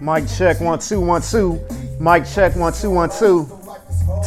[0.00, 1.60] Mic check one two one two.
[1.98, 3.48] Mic check one two one two.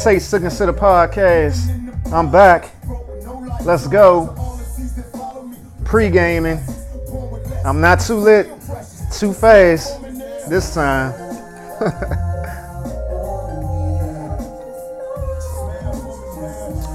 [0.01, 1.69] Taste to consider podcast.
[2.11, 2.71] I'm back.
[3.63, 4.35] Let's go.
[5.85, 6.59] Pre-gaming.
[7.63, 8.47] I'm not too lit,
[9.11, 10.01] too fast
[10.49, 11.13] this time.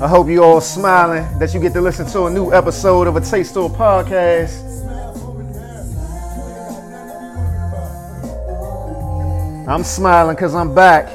[0.02, 3.16] I hope you all smiling that you get to listen to a new episode of
[3.16, 4.73] a Taste Store podcast.
[9.66, 11.06] I'm smiling because I'm back.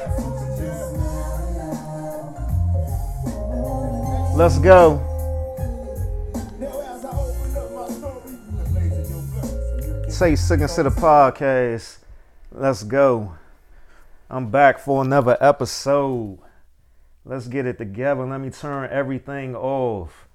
[4.34, 4.98] Let's go.
[10.08, 11.98] Say Sick and the podcast.
[12.50, 13.34] Let's go.
[14.28, 16.40] I'm back for another episode.
[17.24, 18.26] Let's get it together.
[18.26, 20.26] Let me turn everything off.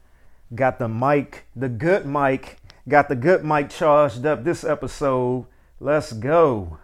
[0.54, 5.48] Got the mic, the good mic, got the good mic charged up this episode.
[5.82, 6.78] Let's go.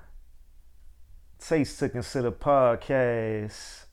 [1.41, 3.85] Taste to Consider podcast.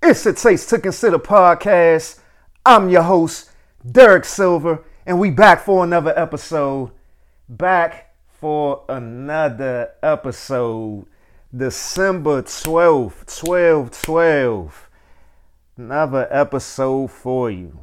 [0.00, 2.20] It's a Taste to Consider podcast.
[2.64, 3.50] I'm your host,
[3.90, 6.92] Derek Silver, and we back for another episode.
[7.48, 11.06] Back for another episode.
[11.54, 14.89] December 12th, 12 12
[15.80, 17.80] another episode for you.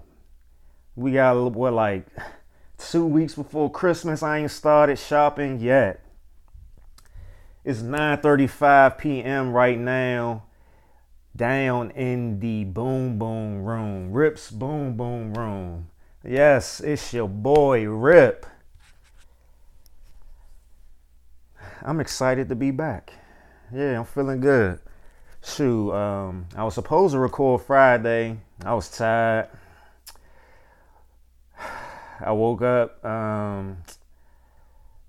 [0.95, 2.05] We got what like
[2.77, 4.21] two weeks before Christmas.
[4.21, 6.05] I ain't started shopping yet.
[7.65, 9.51] It's 9:35 p.m.
[9.51, 10.43] right now.
[11.35, 15.89] Down in the boom boom room, Rip's boom boom room.
[16.23, 18.45] Yes, it's your boy Rip.
[21.81, 23.13] I'm excited to be back.
[23.73, 24.79] Yeah, I'm feeling good
[25.43, 28.37] shoot, um, I was supposed to record Friday.
[28.63, 29.49] I was tired.
[32.19, 33.77] I woke up um,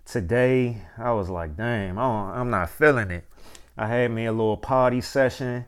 [0.05, 0.83] today.
[0.97, 3.25] I was like, damn, I'm not feeling it.
[3.77, 5.65] I had me a little party session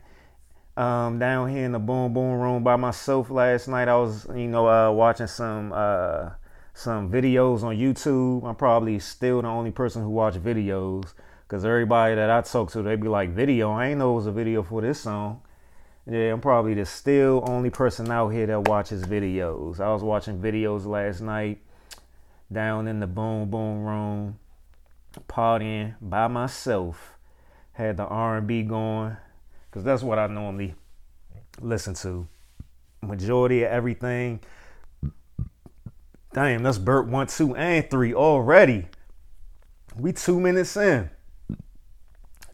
[0.77, 3.87] um, down here in the boom boom room by myself last night.
[3.87, 6.31] I was, you know, uh, watching some uh,
[6.73, 8.45] some videos on YouTube.
[8.45, 11.13] I'm probably still the only person who watch videos.
[11.51, 13.73] Cause everybody that I talk to, they be like, video.
[13.73, 15.41] I ain't know it was a video for this song.
[16.09, 19.81] Yeah, I'm probably the still only person out here that watches videos.
[19.81, 21.61] I was watching videos last night
[22.49, 24.39] down in the boom boom room,
[25.27, 27.17] partying by myself.
[27.73, 29.17] Had the R&B going,
[29.71, 30.75] cause that's what I normally
[31.59, 32.29] listen to.
[33.01, 34.39] Majority of everything.
[36.31, 38.87] Damn, that's Burt one, two, and three already.
[39.97, 41.09] We two minutes in.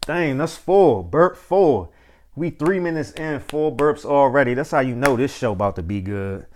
[0.08, 1.04] Dang, that's four.
[1.04, 1.90] Burp four.
[2.34, 4.54] We three minutes in, four burps already.
[4.54, 6.46] That's how you know this show about to be good.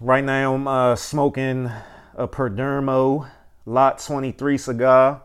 [0.00, 1.70] Right now, I'm uh, smoking
[2.14, 3.28] a Perdomo
[3.66, 5.24] Lot 23 cigar.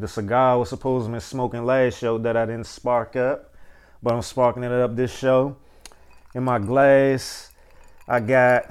[0.00, 3.54] The cigar I was supposed to be smoking last show that I didn't spark up,
[4.02, 5.56] but I'm sparking it up this show
[6.34, 7.50] in my glass,
[8.06, 8.66] I got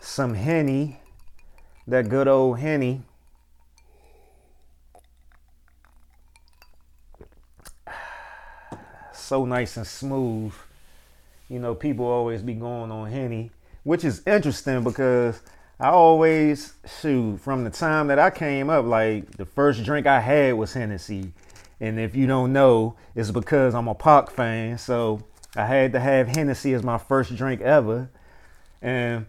[0.00, 0.98] some Henny,
[1.86, 3.02] that good old Henny.
[9.12, 10.54] So nice and smooth.
[11.50, 13.50] You know, people always be going on Henny,
[13.82, 15.42] which is interesting because
[15.78, 20.20] I always shoot from the time that I came up, like the first drink I
[20.20, 21.32] had was Hennessy.
[21.78, 24.78] And if you don't know, it's because I'm a Pac fan.
[24.78, 25.20] So
[25.58, 28.08] I had to have Hennessy as my first drink ever.
[28.80, 29.26] And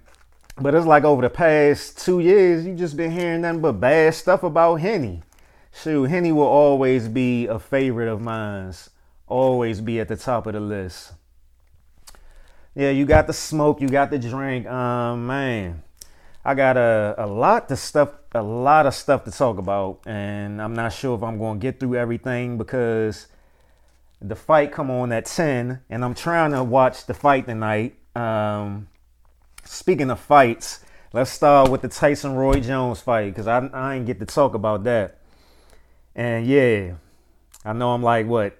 [0.61, 4.13] but it's like over the past two years, you just been hearing nothing but bad
[4.13, 5.23] stuff about Henny.
[5.73, 8.91] Shoot, Henny will always be a favorite of mine's.
[9.27, 11.13] Always be at the top of the list.
[12.75, 14.67] Yeah, you got the smoke, you got the drink.
[14.67, 15.81] Um, man,
[16.45, 20.61] I got a, a lot to stuff, a lot of stuff to talk about, and
[20.61, 23.25] I'm not sure if I'm to get through everything because
[24.21, 27.95] the fight come on at 10 and i'm trying to watch the fight tonight.
[28.15, 28.87] Um,
[29.63, 30.83] speaking of fights
[31.13, 34.53] let's start with the tyson roy jones fight because I, I ain't get to talk
[34.55, 35.19] about that.
[36.15, 36.95] And yeah
[37.63, 38.57] i know i'm like what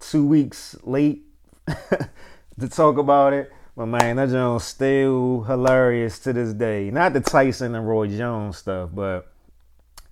[0.00, 1.24] two weeks late
[1.66, 6.90] to talk about it but man that jones still hilarious to this day.
[6.90, 9.32] Not the tyson and roy jones stuff but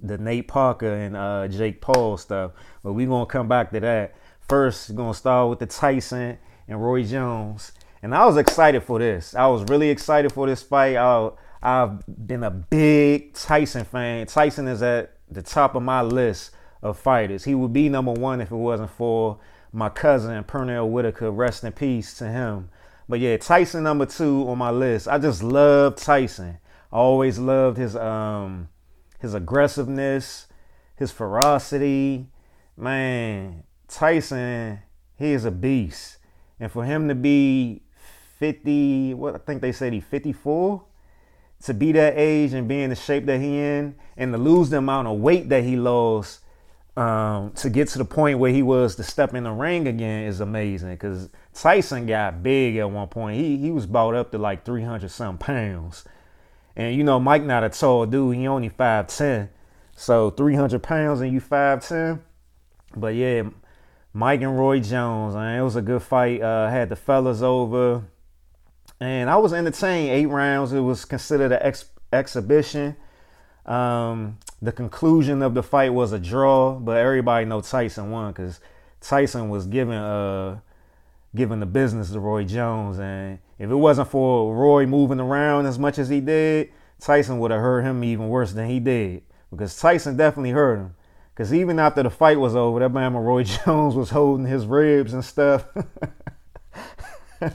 [0.02, 2.52] the nate parker and uh, jake paul stuff
[2.82, 4.14] but we gonna come back to that
[4.50, 6.36] First, gonna start with the Tyson
[6.66, 7.70] and Roy Jones.
[8.02, 9.32] And I was excited for this.
[9.32, 10.96] I was really excited for this fight.
[10.96, 11.30] I,
[11.62, 14.26] I've been a big Tyson fan.
[14.26, 16.50] Tyson is at the top of my list
[16.82, 17.44] of fighters.
[17.44, 19.38] He would be number one if it wasn't for
[19.72, 21.30] my cousin Pernell Whitaker.
[21.30, 22.70] Rest in peace to him.
[23.08, 25.06] But yeah, Tyson number two on my list.
[25.06, 26.58] I just love Tyson.
[26.92, 28.68] I always loved his um
[29.20, 30.48] his aggressiveness,
[30.96, 32.26] his ferocity.
[32.76, 34.78] Man, Tyson,
[35.18, 36.18] he is a beast.
[36.58, 37.82] And for him to be
[38.38, 40.82] 50, what I think they said he 54,
[41.64, 44.70] to be that age and be in the shape that he in, and to lose
[44.70, 46.40] the amount of weight that he lost,
[46.96, 50.24] um, to get to the point where he was to step in the ring again
[50.24, 50.90] is amazing.
[50.90, 53.38] Because Tyson got big at one point.
[53.38, 56.04] He he was bought up to like 300 some pounds.
[56.76, 58.36] And you know, Mike not a tall dude.
[58.36, 59.48] He only 5'10.
[59.96, 62.20] So 300 pounds and you 5'10.
[62.96, 63.44] But yeah,
[64.12, 66.42] Mike and Roy Jones, man, it was a good fight.
[66.42, 68.04] Uh, had the fellas over.
[69.00, 70.10] And I was entertained.
[70.10, 70.72] Eight rounds.
[70.72, 72.96] It was considered an ex- exhibition.
[73.66, 78.60] Um, the conclusion of the fight was a draw, but everybody know Tyson won because
[79.00, 80.60] Tyson was giving uh
[81.34, 85.78] giving the business to Roy Jones, and if it wasn't for Roy moving around as
[85.78, 89.78] much as he did, Tyson would have hurt him even worse than he did because
[89.78, 90.94] Tyson definitely hurt him.
[91.40, 95.14] Because even after the fight was over, that man Roy Jones was holding his ribs
[95.14, 95.64] and stuff.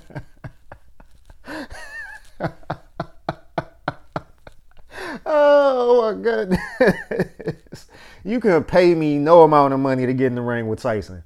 [5.24, 7.88] oh my goodness.
[8.24, 11.24] You can pay me no amount of money to get in the ring with Tyson.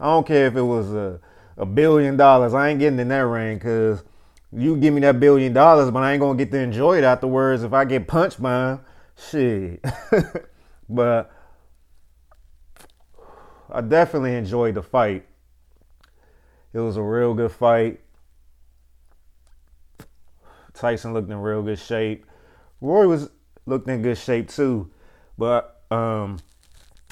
[0.00, 1.20] I don't care if it was a,
[1.58, 2.54] a billion dollars.
[2.54, 4.02] I ain't getting in that ring because
[4.50, 7.64] you give me that billion dollars, but I ain't gonna get to enjoy it afterwards
[7.64, 8.80] if I get punched by him.
[9.18, 9.84] Shit.
[10.88, 11.30] but
[13.70, 15.26] I definitely enjoyed the fight.
[16.72, 18.00] It was a real good fight.
[20.74, 22.24] Tyson looked in real good shape.
[22.80, 23.30] Roy was
[23.66, 24.90] looked in good shape too,
[25.36, 26.38] but um,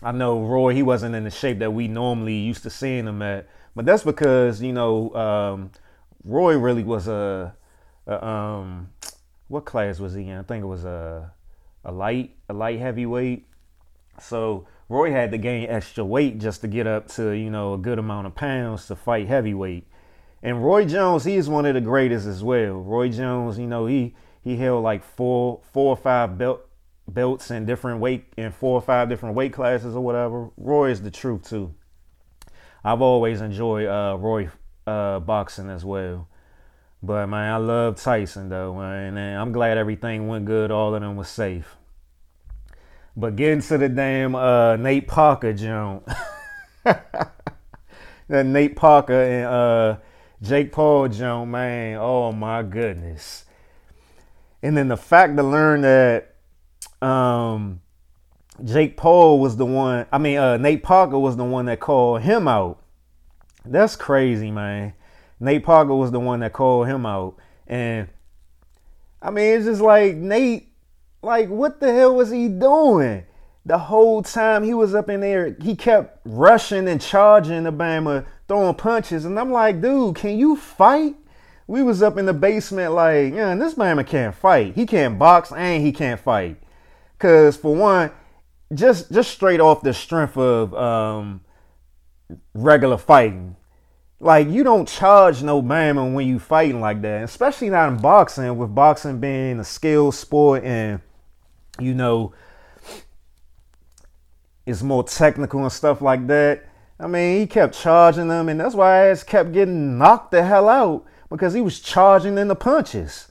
[0.02, 3.22] I know Roy he wasn't in the shape that we normally used to seeing him
[3.22, 3.48] at.
[3.74, 5.70] But that's because you know um,
[6.24, 7.54] Roy really was a,
[8.06, 8.90] a, um,
[9.48, 10.38] what class was he in?
[10.38, 11.32] I think it was a
[11.86, 13.46] a light a light heavyweight.
[14.20, 17.78] So Roy had to gain extra weight just to get up to you know a
[17.78, 19.86] good amount of pounds to fight heavyweight.
[20.42, 22.74] And Roy Jones, he is one of the greatest as well.
[22.74, 26.66] Roy Jones, you know, he he held like four four or five belt
[27.08, 30.50] belts in different weight in four or five different weight classes or whatever.
[30.56, 31.74] Roy is the truth too.
[32.84, 34.50] I've always enjoyed uh, Roy
[34.86, 36.28] uh, boxing as well.
[37.02, 40.70] But man, I love Tyson though, man, and I'm glad everything went good.
[40.70, 41.76] All of them was safe.
[43.16, 46.08] But getting to the damn uh, Nate Parker jump,
[46.84, 47.32] that
[48.28, 49.96] Nate Parker and uh,
[50.42, 53.44] Jake Paul Jones, man, oh my goodness.
[54.62, 56.34] And then the fact to learn that
[57.00, 57.80] um,
[58.62, 62.22] Jake Paul was the one, I mean, uh, Nate Parker was the one that called
[62.22, 62.82] him out.
[63.64, 64.94] That's crazy, man.
[65.40, 67.36] Nate Parker was the one that called him out.
[67.66, 68.08] And
[69.20, 70.68] I mean, it's just like Nate,
[71.22, 73.24] like, what the hell was he doing?
[73.64, 78.74] The whole time he was up in there, he kept rushing and charging Obama throwing
[78.74, 79.24] punches.
[79.24, 81.16] And I'm like, dude, can you fight?
[81.66, 84.74] We was up in the basement like, yeah, this Bama can't fight.
[84.76, 86.62] He can't box and he can't fight.
[87.18, 88.12] Cause for one,
[88.74, 91.40] just just straight off the strength of um,
[92.54, 93.56] regular fighting,
[94.18, 98.56] like you don't charge no man when you fighting like that, especially not in boxing.
[98.56, 101.00] With boxing being a skill sport and
[101.78, 102.32] you know
[104.64, 106.64] it's more technical and stuff like that.
[106.98, 110.68] I mean, he kept charging them, and that's why ass kept getting knocked the hell
[110.68, 113.30] out because he was charging in the punches.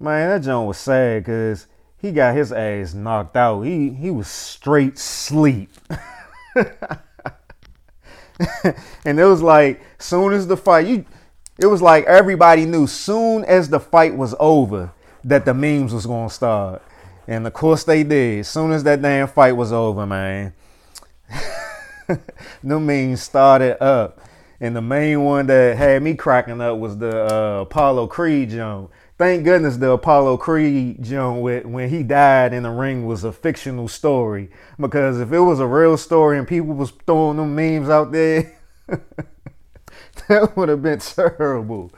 [0.00, 3.62] Man, that joint was sad because he got his ass knocked out.
[3.62, 5.70] He he was straight sleep.
[9.04, 11.04] and it was like soon as the fight, you
[11.58, 14.92] it was like everybody knew soon as the fight was over
[15.24, 16.82] that the memes was gonna start.
[17.26, 18.40] And of course they did.
[18.40, 20.52] As soon as that damn fight was over, man.
[22.62, 24.20] the memes started up.
[24.60, 28.90] And the main one that had me cracking up was the uh, Apollo Creed joint.
[29.18, 33.88] Thank goodness the Apollo Creed joint when he died in the ring was a fictional
[33.88, 34.50] story.
[34.78, 38.58] Because if it was a real story and people was throwing them memes out there,
[40.28, 41.90] that would have been terrible.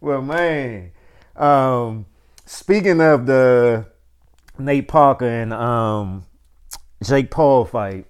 [0.00, 0.92] Well, man,
[1.36, 2.06] um,
[2.46, 3.86] speaking of the
[4.58, 6.24] Nate Parker and um,
[7.02, 8.06] Jake Paul fight,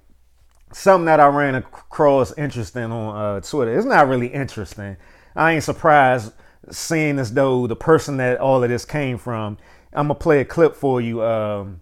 [0.73, 3.76] something that I ran across interesting on uh, Twitter.
[3.76, 4.97] It's not really interesting.
[5.35, 6.33] I ain't surprised
[6.71, 9.59] seeing as though the person that all of this came from.
[9.92, 11.81] I'm gonna play a clip for you um,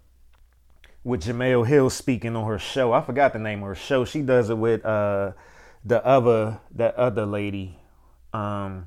[1.05, 2.93] with Jemele Hill speaking on her show.
[2.93, 4.05] I forgot the name of her show.
[4.05, 5.33] She does it with uh,
[5.85, 7.79] the other that other lady
[8.33, 8.87] um,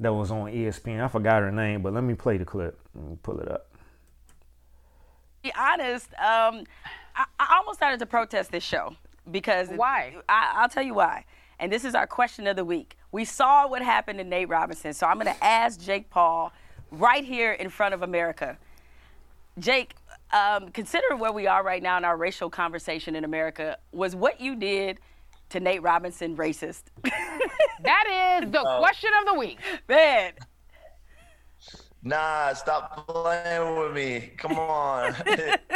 [0.00, 1.02] that was on ESPN.
[1.02, 2.78] I forgot her name, but let me play the clip.
[2.94, 3.70] Let me pull it up.
[5.42, 6.64] Be honest, um,
[7.14, 8.96] I, I almost started to protest this show
[9.30, 10.16] because Why?
[10.28, 11.24] I, I'll tell you why.
[11.58, 12.96] And this is our question of the week.
[13.16, 16.52] We saw what happened to Nate Robinson, so I'm going to ask Jake Paul
[16.90, 18.58] right here in front of America.
[19.58, 19.94] Jake,
[20.34, 23.78] um, consider where we are right now in our racial conversation in America.
[23.90, 24.98] Was what you did
[25.48, 26.82] to Nate Robinson racist?
[27.82, 29.60] That is the question of the week.
[29.88, 30.32] Man,
[32.06, 34.30] Nah, stop playing with me.
[34.36, 35.16] Come on.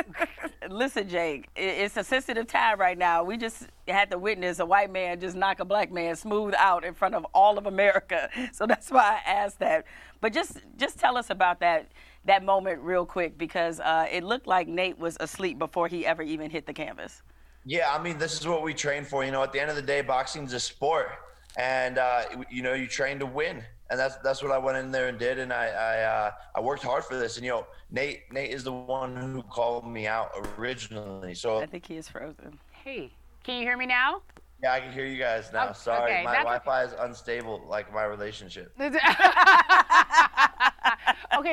[0.71, 3.25] listen, Jake, it's a sensitive time right now.
[3.25, 6.85] We just had to witness a white man just knock a black man smooth out
[6.85, 8.31] in front of all of America.
[8.53, 9.87] So that's why I asked that.
[10.21, 11.91] But just just tell us about that
[12.27, 16.23] that moment real quick because uh, it looked like Nate was asleep before he ever
[16.23, 17.23] even hit the canvas.
[17.65, 19.25] yeah, I mean, this is what we train for.
[19.25, 21.09] You know, at the end of the day, boxing's a sport,
[21.57, 24.91] and uh, you know, you train to win, and that's that's what I went in
[24.91, 27.37] there and did, and I I, uh, I worked hard for this.
[27.37, 31.35] And you know, Nate Nate is the one who called me out originally.
[31.35, 32.59] So I think he is frozen.
[32.71, 33.13] Hey,
[33.45, 34.23] can you hear me now?
[34.63, 35.69] yeah, I can hear you guys now.
[35.71, 38.73] Oh, Sorry, okay, my that's Wi-Fi is unstable, like my relationship.
[38.81, 38.99] okay,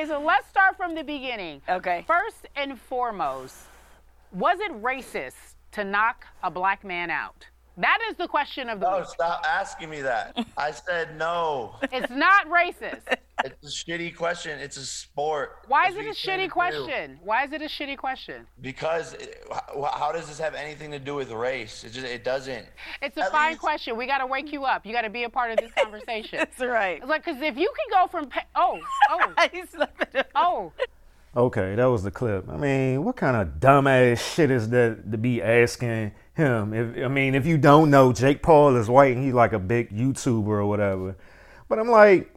[0.06, 1.60] so let's start from the beginning.
[1.68, 2.04] Okay.
[2.06, 3.56] First and foremost,
[4.32, 7.46] was it racist to knock a black man out?
[7.78, 9.06] That is the question of the Oh, week.
[9.08, 10.36] stop asking me that.
[10.56, 11.76] I said no.
[11.92, 13.02] It's not racist.
[13.44, 14.58] It's a shitty question.
[14.58, 15.58] It's a sport.
[15.68, 16.52] Why is it what a you train shitty to do.
[16.52, 17.20] question?
[17.22, 18.46] Why is it a shitty question?
[18.60, 21.84] Because it, how, how does this have anything to do with race?
[21.84, 22.66] It just it doesn't.
[23.00, 23.96] It's a At fine least- question.
[23.96, 24.84] We got to wake you up.
[24.84, 26.38] You got to be a part of this conversation.
[26.38, 26.98] That's right.
[26.98, 28.80] It's like, because if you can go from, pa- oh,
[29.10, 30.72] oh, He slept oh,
[31.36, 32.48] Okay, that was the clip.
[32.48, 36.72] I mean, what kind of dumbass shit is that to be asking him?
[36.72, 39.58] If I mean, if you don't know, Jake Paul is white and he's like a
[39.58, 41.16] big YouTuber or whatever.
[41.68, 42.34] But I'm like,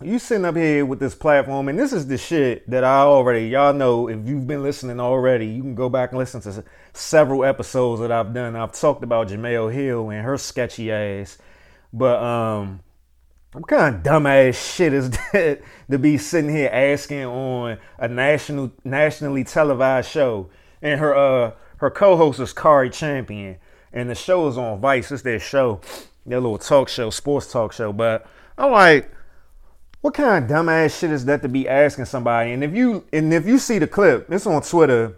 [0.00, 3.48] you sitting up here with this platform, and this is the shit that I already
[3.48, 4.08] y'all know.
[4.08, 6.62] If you've been listening already, you can go back and listen to
[6.92, 8.54] several episodes that I've done.
[8.54, 11.38] I've talked about Jemele Hill and her sketchy ass,
[11.92, 12.80] but um.
[13.54, 15.60] What kind of dumbass shit is that
[15.90, 20.48] to be sitting here asking on a national nationally televised show?
[20.80, 23.56] And her uh her co-host is Cari Champion,
[23.92, 25.10] and the show is on Vice.
[25.10, 25.80] It's their show,
[26.24, 27.92] their little talk show, sports talk show.
[27.92, 28.24] But
[28.56, 29.10] I'm like,
[30.00, 32.52] what kind of dumbass shit is that to be asking somebody?
[32.52, 35.16] And if you and if you see the clip, it's on Twitter.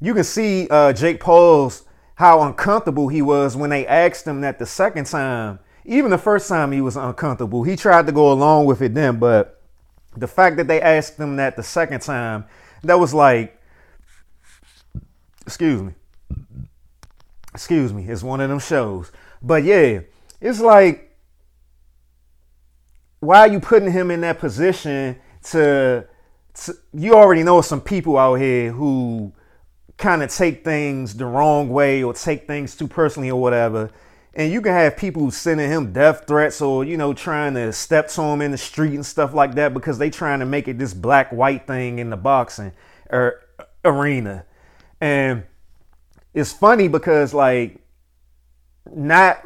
[0.00, 4.60] You can see uh, Jake Paul's how uncomfortable he was when they asked him that
[4.60, 5.58] the second time.
[5.84, 7.64] Even the first time he was uncomfortable.
[7.64, 9.60] He tried to go along with it then, but
[10.16, 12.44] the fact that they asked him that the second time,
[12.84, 13.58] that was like,
[15.46, 15.92] excuse me,
[17.54, 19.12] excuse me, it's one of them shows.
[19.42, 20.00] But yeah,
[20.40, 21.16] it's like,
[23.20, 25.16] why are you putting him in that position
[25.50, 26.06] to,
[26.54, 29.32] to you already know some people out here who
[30.02, 33.90] kind of take things the wrong way or take things too personally or whatever.
[34.34, 38.08] And you can have people sending him death threats or, you know, trying to step
[38.08, 40.78] to him in the street and stuff like that because they trying to make it
[40.78, 42.72] this black white thing in the boxing
[43.10, 43.42] or
[43.84, 44.44] arena.
[45.02, 45.42] And
[46.32, 47.84] it's funny because like
[48.94, 49.44] not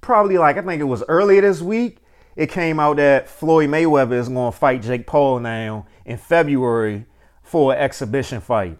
[0.00, 1.98] probably like I think it was earlier this week,
[2.36, 7.06] it came out that Floyd Mayweather is going to fight Jake Paul now in February
[7.42, 8.78] for an exhibition fight.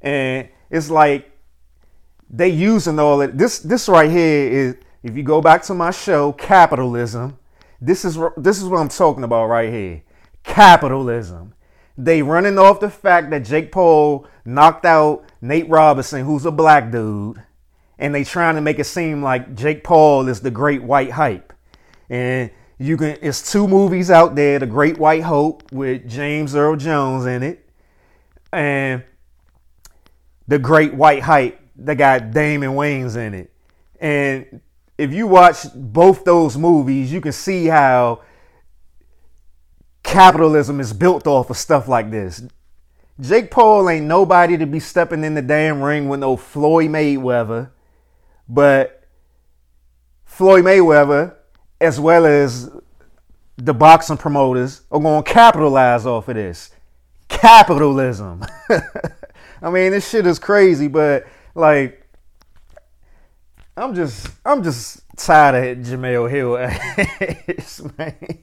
[0.00, 1.32] And it's like
[2.30, 3.36] they using all it.
[3.36, 7.36] This this right here is if you go back to my show, capitalism.
[7.80, 10.04] This is this is what I'm talking about right here.
[10.44, 11.54] Capitalism.
[11.98, 16.90] They running off the fact that Jake Paul knocked out Nate Robinson, who's a black
[16.90, 17.42] dude,
[17.98, 21.52] and they trying to make it seem like Jake Paul is the great white hype.
[22.08, 26.76] And you can it's two movies out there, The Great White Hope with James Earl
[26.76, 27.68] Jones in it.
[28.52, 29.04] And
[30.48, 33.52] the Great White Hype that got Damon Wayans in it.
[34.00, 34.60] And
[34.98, 38.22] if you watch both those movies, you can see how
[40.02, 42.42] capitalism is built off of stuff like this.
[43.20, 47.70] Jake Paul ain't nobody to be stepping in the damn ring with no Floyd Mayweather,
[48.48, 49.04] but
[50.24, 51.34] Floyd Mayweather,
[51.80, 52.70] as well as
[53.56, 56.70] the boxing promoters, are going to capitalize off of this.
[57.28, 58.44] Capitalism.
[59.62, 62.06] I mean, this shit is crazy, but like,
[63.76, 66.56] I'm just, I'm just tired of Jemele Hill,
[67.98, 68.38] man.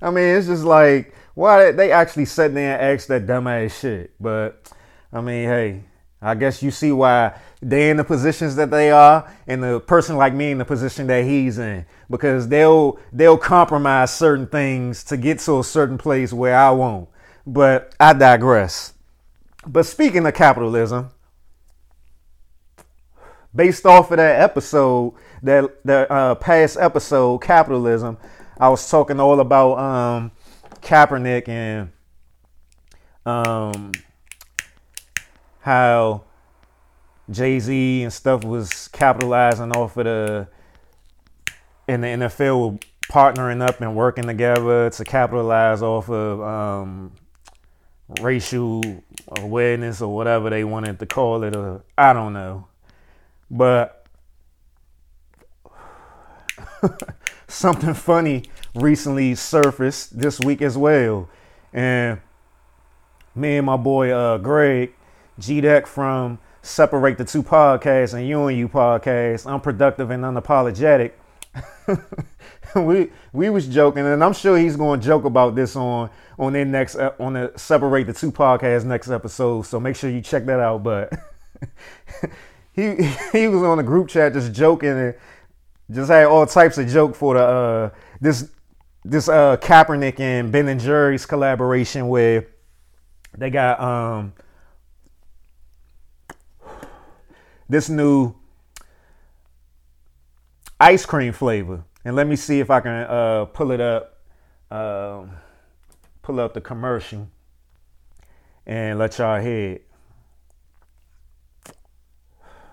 [0.00, 4.12] I mean, it's just like why they actually sat there and asked that dumbass shit.
[4.20, 4.70] But
[5.12, 5.84] I mean, hey,
[6.20, 10.16] I guess you see why they in the positions that they are, and the person
[10.16, 15.16] like me in the position that he's in, because they'll they'll compromise certain things to
[15.16, 17.08] get to a certain place where I won't.
[17.46, 18.94] But I digress.
[19.66, 21.10] But speaking of capitalism,
[23.54, 28.16] based off of that episode, that the uh, past episode, capitalism,
[28.58, 30.30] I was talking all about um,
[30.82, 31.92] Kaepernick and
[33.24, 33.92] um,
[35.60, 36.24] how
[37.30, 40.48] Jay Z and stuff was capitalizing off of the
[41.88, 42.78] and the NFL were
[43.10, 47.12] partnering up and working together to capitalize off of um,
[48.20, 48.82] racial
[49.38, 51.54] awareness or whatever they wanted to call it.
[51.56, 52.66] Or I don't know,
[53.50, 54.06] but
[57.48, 61.28] something funny recently surfaced this week as well,
[61.72, 62.20] and
[63.34, 64.94] me and my boy uh, Greg
[65.38, 71.12] G Deck from Separate the Two Podcasts and You and You Podcast, Unproductive and Unapologetic.
[72.76, 76.52] we we was joking, and I'm sure he's going to joke about this on on
[76.52, 79.62] their next on the Separate the Two Podcast next episode.
[79.62, 80.82] So make sure you check that out.
[80.82, 81.12] But
[82.72, 82.96] he
[83.32, 85.14] he was on the group chat just joking and
[85.90, 88.48] just had all types of joke for the uh, this
[89.04, 92.46] this uh, Kaepernick and Ben and Jerry's collaboration where
[93.36, 94.32] they got um
[97.68, 98.34] this new
[100.78, 101.84] ice cream flavor.
[102.04, 104.18] And let me see if I can uh, pull it up,
[104.70, 105.24] uh,
[106.20, 107.28] pull up the commercial
[108.66, 109.86] and let y'all hear it.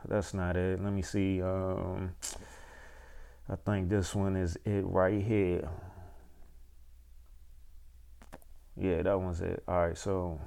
[0.08, 0.84] That's not it.
[0.84, 1.42] Let me see.
[1.42, 2.16] Um,
[3.48, 5.70] I think this one is it right here.
[8.80, 9.62] Yeah, that one's it.
[9.68, 10.40] All right, so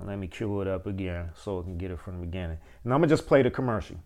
[0.00, 2.58] let me cue it up again so we can get it from the beginning.
[2.84, 3.96] And I'm gonna just play the commercial.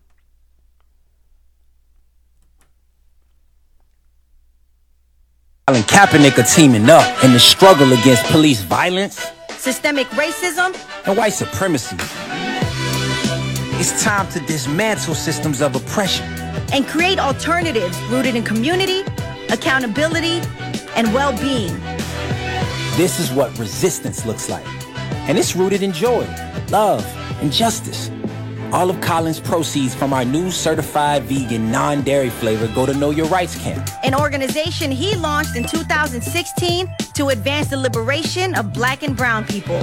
[5.69, 10.73] and Kaepernick are teaming up in the struggle against police violence, systemic racism,
[11.05, 11.97] and white supremacy.
[13.79, 16.25] It's time to dismantle systems of oppression
[16.73, 19.01] and create alternatives rooted in community,
[19.49, 20.41] accountability,
[20.95, 21.75] and well being.
[22.97, 24.65] This is what resistance looks like.
[25.29, 26.25] And it's rooted in joy,
[26.71, 27.05] love,
[27.43, 28.09] and justice.
[28.71, 33.11] All of Colin's proceeds from our new certified vegan non dairy flavor go to Know
[33.11, 39.03] Your Rights Camp, an organization he launched in 2016 to advance the liberation of black
[39.03, 39.77] and brown people.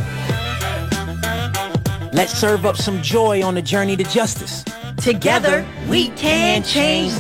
[2.13, 4.65] Let's serve up some joy on the journey to justice.
[4.97, 7.13] Together, we can change.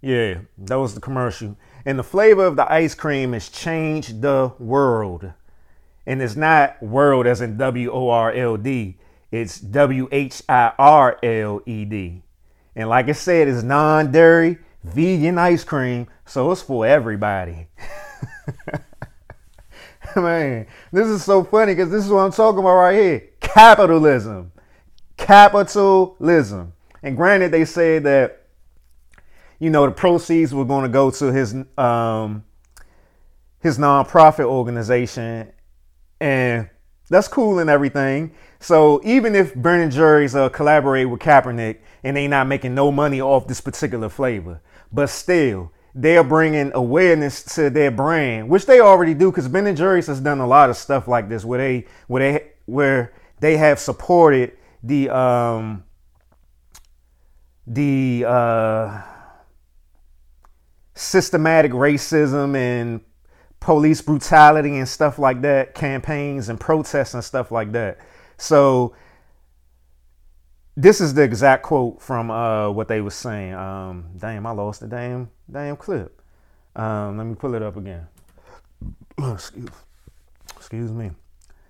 [0.00, 1.56] Yeah, that was the commercial.
[1.88, 5.32] And the flavor of the ice cream has changed the world.
[6.04, 8.98] And it's not world as in W O R L D,
[9.30, 12.20] it's W H I R L E D.
[12.76, 17.68] And like I said, it's non dairy, vegan ice cream, so it's for everybody.
[20.14, 24.52] Man, this is so funny because this is what I'm talking about right here capitalism.
[25.16, 26.74] Capitalism.
[27.02, 28.37] And granted, they say that,
[29.58, 32.44] you know, the proceeds were going to go to his um,
[33.60, 35.52] his nonprofit organization,
[36.20, 36.68] and
[37.10, 38.32] that's cool and everything.
[38.60, 43.20] So even if Ben and uh, collaborate with Kaepernick and they not making no money
[43.20, 44.60] off this particular flavor,
[44.92, 49.76] but still they're bringing awareness to their brand, which they already do because Ben and
[49.76, 53.56] Jerry's has done a lot of stuff like this where they where they where they
[53.56, 55.84] have supported the um
[57.66, 59.02] the uh
[60.98, 63.00] systematic racism and
[63.60, 67.98] police brutality and stuff like that, campaigns and protests and stuff like that.
[68.36, 68.94] So
[70.76, 73.54] this is the exact quote from uh, what they were saying.
[73.54, 76.20] Um, damn, I lost the damn damn clip.
[76.74, 78.06] Um, let me pull it up again.
[79.18, 79.70] excuse,
[80.56, 81.12] excuse me.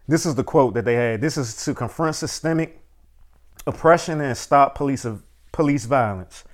[0.07, 1.21] This is the quote that they had.
[1.21, 2.81] This is to confront systemic
[3.67, 6.45] oppression and stop police of police violence.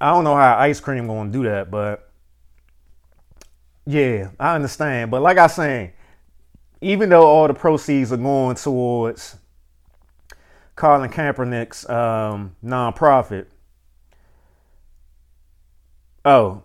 [0.00, 2.10] I don't know how ice cream gonna do that, but
[3.86, 5.10] yeah, I understand.
[5.10, 5.92] But like I saying,
[6.80, 9.36] even though all the proceeds are going towards
[10.78, 13.46] Colin Kaepernick's um, nonprofit.
[16.24, 16.62] Oh,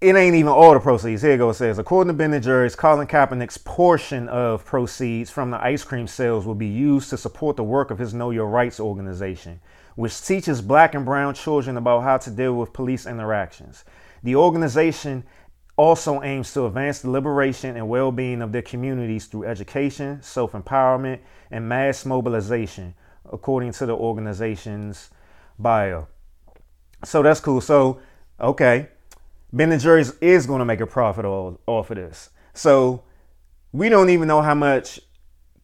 [0.00, 1.22] it ain't even all the proceeds.
[1.22, 1.54] Here it goes.
[1.54, 5.84] It says, according to Ben and Jerry's, Colin Kaepernick's portion of proceeds from the ice
[5.84, 9.60] cream sales will be used to support the work of his Know Your Rights organization,
[9.96, 13.84] which teaches black and brown children about how to deal with police interactions.
[14.22, 15.24] The organization
[15.76, 20.52] also aims to advance the liberation and well being of their communities through education, self
[20.52, 22.94] empowerment, and mass mobilization,
[23.32, 25.10] according to the organization's
[25.58, 26.06] bio.
[27.04, 27.60] So that's cool.
[27.60, 28.00] So,
[28.40, 28.88] okay,
[29.52, 32.30] Ben and Jerry's is going to make a profit off of this.
[32.54, 33.02] So,
[33.72, 35.00] we don't even know how much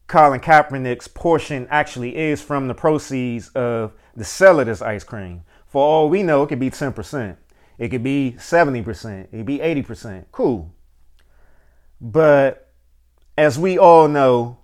[0.07, 5.43] Colin Kaepernick's portion actually is from the proceeds of the of this ice cream.
[5.67, 7.37] For all we know, it could be 10%.
[7.77, 9.23] It could be 70%.
[9.23, 10.25] It could be 80%.
[10.31, 10.73] Cool.
[11.99, 12.73] But
[13.37, 14.57] as we all know,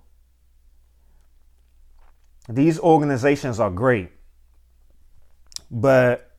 [2.48, 4.10] these organizations are great.
[5.70, 6.30] But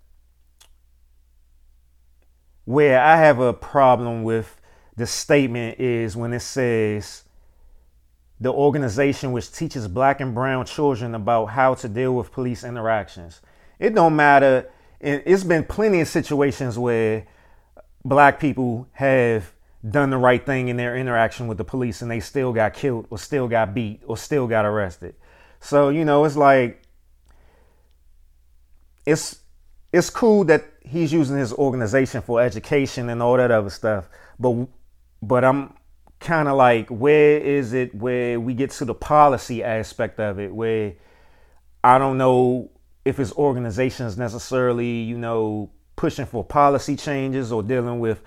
[2.66, 4.60] where I have a problem with
[4.96, 7.24] the statement is when it says
[8.42, 13.42] the organization which teaches black and brown children about how to deal with police interactions.
[13.80, 14.70] It don't matter.
[15.00, 17.26] It's been plenty of situations where
[18.04, 19.54] black people have
[19.90, 23.08] done the right thing in their interaction with the police and they still got killed
[23.10, 25.16] or still got beat or still got arrested.
[25.60, 26.82] So, you know, it's like
[29.06, 29.40] it's
[29.92, 34.10] it's cool that he's using his organization for education and all that other stuff.
[34.38, 34.68] But
[35.22, 35.74] but I'm
[36.20, 40.54] kind of like where is it where we get to the policy aspect of it
[40.54, 40.94] where
[41.84, 42.72] I don't know
[43.06, 48.22] if his organization is necessarily, you know, pushing for policy changes or dealing with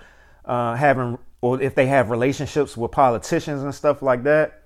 [0.45, 4.63] uh, having or if they have relationships with politicians and stuff like that.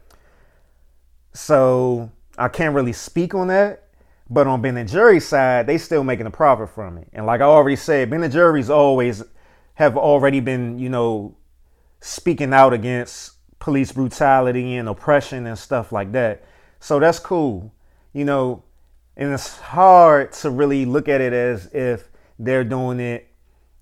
[1.33, 3.83] So I can't really speak on that.
[4.29, 7.07] But on Ben and Jerry's side, they still making a profit from it.
[7.13, 9.23] And like I already said, Ben and Jerry's always
[9.75, 11.37] have already been, you know,
[11.99, 16.43] speaking out against police brutality and oppression and stuff like that.
[16.79, 17.73] So that's cool.
[18.13, 18.63] You know,
[19.15, 23.27] and it's hard to really look at it as if they're doing it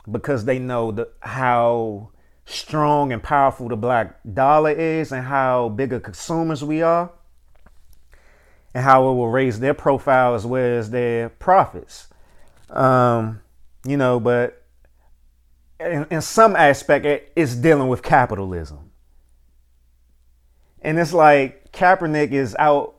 [0.10, 2.10] because they know the, how
[2.46, 7.12] strong and powerful the black dollar is and how big of consumers we are
[8.74, 12.08] and how it will raise their profile as well as their profits.
[12.70, 13.42] Um,
[13.86, 14.65] you know, but
[15.86, 18.92] in, in some aspect, it, it's dealing with capitalism.
[20.82, 22.96] And it's like Kaepernick is out,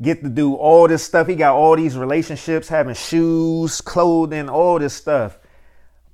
[0.00, 1.26] get to do all this stuff.
[1.26, 5.38] He got all these relationships, having shoes, clothing, all this stuff.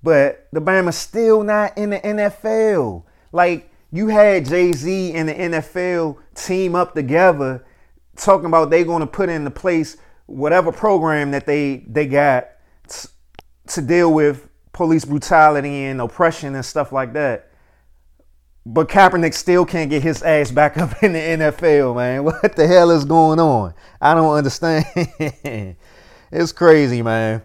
[0.03, 3.05] But the Bama's still not in the NFL.
[3.33, 7.65] Like you had Jay Z and the NFL team up together
[8.17, 12.49] talking about they're going to put into place whatever program that they they got
[12.89, 13.09] t-
[13.69, 17.51] to deal with police brutality and oppression and stuff like that.
[18.67, 22.25] But Kaepernick still can't get his ass back up in the NFL, man.
[22.25, 23.73] What the hell is going on?
[24.01, 24.85] I don't understand.
[26.31, 27.43] it's crazy, man.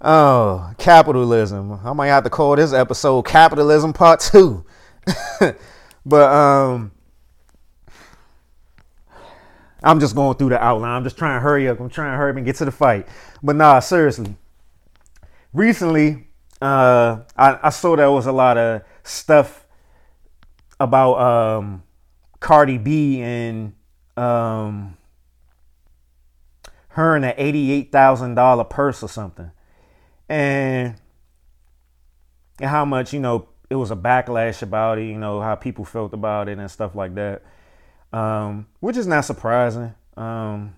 [0.00, 1.80] Oh, capitalism.
[1.84, 4.64] I might have to call this episode Capitalism Part 2.
[6.06, 6.92] but um
[9.84, 10.92] I'm just going through the outline.
[10.92, 11.80] I'm just trying to hurry up.
[11.80, 13.08] I'm trying to hurry up and get to the fight.
[13.42, 14.36] But nah, seriously.
[15.52, 16.28] Recently,
[16.62, 19.66] uh, I, I saw there was a lot of stuff
[20.78, 21.82] about um,
[22.40, 23.74] Cardi B and
[24.16, 24.96] um,
[26.88, 29.50] her and an eighty-eight thousand dollar purse or something,
[30.28, 30.96] and
[32.60, 35.06] and how much you know it was a backlash about it.
[35.06, 37.42] You know how people felt about it and stuff like that
[38.12, 39.94] um, which is not surprising.
[40.16, 40.76] Um,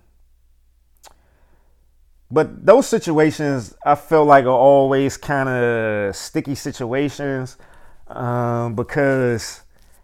[2.31, 7.57] but those situations I feel like are always kind of sticky situations
[8.07, 9.61] um, because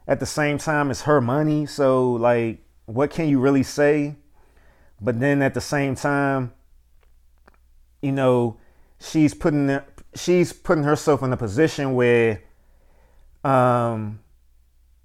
[0.07, 1.65] at the same time it's her money.
[1.65, 4.15] So like, what can you really say?
[4.99, 6.53] But then at the same time,
[8.01, 8.57] you know,
[8.99, 9.79] she's putting
[10.15, 12.43] she's putting herself in a position where
[13.43, 14.19] um,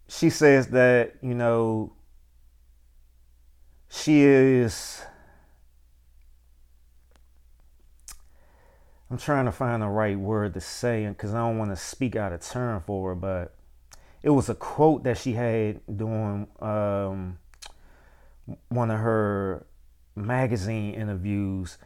[0.08, 1.92] she says that you know
[3.88, 5.02] she is
[9.10, 12.16] I'm trying to find the right word to say because I don't want to speak
[12.16, 13.54] out of turn for her, but
[14.22, 17.38] it was a quote that she had during um,
[18.68, 19.64] one of her
[20.16, 21.78] magazine interviews,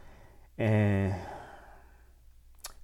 [0.57, 1.13] and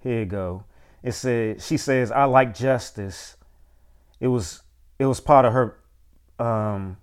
[0.01, 0.65] here you go.
[1.01, 3.37] It said she says, "I like justice."
[4.19, 4.61] It was
[4.99, 5.77] it was part of her
[6.37, 6.97] um,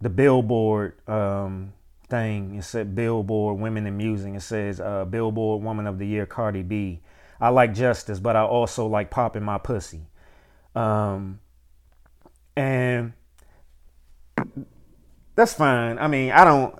[0.00, 1.72] the billboard um,
[2.08, 2.56] thing.
[2.56, 4.34] It said Billboard Women in Music.
[4.34, 7.00] It says uh, Billboard Woman of the Year Cardi B.
[7.40, 10.06] I like justice, but I also like popping my pussy.
[10.74, 11.40] Um,
[12.56, 13.12] and
[15.34, 15.98] that's fine.
[15.98, 16.78] I mean, I don't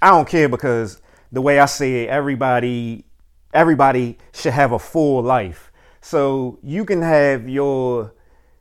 [0.00, 1.00] I don't care because
[1.32, 3.04] the way I see it, everybody
[3.52, 5.72] everybody should have a full life.
[6.00, 8.14] So you can have your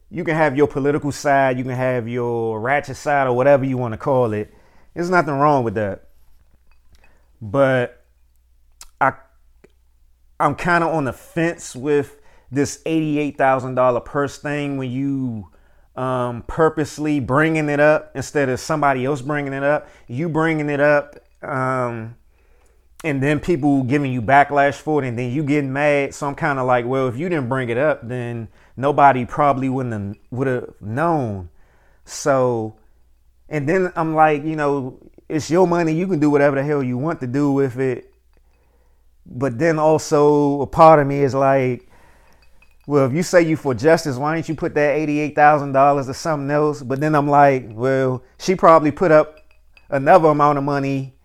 [0.10, 3.78] you can have your political side, you can have your ratchet side, or whatever you
[3.78, 4.54] want to call it.
[4.95, 6.08] There's nothing wrong with that.
[7.41, 8.03] But
[8.99, 9.13] I,
[10.39, 15.49] I'm kind of on the fence with this eighty-eight thousand dollar purse thing when you
[15.95, 19.88] um, purposely bringing it up instead of somebody else bringing it up.
[20.08, 22.15] You bringing it up, um,
[23.03, 26.13] and then people giving you backlash for it, and then you getting mad.
[26.13, 29.69] So I'm kind of like, well, if you didn't bring it up, then nobody probably
[29.69, 31.49] wouldn't have, would have known.
[32.05, 32.77] So,
[33.49, 35.93] and then I'm like, you know, it's your money.
[35.93, 38.13] You can do whatever the hell you want to do with it.
[39.25, 41.89] But then also a part of me is like,
[42.88, 46.05] well, if you say you for justice, why didn't you put that eighty-eight thousand dollars
[46.05, 46.84] to something else?
[46.84, 49.39] But then I'm like, well, she probably put up
[49.89, 51.15] another amount of money,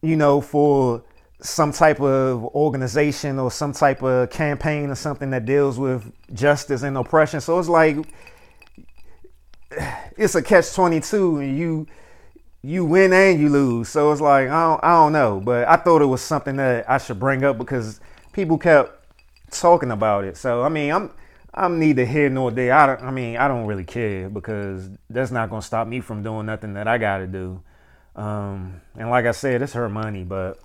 [0.00, 1.04] you know, for
[1.40, 6.82] some type of organization or some type of campaign or something that deals with justice
[6.82, 7.40] and oppression.
[7.40, 7.96] So it's like
[10.16, 11.86] it's a catch twenty two, and you
[12.62, 13.88] you win and you lose.
[13.88, 16.88] So it's like I don't, I don't know, but I thought it was something that
[16.88, 18.00] I should bring up because
[18.32, 19.04] people kept
[19.50, 20.36] talking about it.
[20.36, 21.10] So I mean, I'm
[21.54, 22.72] I'm neither here nor there.
[22.72, 26.22] I don't, I mean, I don't really care because that's not gonna stop me from
[26.22, 27.62] doing nothing that I gotta do.
[28.16, 30.58] Um, and like I said, it's her money, but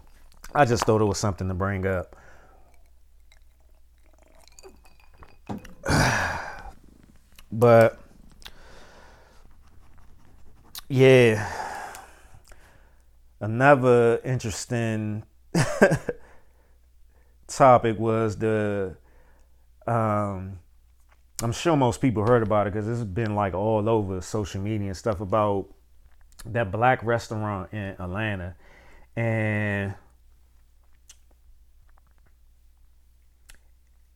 [0.53, 2.15] I just thought it was something to bring up.
[7.51, 8.02] but
[10.93, 11.49] yeah,
[13.39, 15.23] another interesting
[17.47, 18.95] topic was the
[19.87, 20.59] um
[21.41, 24.89] I'm sure most people heard about it because it's been like all over social media
[24.89, 25.65] and stuff about
[26.45, 28.55] that black restaurant in Atlanta.
[29.15, 29.95] And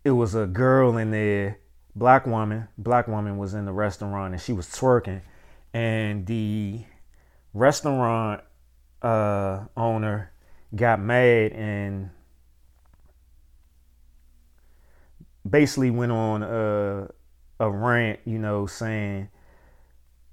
[0.06, 1.58] it was a girl in there,
[1.96, 5.22] black woman, black woman was in the restaurant and she was twerking.
[5.73, 6.84] And the
[7.53, 8.41] restaurant
[9.01, 10.32] uh, owner
[10.75, 12.10] got mad and
[15.47, 17.10] basically went on a,
[17.60, 19.30] a rant, you know, saying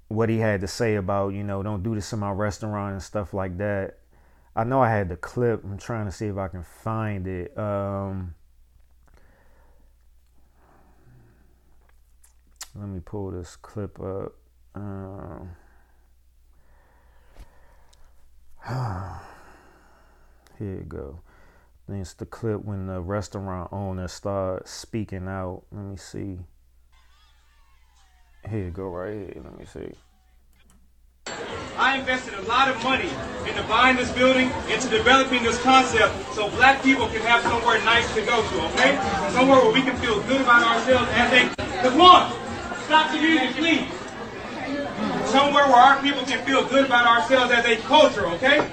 [0.07, 3.03] what he had to say about, you know, don't do this in my restaurant and
[3.03, 3.99] stuff like that.
[4.55, 5.63] I know I had the clip.
[5.63, 7.57] I'm trying to see if I can find it.
[7.57, 8.35] Um,
[12.73, 14.33] let me pull this clip up.
[14.75, 15.49] Um,
[20.59, 21.21] here you go.
[21.87, 25.63] It's the clip when the restaurant owner starts speaking out.
[25.71, 26.39] Let me see.
[28.49, 29.41] Here you go, right here.
[29.43, 29.91] Let me see.
[31.77, 33.09] I invested a lot of money
[33.47, 38.13] into buying this building, into developing this concept, so black people can have somewhere nice
[38.15, 38.97] to go to, okay?
[39.31, 41.55] Somewhere where we can feel good about ourselves as a.
[41.81, 42.31] Come on!
[42.85, 43.94] Stop the music, please!
[45.35, 48.71] Somewhere where our people can feel good about ourselves as a culture, okay?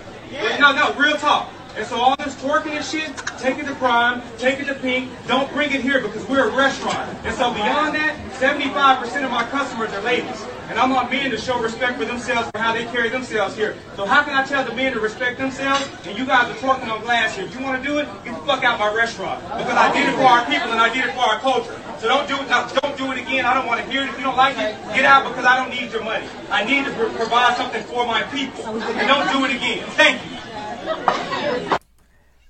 [0.61, 1.51] No, no, real talk.
[1.75, 5.11] And so all this twerking and shit, take it to crime, take it to pink,
[5.27, 7.19] don't bring it here because we're a restaurant.
[7.25, 10.41] And so beyond that, 75% of my customers are ladies.
[10.69, 13.77] And I want men to show respect for themselves for how they carry themselves here.
[13.97, 16.89] So how can I tell the men to respect themselves and you guys are twerking
[16.89, 17.45] on glass here?
[17.45, 19.43] If you want to do it, get the fuck out my restaurant.
[19.43, 21.77] Because I did it for our people and I did it for our culture.
[22.03, 22.49] So don't do it.
[22.49, 23.47] Don't do it again.
[23.47, 24.09] I don't want to hear it.
[24.09, 26.27] If you don't like it, get out because I don't need your money.
[26.51, 28.67] I need to pro- provide something for my people.
[28.67, 29.87] And don't do it again.
[29.91, 31.79] Thank you.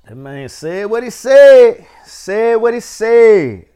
[0.07, 1.87] That man said what he said.
[2.07, 3.67] Said what he said.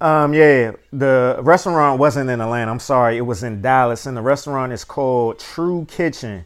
[0.00, 2.70] Um, yeah, the restaurant wasn't in Atlanta.
[2.70, 6.44] I'm sorry, it was in Dallas, and the restaurant is called True Kitchen.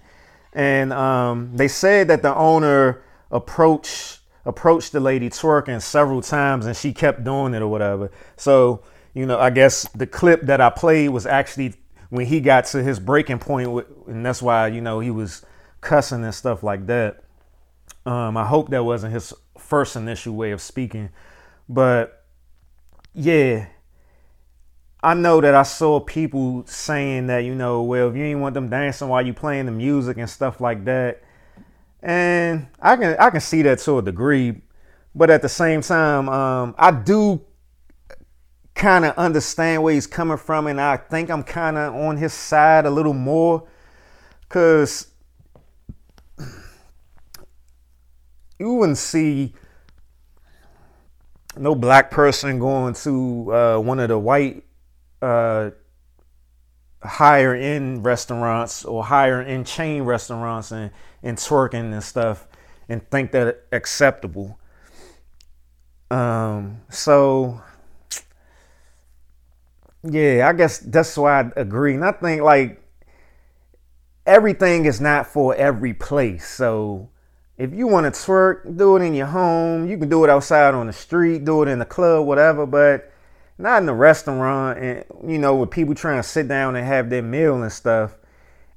[0.54, 6.76] And um, they said that the owner approached approached the lady twerking several times, and
[6.76, 8.10] she kept doing it or whatever.
[8.36, 8.82] So,
[9.14, 11.74] you know, I guess the clip that I played was actually
[12.10, 15.44] when he got to his breaking point, and that's why you know he was
[15.80, 17.24] cussing and stuff like that.
[18.06, 21.10] Um, I hope that wasn't his first initial way of speaking,
[21.68, 22.24] but
[23.14, 23.66] yeah,
[25.02, 28.54] I know that I saw people saying that, you know, well, if you ain't want
[28.54, 31.22] them dancing while you playing the music and stuff like that.
[32.02, 34.62] And I can I can see that to a degree,
[35.14, 37.42] but at the same time, um, I do
[38.74, 42.32] kind of understand where he's coming from, and I think I'm kind of on his
[42.32, 43.68] side a little more,
[44.48, 45.08] cause
[48.58, 49.54] you wouldn't see
[51.56, 54.64] no black person going to uh, one of the white
[55.20, 55.70] uh,
[57.02, 60.90] higher end restaurants or higher end chain restaurants and,
[61.22, 62.46] and twerking and stuff
[62.88, 64.58] and think that acceptable.
[66.10, 67.62] Um, so
[70.02, 71.94] yeah, I guess that's why I agree.
[71.94, 72.82] And I think like
[74.26, 76.48] everything is not for every place.
[76.48, 77.10] So
[77.58, 79.88] if you want to twerk, do it in your home.
[79.88, 83.12] You can do it outside on the street, do it in the club, whatever, but
[83.60, 87.10] not in the restaurant and you know, with people trying to sit down and have
[87.10, 88.16] their meal and stuff.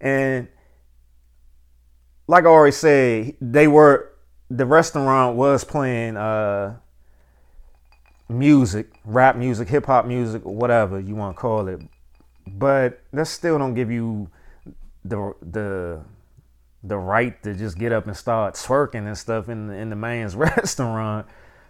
[0.01, 0.47] And
[2.27, 4.11] like I already said, they were
[4.49, 6.77] the restaurant was playing uh
[8.29, 11.79] music, rap music, hip hop music, whatever you want to call it.
[12.45, 14.29] But that still don't give you
[15.05, 16.01] the the
[16.83, 19.95] the right to just get up and start twerking and stuff in the, in the
[19.95, 21.25] man's restaurant.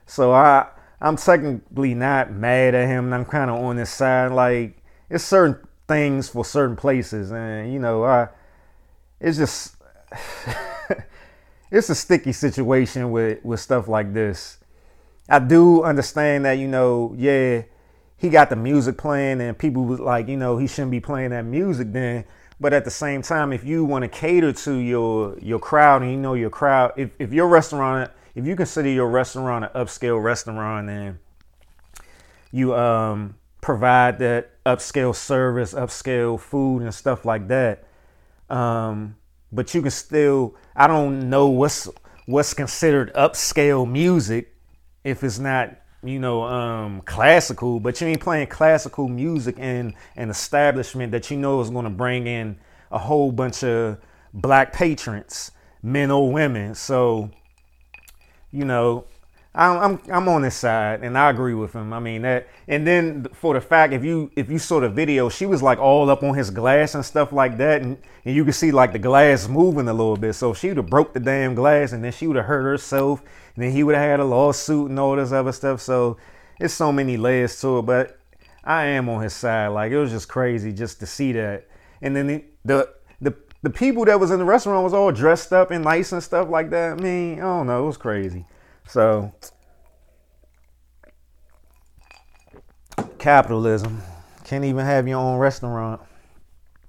[0.06, 0.68] So I
[1.02, 3.14] I'm technically not mad at him.
[3.14, 4.32] I'm kind of on this side.
[4.32, 4.78] Like
[5.10, 8.30] it's certain things for certain places, and you know I
[9.20, 9.76] it's just
[11.72, 14.58] it's a sticky situation with with stuff like this.
[15.30, 17.64] I do understand that, you know, yeah,
[18.18, 21.30] he got the music playing and people was like, you know, he shouldn't be playing
[21.30, 22.26] that music then.
[22.60, 26.12] But at the same time, if you want to cater to your your crowd and
[26.12, 30.22] you know your crowd, if, if your restaurant, if you consider your restaurant an upscale
[30.22, 31.18] restaurant and
[32.52, 37.86] you um, provide that upscale service, upscale food and stuff like that,
[38.50, 39.16] um,
[39.52, 41.90] but you can still, I don't know what's
[42.26, 44.56] what's considered upscale music
[45.04, 50.30] if it's not you know um, classical but you ain't playing classical music in an
[50.30, 52.58] establishment that you know is going to bring in
[52.92, 53.98] a whole bunch of
[54.34, 55.52] black patrons
[55.84, 56.74] men or women.
[56.74, 57.30] So
[58.54, 59.06] you know
[59.56, 61.94] I'm, I'm I'm on his side, and I agree with him.
[61.94, 65.30] I mean that, and then for the fact if you if you saw the video,
[65.30, 68.44] she was like all up on his glass and stuff like that, and, and you
[68.44, 70.34] could see like the glass moving a little bit.
[70.34, 73.22] So she would have broke the damn glass, and then she would have hurt herself,
[73.56, 75.82] and then he would have had a lawsuit and all this other stuff.
[75.82, 76.18] So
[76.60, 78.20] it's so many layers to it, but
[78.64, 79.68] I am on his side.
[79.68, 81.68] Like it was just crazy just to see that,
[82.02, 82.90] and then the the
[83.64, 86.50] the, people that was in the restaurant was all dressed up and nice and stuff
[86.50, 87.00] like that.
[87.00, 88.46] I mean, I don't know, it was crazy.
[88.88, 89.34] So,
[93.18, 94.02] capitalism.
[94.44, 96.02] Can't even have your own restaurant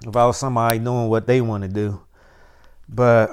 [0.05, 2.03] without somebody doing what they want to do.
[2.89, 3.31] But,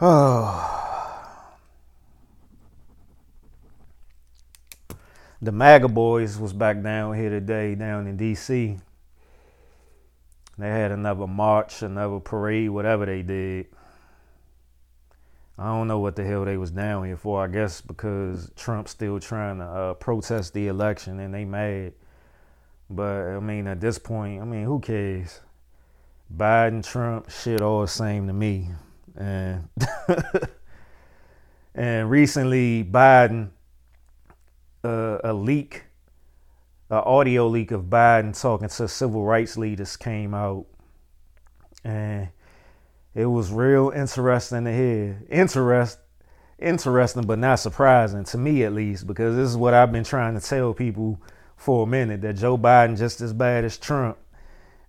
[0.00, 0.72] oh.
[5.42, 8.80] The MAGA boys was back down here today, down in DC.
[10.58, 13.66] They had another march, another parade, whatever they did.
[15.58, 17.42] I don't know what the hell they was down here for.
[17.42, 21.94] I guess because Trump's still trying to uh, protest the election and they mad.
[22.88, 25.40] But I mean, at this point, I mean, who cares?
[26.34, 28.70] Biden, Trump, shit, all the same to me.
[29.16, 29.68] And
[31.74, 33.48] and recently, Biden,
[34.84, 35.84] uh, a leak,
[36.90, 40.66] an audio leak of Biden talking to civil rights leaders came out,
[41.84, 42.28] and
[43.14, 45.22] it was real interesting to hear.
[45.30, 45.98] Interest,
[46.58, 50.38] interesting, but not surprising to me at least, because this is what I've been trying
[50.38, 51.20] to tell people
[51.56, 54.18] for a minute that Joe Biden just as bad as Trump,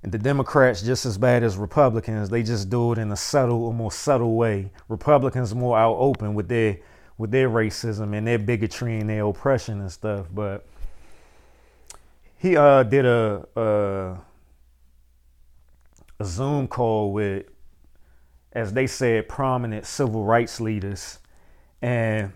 [0.03, 2.29] and the Democrats just as bad as Republicans.
[2.29, 4.71] They just do it in a subtle, or more subtle way.
[4.87, 6.77] Republicans more out open with their
[7.17, 10.27] with their racism and their bigotry and their oppression and stuff.
[10.33, 10.65] But
[12.37, 14.17] he uh, did a, a
[16.19, 17.45] a Zoom call with
[18.57, 21.19] as they said, prominent civil rights leaders.
[21.79, 22.33] And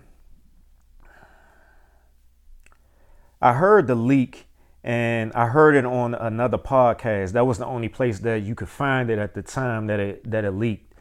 [3.42, 4.46] I heard the leak
[4.84, 7.32] and I heard it on another podcast.
[7.32, 10.30] That was the only place that you could find it at the time that it
[10.30, 10.94] that it leaked.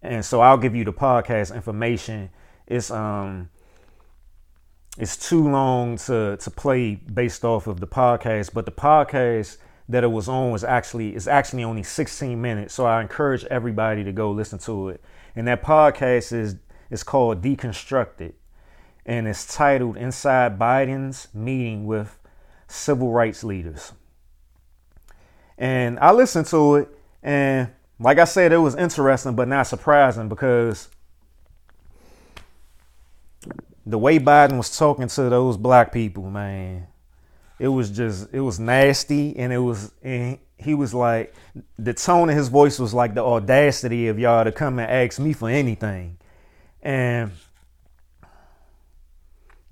[0.00, 2.30] And so I'll give you the podcast information.
[2.68, 3.50] It's um
[4.98, 9.56] it's too long to to play based off of the podcast, but the podcast
[9.88, 12.74] that it was on was actually is actually only 16 minutes.
[12.74, 15.02] So I encourage everybody to go listen to it.
[15.34, 16.56] And that podcast is
[16.90, 18.34] is called Deconstructed,
[19.06, 22.18] and it's titled "Inside Biden's Meeting with
[22.68, 23.92] Civil Rights Leaders."
[25.56, 26.88] And I listened to it,
[27.22, 30.88] and like I said, it was interesting but not surprising because
[33.84, 36.86] the way Biden was talking to those black people, man,
[37.58, 41.34] it was just it was nasty and it was and he was like
[41.78, 45.18] the tone of his voice was like the audacity of y'all to come and ask
[45.18, 46.16] me for anything
[46.82, 47.32] and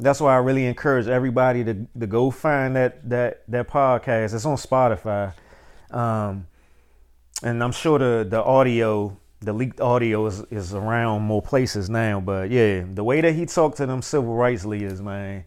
[0.00, 4.34] that's why I really encourage everybody to, to go find that that that podcast.
[4.34, 5.34] It's on Spotify,
[5.90, 6.46] um,
[7.42, 12.20] and I'm sure the the audio, the leaked audio, is is around more places now.
[12.20, 15.45] But yeah, the way that he talked to them civil rights leaders, man,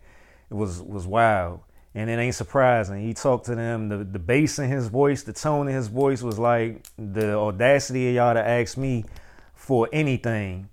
[0.49, 1.61] it was was wild.
[1.95, 3.05] And it ain't surprising.
[3.05, 3.89] He talked to them.
[3.89, 8.09] The the bass in his voice, the tone in his voice was like the audacity
[8.09, 9.05] of y'all to ask me
[9.53, 10.69] for anything.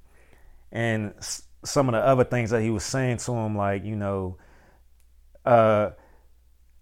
[0.72, 1.12] And
[1.62, 4.38] some of the other things that he was saying to him, like you know,
[5.44, 5.90] uh,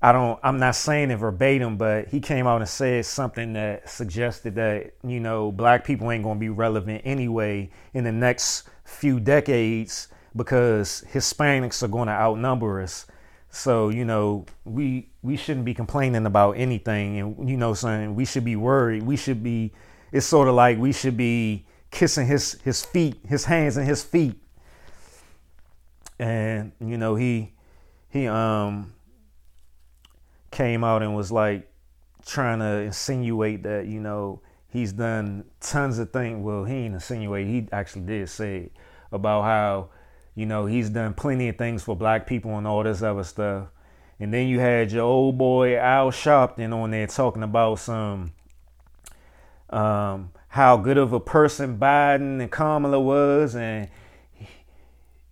[0.00, 3.88] I don't I'm not saying it verbatim, but he came out and said something that
[3.88, 9.18] suggested that, you know, black people ain't gonna be relevant anyway in the next few
[9.18, 13.06] decades because Hispanics are gonna outnumber us.
[13.50, 18.24] So, you know, we we shouldn't be complaining about anything and you know saying we
[18.24, 19.02] should be worried.
[19.02, 19.72] We should be
[20.12, 24.04] it's sort of like we should be kissing his his feet, his hands and his
[24.04, 24.40] feet.
[26.20, 27.52] And, you know, he
[28.10, 28.92] he um
[30.50, 31.70] came out and was like
[32.26, 36.42] trying to insinuate that you know he's done tons of things.
[36.42, 37.46] Well, he ain't insinuate.
[37.46, 38.70] He actually did say
[39.12, 39.90] about how
[40.34, 43.68] you know he's done plenty of things for black people and all this other stuff.
[44.20, 48.32] And then you had your old boy Al Sharpton on there talking about some
[49.70, 53.88] um, how good of a person Biden and Kamala was, and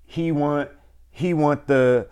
[0.04, 0.70] he want
[1.10, 2.08] he want the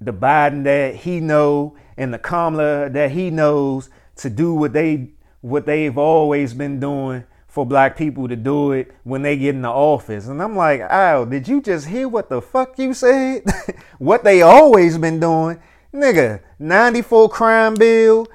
[0.00, 5.10] the Biden that he know and the Kamala that he knows to do what they
[5.40, 9.62] what they've always been doing for black people to do it when they get in
[9.62, 10.26] the office.
[10.26, 13.44] And I'm like, Al, did you just hear what the fuck you said?
[13.98, 15.60] what they always been doing?
[15.92, 18.28] Nigga, 94 crime bill,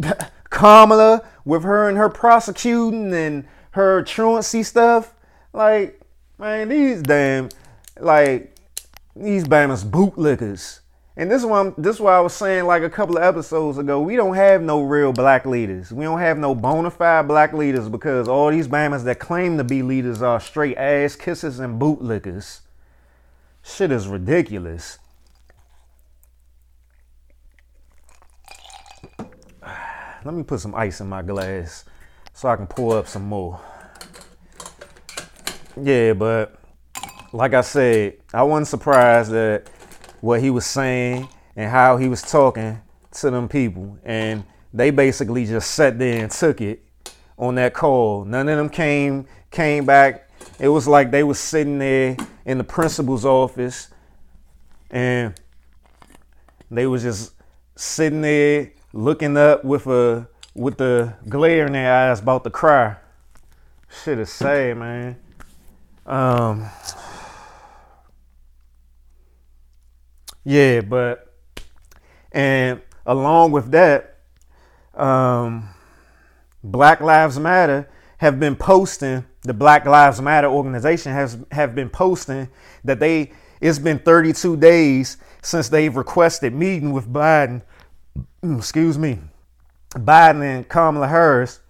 [0.50, 5.14] Kamala with her and her prosecuting and her truancy stuff.
[5.52, 6.00] Like,
[6.38, 7.48] man, these damn
[7.98, 8.54] like
[9.16, 10.80] these Bama's bootlickers.
[11.18, 13.24] And this is why I'm, this is why I was saying like a couple of
[13.24, 15.90] episodes ago, we don't have no real black leaders.
[15.90, 19.64] We don't have no bona fide black leaders because all these Bamas that claim to
[19.64, 22.60] be leaders are straight ass kissers and bootlickers.
[23.64, 25.00] Shit is ridiculous.
[30.24, 31.84] Let me put some ice in my glass
[32.32, 33.60] so I can pour up some more.
[35.82, 36.54] Yeah, but
[37.32, 39.68] like I said, I wasn't surprised that
[40.20, 42.80] what he was saying and how he was talking
[43.12, 43.98] to them people.
[44.04, 46.84] And they basically just sat there and took it
[47.38, 48.24] on that call.
[48.24, 50.30] None of them came came back.
[50.58, 53.88] It was like they was sitting there in the principal's office
[54.90, 55.34] and
[56.70, 57.32] they was just
[57.76, 62.96] sitting there looking up with a with the glare in their eyes about to cry.
[64.02, 65.16] Shit is sad, man.
[66.04, 66.68] Um
[70.48, 71.30] Yeah, but
[72.32, 74.20] and along with that,
[74.94, 75.68] um,
[76.64, 77.86] Black Lives Matter
[78.16, 79.26] have been posting.
[79.42, 82.48] The Black Lives Matter organization has have been posting
[82.82, 83.32] that they.
[83.60, 87.60] It's been 32 days since they've requested meeting with Biden.
[88.42, 89.18] Excuse me,
[89.90, 91.60] Biden and Kamala Harris,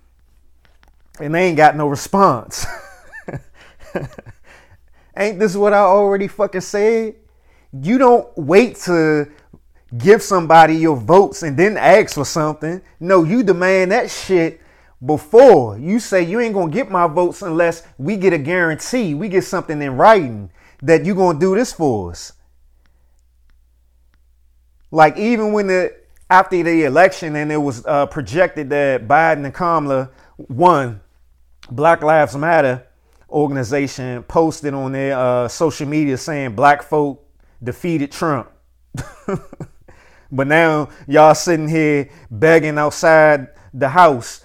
[1.19, 2.65] and they ain't got no response.
[5.17, 7.17] ain't this what I already fucking said?
[7.73, 9.31] You don't wait to
[9.97, 12.81] give somebody your votes and then ask for something.
[13.01, 14.61] No, you demand that shit
[15.05, 15.79] before.
[15.79, 19.45] You say you ain't gonna get my votes unless we get a guarantee, we get
[19.45, 20.51] something in writing
[20.83, 22.33] that you gonna do this for us.
[24.91, 25.95] Like even when the
[26.31, 31.01] after the election and it was uh, projected that Biden and Kamala won,
[31.71, 32.85] Black Lives Matter
[33.31, 37.28] organization posted on their uh, social media saying black folk
[37.63, 38.51] defeated Trump.
[40.33, 44.45] but now y'all sitting here begging outside the house,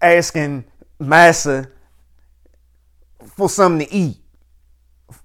[0.00, 0.64] asking
[0.98, 1.68] Massa
[3.26, 4.16] for something to eat.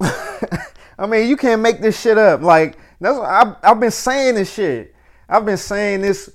[0.00, 2.42] I mean, you can't make this shit up.
[2.42, 4.94] Like that's I've, I've been saying this shit.
[5.28, 6.30] I've been saying this.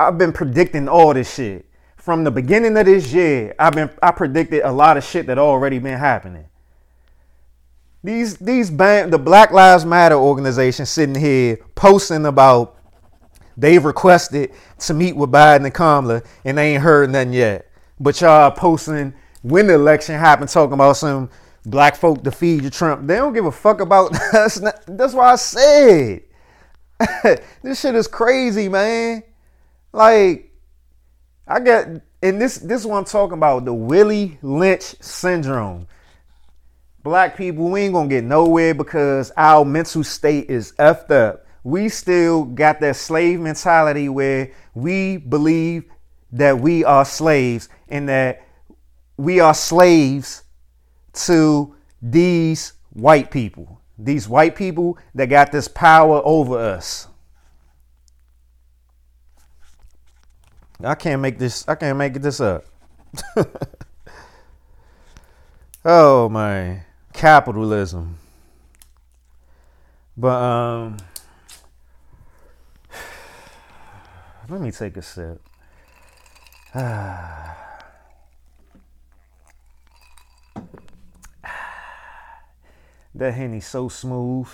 [0.00, 1.66] I've been predicting all this shit
[1.96, 3.54] from the beginning of this year.
[3.58, 6.46] I've been I predicted a lot of shit that already been happening.
[8.04, 12.76] These these band, the Black Lives Matter organization sitting here posting about
[13.56, 17.70] they've requested to meet with Biden and Kamala and they ain't heard nothing yet.
[18.00, 21.30] But y'all posting when the election happened, talking about some
[21.64, 23.06] black folk to feed defeated Trump.
[23.06, 24.60] They don't give a fuck about us.
[24.86, 26.22] That's why I said
[27.62, 29.22] this shit is crazy, man.
[29.92, 30.50] Like
[31.46, 31.86] I got
[32.22, 35.86] and this this is what I'm talking about the Willie Lynch syndrome.
[37.02, 41.44] Black people, we ain't gonna get nowhere because our mental state is effed up.
[41.64, 45.84] We still got that slave mentality where we believe
[46.32, 48.46] that we are slaves and that
[49.16, 50.44] we are slaves
[51.12, 53.80] to these white people.
[53.98, 57.06] these white people that got this power over us.
[60.82, 61.68] I can't make this.
[61.68, 62.64] I can't make this up.
[65.84, 66.82] oh my
[67.12, 68.18] capitalism.
[70.16, 70.96] But um,
[74.48, 75.40] let me take a sip.
[83.14, 84.48] That Henny's so smooth.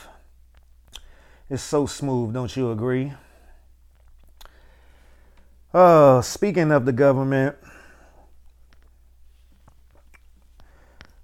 [1.49, 3.13] It's so smooth, don't you agree?
[5.73, 7.57] Uh, speaking of the government,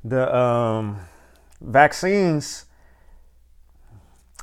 [0.05, 1.01] the um,
[1.65, 2.67] vaccines,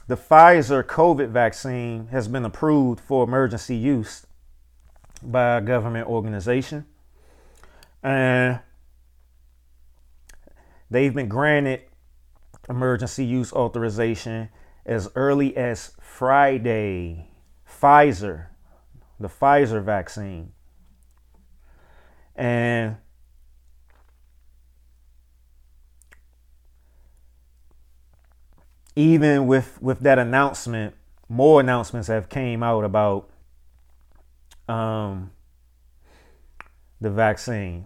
[0.08, 4.26] the Pfizer COVID vaccine has been approved for emergency use
[5.24, 6.86] by a government organization.
[8.04, 8.60] And
[10.90, 11.82] they've been granted
[12.68, 14.50] emergency use authorization
[14.86, 17.30] as early as Friday.
[17.70, 18.48] Pfizer,
[19.20, 20.52] the Pfizer vaccine.
[22.36, 22.98] And
[28.96, 30.96] even with with that announcement,
[31.30, 33.30] more announcements have came out about
[34.68, 35.32] um,
[37.00, 37.86] the vaccine.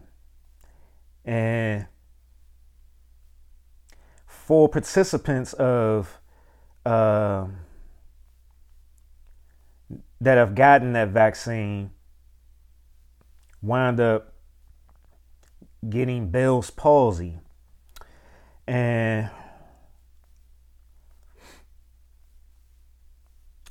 [1.23, 1.87] And
[4.27, 6.19] for participants of
[6.85, 7.47] uh,
[10.21, 11.91] that have gotten that vaccine
[13.61, 14.33] wind up
[15.87, 17.39] getting Bell's palsy.
[18.67, 19.29] And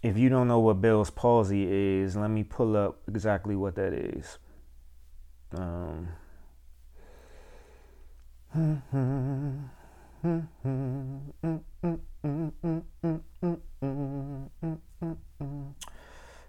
[0.04, 3.94] if you don't know what Bell's palsy is, let me pull up exactly what that
[3.94, 4.38] is.
[5.56, 6.08] Um,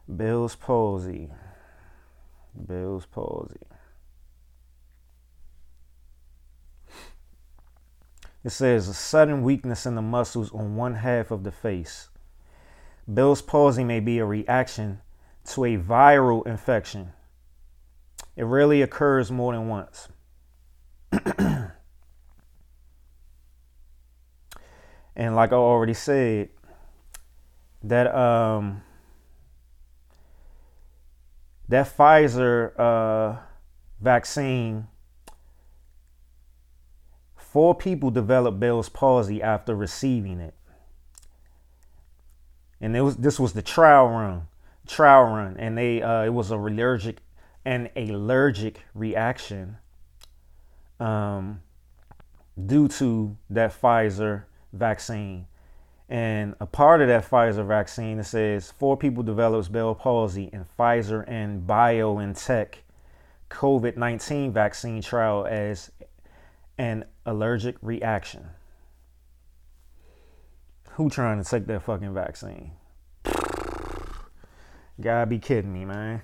[0.10, 1.30] Bell's palsy.
[2.54, 3.56] Bell's palsy.
[8.44, 12.10] It says a sudden weakness in the muscles on one half of the face.
[13.08, 15.02] Bell's palsy may be a reaction
[15.46, 17.14] to a viral infection.
[18.36, 20.08] It rarely occurs more than once.
[25.16, 26.50] and like I already said,
[27.84, 28.82] that um
[31.68, 33.38] that Pfizer uh,
[34.00, 34.88] vaccine,
[37.36, 40.54] four people developed Bell's palsy after receiving it,
[42.82, 44.48] and it was this was the trial run,
[44.88, 47.20] trial run, and they uh, it was a allergic
[47.66, 49.78] an allergic reaction
[51.00, 51.62] um,
[52.64, 55.48] due to that Pfizer vaccine.
[56.08, 60.66] And a part of that Pfizer vaccine, it says four people developed Bell palsy in
[60.78, 62.76] Pfizer and BioNTech
[63.50, 65.92] COVID 19 vaccine trial as
[66.78, 68.50] an allergic reaction.
[70.96, 72.72] Who trying to take that fucking vaccine?
[75.02, 76.22] Gotta be kidding me, man.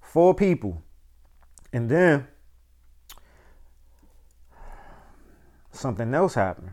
[0.00, 0.82] Four people.
[1.72, 2.26] And then
[5.70, 6.72] something else happened.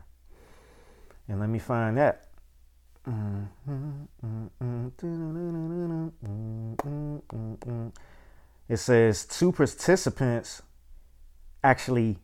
[1.27, 2.23] And let me find that.
[8.67, 10.63] It says two participants
[11.63, 12.17] actually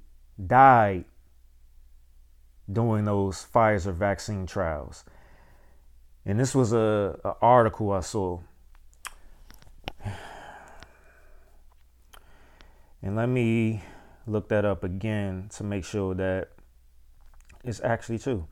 [0.48, 1.06] died
[2.72, 5.04] during those Pfizer vaccine trials.
[6.26, 8.40] And this was a, a article I saw.
[13.02, 13.84] And let me
[14.26, 16.50] look that up again to make sure that
[17.66, 18.48] it's actually true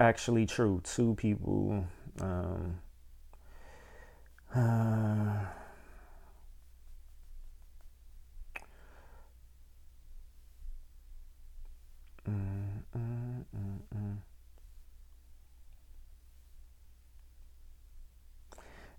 [0.00, 0.80] actually true.
[0.84, 1.86] Two people.
[2.20, 2.78] Um,
[4.54, 5.44] uh,
[12.28, 12.73] mm,
[13.56, 14.16] mm, mm,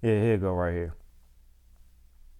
[0.01, 0.93] yeah, here you go, right here.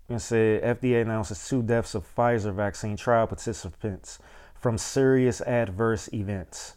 [0.08, 4.20] It said FDA announces two deaths of Pfizer vaccine trial participants
[4.54, 6.76] from serious adverse events.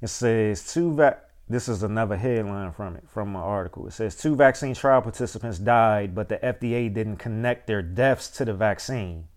[0.00, 1.22] It says two vac.
[1.48, 3.86] This is another headline from it, from my article.
[3.86, 8.44] It says two vaccine trial participants died, but the FDA didn't connect their deaths to
[8.44, 9.28] the vaccine.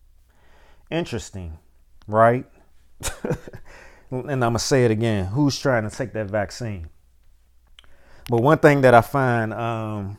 [0.90, 1.60] Interesting,
[2.08, 2.46] right?
[4.12, 5.26] and I'm gonna say it again.
[5.28, 6.90] Who's trying to take that vaccine?
[8.30, 10.18] But one thing that I find um,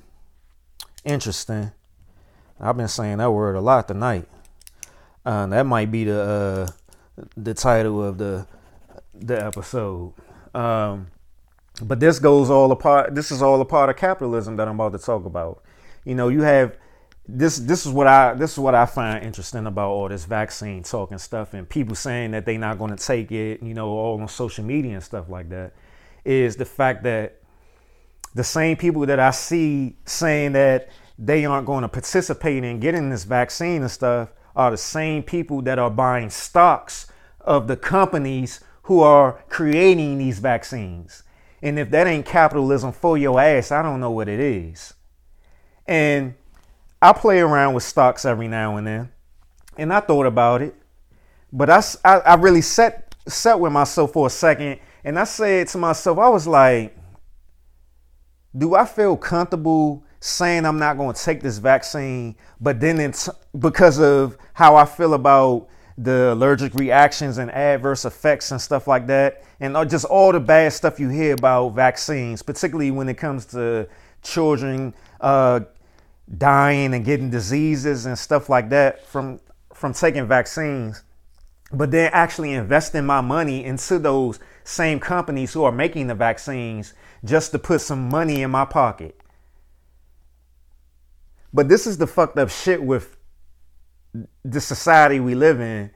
[1.05, 1.73] interesting,
[2.61, 4.29] I've been saying that word a lot tonight.
[5.25, 6.69] Uh, that might be the uh,
[7.37, 8.47] the title of the
[9.15, 10.15] the episode
[10.55, 11.09] Um,
[11.83, 13.15] but this goes all apart.
[13.15, 15.63] This is all a part of capitalism that I'm about to talk about.
[16.05, 16.77] You know, you have
[17.39, 17.59] this.
[17.59, 18.35] This is what I.
[18.35, 21.95] This is what I find interesting about all this vaccine talk and stuff, and people
[21.95, 23.63] saying that they're not going to take it.
[23.63, 25.73] You know, all on social media and stuff like that.
[26.25, 27.41] Is the fact that
[28.35, 33.11] the same people that I see saying that they aren't going to participate in getting
[33.11, 37.07] this vaccine and stuff are the same people that are buying stocks
[37.41, 41.23] of the companies who are creating these vaccines.
[41.63, 44.95] And if that ain't capitalism for your ass, I don't know what it is.
[45.87, 46.35] And
[47.03, 49.13] I play around with stocks every now and then.
[49.77, 50.75] And I thought about it.
[51.53, 54.79] But I, I, I really sat, sat with myself for a second.
[55.05, 56.97] And I said to myself, I was like,
[58.57, 63.29] do I feel comfortable saying I'm not going to take this vaccine, but then it's
[63.59, 69.07] because of how I feel about the allergic reactions and adverse effects and stuff like
[69.07, 73.47] that, and just all the bad stuff you hear about vaccines, particularly when it comes
[73.47, 73.89] to
[74.23, 75.61] children uh,
[76.37, 79.41] dying and getting diseases and stuff like that from
[79.75, 81.03] from taking vaccines.
[81.73, 86.95] But then actually investing my money into those same companies who are making the vaccines
[87.25, 89.21] just to put some money in my pocket.
[91.53, 93.17] But this is the fucked up shit with
[94.45, 95.91] the society we live in,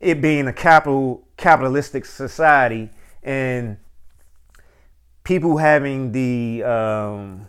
[0.00, 2.90] it being a capital capitalistic society
[3.22, 3.78] and
[5.24, 7.46] people having the um,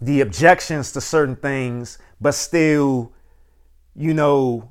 [0.00, 3.12] the objections to certain things, but still,
[3.94, 4.70] you know,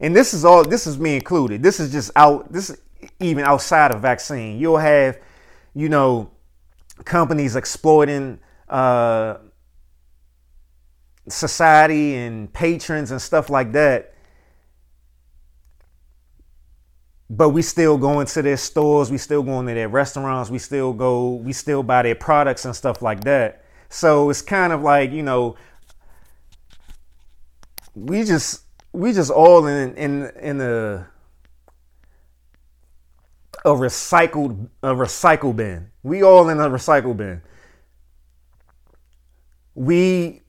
[0.00, 1.62] and this is all this is me included.
[1.62, 2.78] This is just out this is
[3.20, 4.58] even outside of vaccine.
[4.58, 5.18] You'll have,
[5.74, 6.30] you know,
[7.04, 9.36] companies exploiting uh
[11.28, 14.14] society and patrons and stuff like that.
[17.30, 20.92] But we still go into their stores, we still go into their restaurants, we still
[20.92, 23.63] go, we still buy their products and stuff like that.
[23.94, 25.54] So it's kind of like, you know,
[27.94, 31.06] we just we just all in in in a
[33.64, 35.92] a recycled a recycle bin.
[36.02, 37.40] We all in a recycle bin.
[39.76, 40.42] We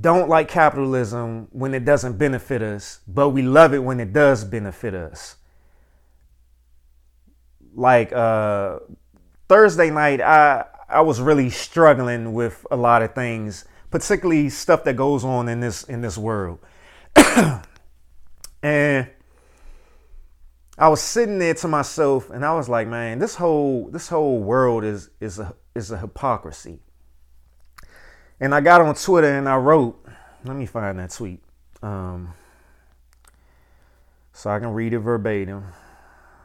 [0.00, 4.42] don't like capitalism when it doesn't benefit us, but we love it when it does
[4.42, 5.36] benefit us.
[7.74, 8.78] Like uh,
[9.50, 14.96] Thursday night, I I was really struggling with a lot of things, particularly stuff that
[14.96, 16.60] goes on in this in this world.
[18.62, 19.10] and
[20.78, 24.38] I was sitting there to myself and I was like, man, this whole this whole
[24.38, 26.80] world is is a is a hypocrisy.
[28.40, 30.02] And I got on Twitter and I wrote,
[30.44, 31.42] let me find that tweet.
[31.82, 32.34] Um,
[34.32, 35.64] so I can read it verbatim.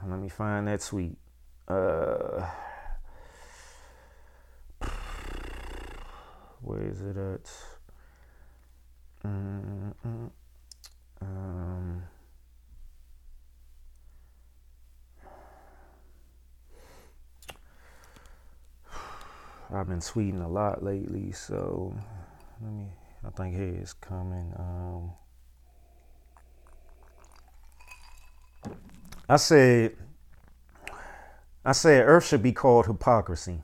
[0.05, 1.15] Let me find that tweet.
[1.67, 2.49] Uh,
[6.63, 7.51] where is it at?
[9.25, 10.29] Mm-mm.
[11.21, 12.03] Um,
[19.73, 21.95] I've been tweeting a lot lately, so
[22.61, 22.87] let me.
[23.25, 24.53] I think here it's coming.
[24.57, 25.11] Um,
[29.29, 29.95] I said,
[31.63, 33.61] I said, Earth should be called hypocrisy.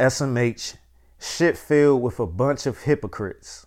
[0.00, 0.76] SMH,
[1.20, 3.66] shit filled with a bunch of hypocrites.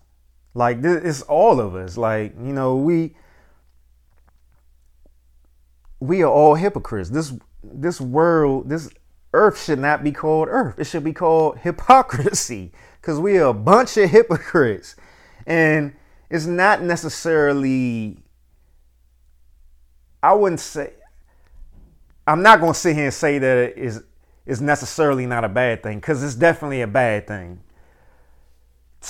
[0.53, 1.97] Like this, it's all of us.
[1.97, 3.15] Like you know, we
[5.99, 7.09] we are all hypocrites.
[7.09, 8.89] This this world, this
[9.33, 10.79] earth should not be called earth.
[10.79, 12.71] It should be called hypocrisy
[13.01, 14.95] because we are a bunch of hypocrites.
[15.45, 15.93] And
[16.29, 18.17] it's not necessarily,
[20.21, 20.93] I wouldn't say,
[22.25, 24.03] I'm not going to sit here and say that it is,
[24.45, 27.61] is necessarily not a bad thing because it's definitely a bad thing.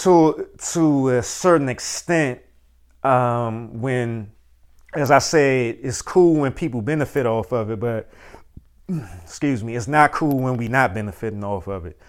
[0.01, 2.41] To, to a certain extent,
[3.03, 4.31] um, when,
[4.93, 8.09] as I said, it's cool when people benefit off of it, but
[9.23, 11.99] excuse me, it's not cool when we not benefiting off of it.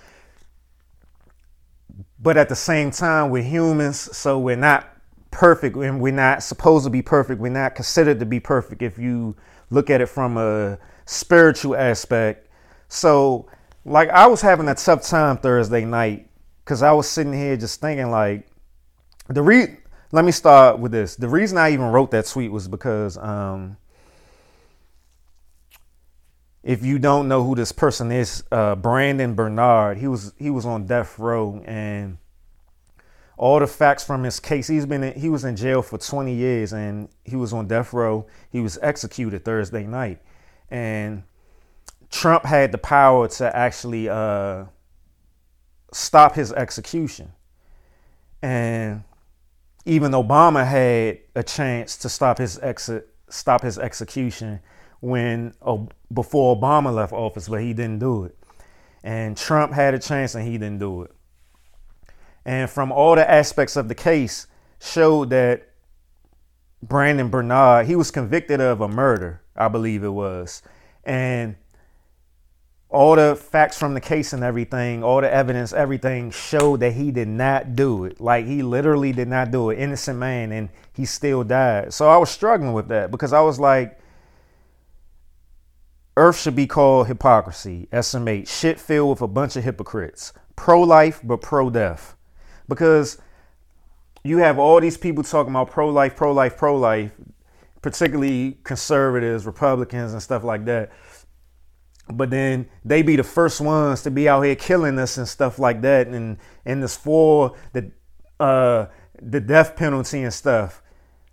[2.19, 4.95] But at the same time, we're humans, so we're not
[5.31, 7.41] perfect and we're not supposed to be perfect.
[7.41, 9.37] We're not considered to be perfect if you
[9.71, 12.44] look at it from a spiritual aspect.
[12.95, 13.47] So,
[13.85, 16.31] like, I was having a tough time Thursday night
[16.65, 18.47] because I was sitting here just thinking, like,
[19.27, 19.79] the re.
[20.13, 21.17] Let me start with this.
[21.17, 23.77] The reason I even wrote that tweet was because um,
[26.63, 30.65] if you don't know who this person is, uh, Brandon Bernard, he was he was
[30.65, 32.19] on death row, and
[33.37, 34.69] all the facts from his case.
[34.69, 37.93] He's been in, he was in jail for 20 years and he was on death
[37.93, 38.29] row.
[38.51, 40.23] He was executed Thursday night,
[40.71, 41.25] and
[42.11, 44.65] Trump had the power to actually uh,
[45.93, 47.33] stop his execution,
[48.43, 49.05] and
[49.85, 54.61] even Obama had a chance to stop his exit stop his execution
[55.01, 55.79] when uh,
[56.13, 58.37] before Obama left office, but he didn't do it.
[59.03, 61.11] And Trump had a chance and he didn't do it
[62.45, 64.47] and from all the aspects of the case
[64.81, 65.69] showed that
[66.83, 70.63] Brandon Bernard, he was convicted of a murder, I believe it was.
[71.05, 71.57] And
[72.95, 77.11] all the facts from the case and everything, all the evidence, everything showed that he
[77.11, 78.21] did not do it.
[78.21, 79.79] Like he literally did not do it.
[79.79, 81.93] Innocent man, and he still died.
[81.93, 83.99] So I was struggling with that because I was like,
[86.17, 90.33] Earth should be called hypocrisy, SMH, shit filled with a bunch of hypocrites.
[90.55, 92.15] Pro life, but pro death
[92.69, 93.19] because
[94.23, 97.13] you have all these people talking about pro life, pro life, pro life,
[97.83, 100.91] particularly conservatives, Republicans, and stuff like that.
[102.13, 105.59] But then they be the first ones to be out here killing us and stuff
[105.59, 106.37] like that, and
[106.67, 107.91] and this for the
[108.39, 108.87] uh,
[109.21, 110.83] the death penalty and stuff.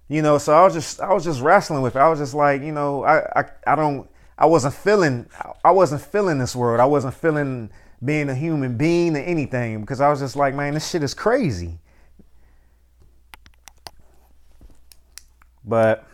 [0.08, 2.00] You know, so I was just I was just wrestling with it.
[2.00, 5.30] I was just like, you know, I I, I don't I wasn't feeling
[5.64, 6.80] I wasn't feeling this world.
[6.80, 7.70] I wasn't feeling
[8.04, 11.14] being a human being or anything because I was just like, man, this shit is
[11.14, 11.80] crazy.
[15.64, 16.08] But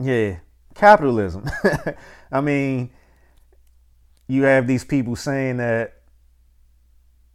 [0.00, 0.36] yeah,
[0.74, 1.44] capitalism.
[2.30, 2.90] I mean,
[4.26, 5.94] you have these people saying that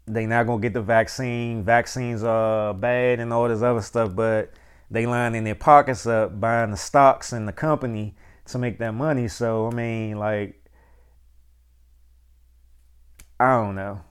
[0.05, 4.51] they not gonna get the vaccine, vaccines are bad and all this other stuff, but
[4.91, 8.15] they lining their pockets up buying the stocks in the company
[8.45, 9.27] to make that money.
[9.27, 10.63] So I mean, like
[13.39, 14.01] I don't know.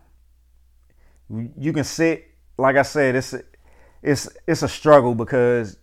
[1.58, 2.28] You can sit,
[2.58, 3.34] like I said, it's
[4.02, 5.78] it's it's a struggle because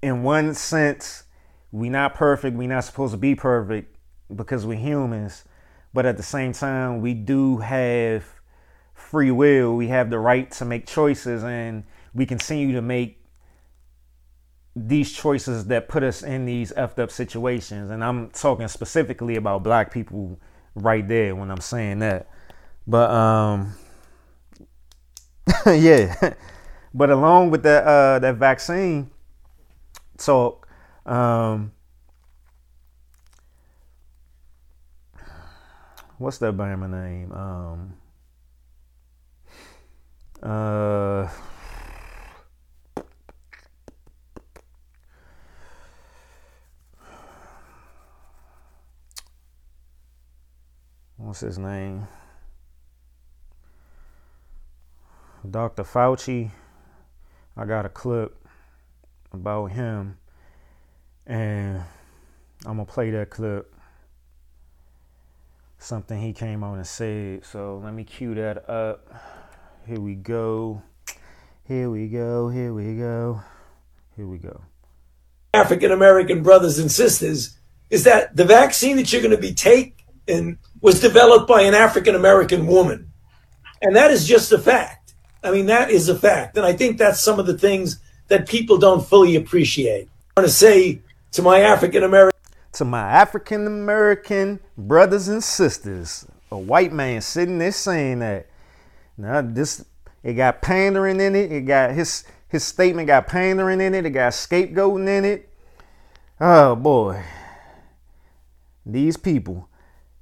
[0.00, 1.24] in one sense,
[1.72, 2.56] we not perfect.
[2.56, 3.96] We're not supposed to be perfect
[4.34, 5.44] because we're humans,
[5.92, 8.24] but at the same time, we do have
[8.94, 9.76] free will.
[9.76, 13.24] We have the right to make choices, and we continue to make
[14.76, 17.90] these choices that put us in these effed up situations.
[17.90, 20.38] And I'm talking specifically about black people
[20.74, 22.28] right there when I'm saying that.
[22.86, 23.74] But um,
[25.66, 26.34] yeah.
[26.94, 29.10] but along with that uh, that vaccine
[30.16, 30.67] talk,
[31.08, 31.72] um,
[36.18, 37.32] what's that Bama name?
[37.32, 37.94] Um,
[40.42, 41.28] uh,
[51.16, 52.06] what's his name?
[55.48, 55.84] Dr.
[55.84, 56.50] Fauci,
[57.56, 58.36] I got a clip
[59.32, 60.18] about him,
[61.28, 61.76] and
[62.66, 63.72] I'm gonna play that clip.
[65.78, 67.44] Something he came on and said.
[67.44, 69.06] So let me cue that up.
[69.86, 70.82] Here we go.
[71.64, 72.48] Here we go.
[72.48, 73.42] Here we go.
[74.16, 74.62] Here we go.
[75.54, 77.58] African American brothers and sisters
[77.90, 82.14] is that the vaccine that you're going to be taking was developed by an African
[82.14, 83.12] American woman.
[83.80, 85.14] And that is just a fact.
[85.42, 86.56] I mean, that is a fact.
[86.56, 90.08] And I think that's some of the things that people don't fully appreciate.
[90.36, 91.00] I want to say
[91.32, 92.38] to my African American
[92.72, 98.46] to my African American brothers and sisters, a white man sitting there saying that.
[99.16, 99.84] Now this
[100.22, 101.50] it got pandering in it.
[101.50, 104.06] It got his his statement got pandering in it.
[104.06, 105.48] It got scapegoating in it.
[106.40, 107.22] Oh boy.
[108.86, 109.68] These people.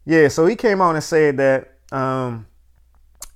[0.05, 2.47] Yeah, so he came on and said that um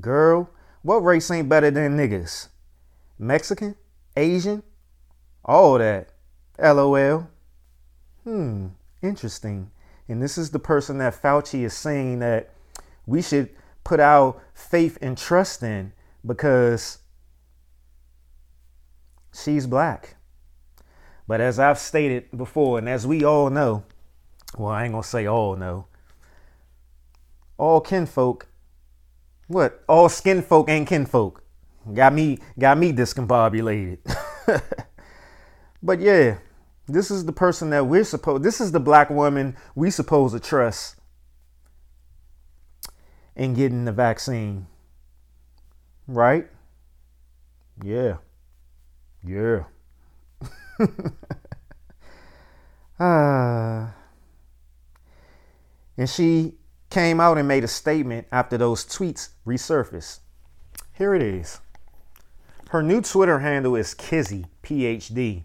[0.00, 0.50] Girl,
[0.82, 2.48] what race ain't better than niggas?
[3.22, 3.76] Mexican?
[4.16, 4.64] Asian?
[5.44, 6.08] All that.
[6.58, 7.28] LOL.
[8.24, 8.68] Hmm,
[9.00, 9.70] interesting.
[10.08, 12.50] And this is the person that Fauci is saying that
[13.06, 13.50] we should
[13.84, 15.92] put our faith and trust in
[16.26, 16.98] because
[19.32, 20.16] she's black.
[21.28, 23.84] But as I've stated before, and as we all know,
[24.58, 25.86] well, I ain't gonna say all know,
[27.56, 28.48] all kinfolk,
[29.46, 29.84] what?
[29.88, 31.42] All skin folk ain't kinfolk.
[31.92, 33.98] Got me, got me discombobulated.
[35.82, 36.38] but yeah,
[36.86, 38.42] this is the person that we're supposed.
[38.42, 40.96] This is the black woman we supposed to trust
[43.34, 44.66] in getting the vaccine,
[46.06, 46.46] right?
[47.82, 48.18] Yeah,
[49.26, 49.64] yeah.
[53.00, 53.94] ah.
[55.96, 56.54] And she
[56.90, 60.20] came out and made a statement after those tweets resurfaced.
[60.92, 61.60] Here it is.
[62.72, 65.42] Her new Twitter handle is Kizzy, PhD.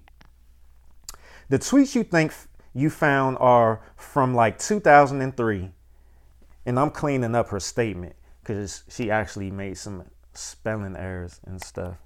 [1.49, 2.31] The tweets you think
[2.73, 5.71] you found are from like 2003.
[6.65, 11.97] And I'm cleaning up her statement because she actually made some spelling errors and stuff.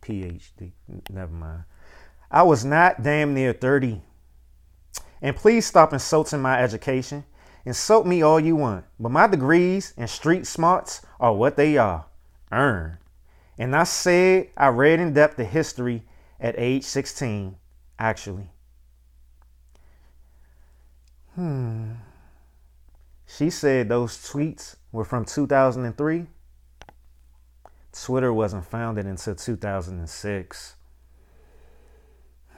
[0.00, 0.72] PhD.
[1.10, 1.64] Never mind.
[2.30, 4.00] I was not damn near 30.
[5.20, 7.24] And please stop insulting my education.
[7.66, 12.06] Insult me all you want, but my degrees and street smarts are what they are
[12.50, 12.96] earned.
[13.58, 16.02] And I said I read in depth the history
[16.40, 17.56] at age 16,
[17.98, 18.50] actually.
[21.34, 21.92] Hmm.
[23.26, 26.26] She said those tweets were from 2003.
[27.92, 30.74] Twitter wasn't founded until 2006.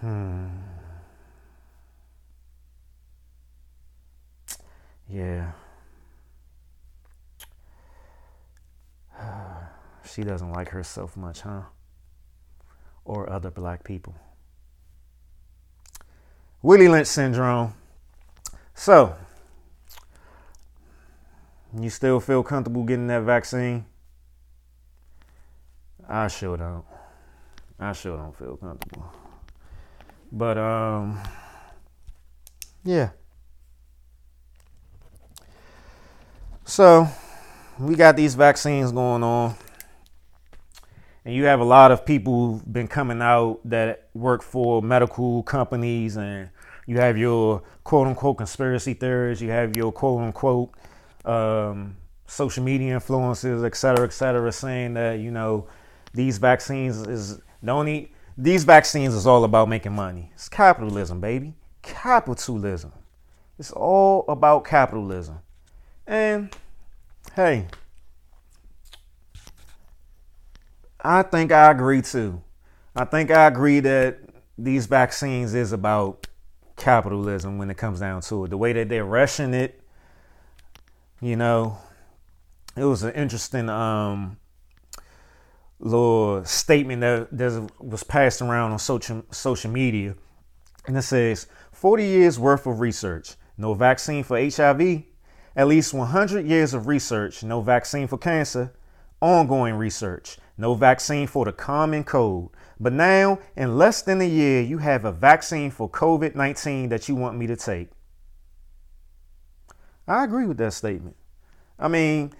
[0.00, 0.48] Hmm.
[5.08, 5.52] Yeah.
[10.12, 11.62] she doesn't like herself much, huh?
[13.04, 14.14] Or other black people.
[16.62, 17.74] Willie Lynch syndrome.
[18.74, 19.14] So,
[21.78, 23.84] you still feel comfortable getting that vaccine?
[26.08, 26.84] I sure don't.
[27.78, 29.12] I sure don't feel comfortable.
[30.32, 31.20] But um
[32.84, 33.10] yeah.
[36.64, 37.08] So,
[37.78, 39.54] we got these vaccines going on.
[41.26, 45.42] And you have a lot of people who've been coming out that work for medical
[45.42, 46.50] companies, and
[46.86, 50.70] you have your quote unquote conspiracy theories, you have your quote unquote
[51.24, 51.96] um,
[52.28, 55.66] social media influencers, et cetera, et cetera, saying that, you know,
[56.14, 60.30] these vaccines is the only, these vaccines is all about making money.
[60.34, 61.54] It's capitalism, baby.
[61.82, 62.92] Capitalism.
[63.58, 65.40] It's all about capitalism.
[66.06, 66.54] And
[67.34, 67.66] hey,
[71.06, 72.42] I think I agree too.
[72.96, 74.18] I think I agree that
[74.58, 76.26] these vaccines is about
[76.74, 78.48] capitalism when it comes down to it.
[78.48, 79.80] The way that they're rushing it,
[81.20, 81.78] you know,
[82.76, 84.36] it was an interesting um,
[85.78, 90.16] little statement that, that was passed around on social social media,
[90.88, 95.04] and it says 40 years worth of research, no vaccine for HIV,
[95.54, 98.72] at least 100 years of research, no vaccine for cancer,
[99.20, 102.50] ongoing research, no vaccine for the common cold.
[102.78, 107.08] But now, in less than a year, you have a vaccine for COVID 19 that
[107.08, 107.88] you want me to take.
[110.08, 111.16] I agree with that statement.
[111.78, 112.32] I mean,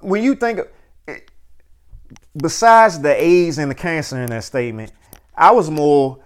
[0.00, 0.60] when you think,
[1.08, 1.18] eh,
[2.36, 4.92] besides the AIDS and the cancer in that statement,
[5.34, 6.22] I was more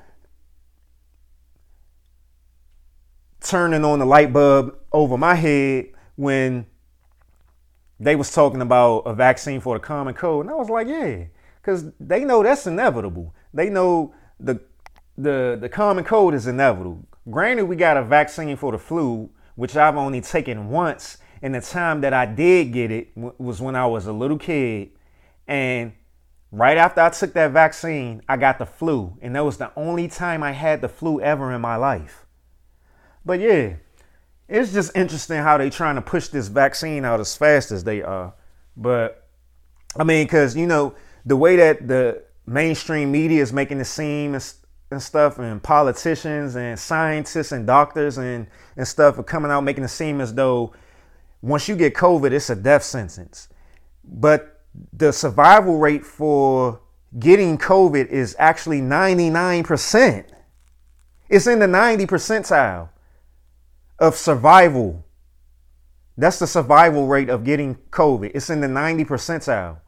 [3.41, 6.67] turning on the light bulb over my head when
[8.01, 11.25] they was talking about a vaccine for the common cold, and I was like, yeah,
[11.61, 13.35] because they know that's inevitable.
[13.53, 14.61] They know the
[15.17, 17.07] the the common cold is inevitable.
[17.31, 21.61] Granted, we got a vaccine for the flu, which I've only taken once, and the
[21.61, 24.91] time that I did get it was when I was a little kid,
[25.47, 25.93] and
[26.53, 30.09] right after I took that vaccine, I got the flu, and that was the only
[30.09, 32.25] time I had the flu ever in my life.
[33.25, 33.75] But yeah,
[34.49, 38.03] it's just interesting how they're trying to push this vaccine out as fast as they
[38.03, 38.33] are.
[38.77, 39.27] But
[39.97, 40.95] I mean, because you know
[41.27, 44.55] the way that the mainstream media is making it seem and,
[44.91, 48.47] and stuff, and politicians and scientists and doctors and
[48.77, 50.73] and stuff are coming out making it seem as though
[51.43, 53.49] once you get COVID, it's a death sentence.
[54.03, 56.81] But the survival rate for
[57.19, 60.25] getting COVID is actually 99%.
[61.29, 62.89] It's in the 90 percentile
[63.99, 65.05] of survival.
[66.17, 68.33] That's the survival rate of getting COVID.
[68.35, 69.79] It's in the 90 percentile.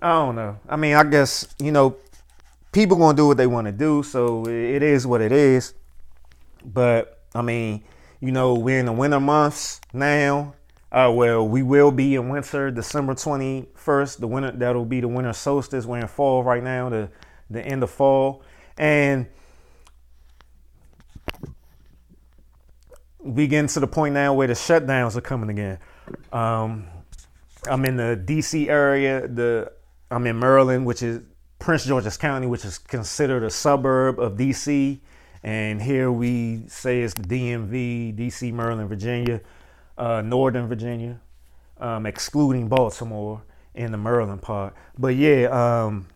[0.00, 0.58] I don't know.
[0.68, 1.96] I mean, I guess, you know,
[2.72, 4.02] people going to do what they want to do.
[4.02, 5.74] So it is what it is.
[6.64, 7.84] But I mean,
[8.20, 10.54] you know, we're in the winter months now.
[10.90, 14.18] Uh, well, we will be in winter, December 21st.
[14.18, 15.86] The winter that'll be the winter solstice.
[15.86, 17.08] We're in fall right now, the
[17.48, 18.42] the end of fall,
[18.78, 19.26] and
[23.22, 25.78] we getting to the point now where the shutdowns are coming again.
[26.32, 26.86] Um,
[27.68, 28.68] I'm in the D.C.
[28.68, 29.26] area.
[29.28, 29.72] The
[30.10, 31.20] I'm in Maryland, which is
[31.58, 35.00] Prince George's County, which is considered a suburb of D.C.
[35.42, 39.40] And here we say it's the DMV, D.C., Maryland, Virginia
[39.96, 41.20] uh, Northern Virginia,
[41.78, 43.42] um, excluding Baltimore
[43.74, 44.74] in the Maryland part.
[44.98, 46.06] But yeah, um,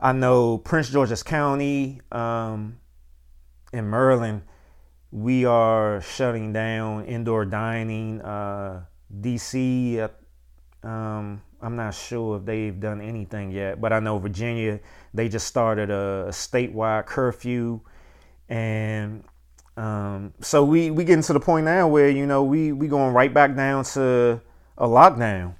[0.00, 2.78] I know Prince George's County um,
[3.72, 4.42] in Maryland,
[5.10, 8.20] we are shutting down indoor dining.
[8.20, 8.84] Uh,
[9.20, 10.08] DC,
[10.82, 14.80] um, I'm not sure if they've done anything yet, but I know Virginia,
[15.14, 17.80] they just started a, a statewide curfew.
[18.48, 19.24] And
[19.76, 23.14] um, so we we getting to the point now where you know we we going
[23.14, 24.40] right back down to
[24.76, 25.54] a lockdown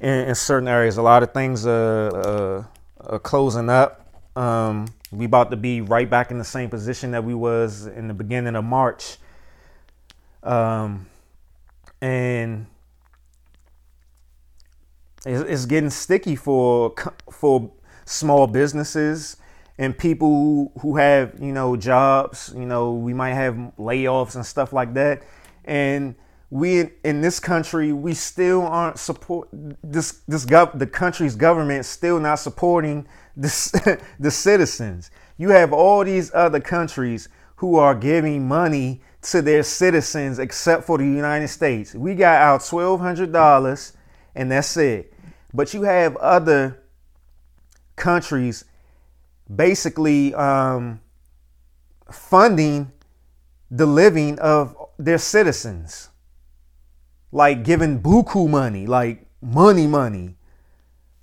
[0.00, 0.96] in, in certain areas.
[0.96, 2.64] A lot of things are, uh,
[3.00, 4.02] are closing up.
[4.36, 4.86] Um,
[5.16, 8.14] we about to be right back in the same position that we was in the
[8.14, 9.16] beginning of March.
[10.42, 11.06] Um,
[12.02, 12.66] and
[15.24, 16.94] it's, getting sticky for
[17.32, 17.72] for
[18.04, 19.36] small businesses
[19.78, 24.72] and people who have you know jobs you know we might have layoffs and stuff
[24.72, 25.22] like that
[25.64, 26.14] and
[26.50, 32.20] we in this country we still aren't support this this gov the country's government still
[32.20, 33.70] not supporting this
[34.20, 35.10] the citizens.
[35.38, 40.98] You have all these other countries who are giving money to their citizens except for
[40.98, 41.94] the United States.
[41.94, 43.96] We got our $1200
[44.34, 45.12] and that's it.
[45.52, 46.82] But you have other
[47.96, 48.64] countries
[49.54, 51.00] basically um,
[52.10, 52.92] funding
[53.70, 56.10] the living of their citizens,
[57.32, 60.36] like giving buku money, like money money,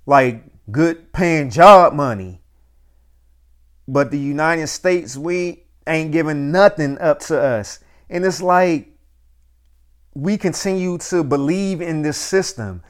[0.06, 2.40] like good paying job money.
[3.86, 7.80] But the United States, we ain't giving nothing up to us.
[8.08, 8.90] And it's like
[10.14, 12.82] we continue to believe in this system,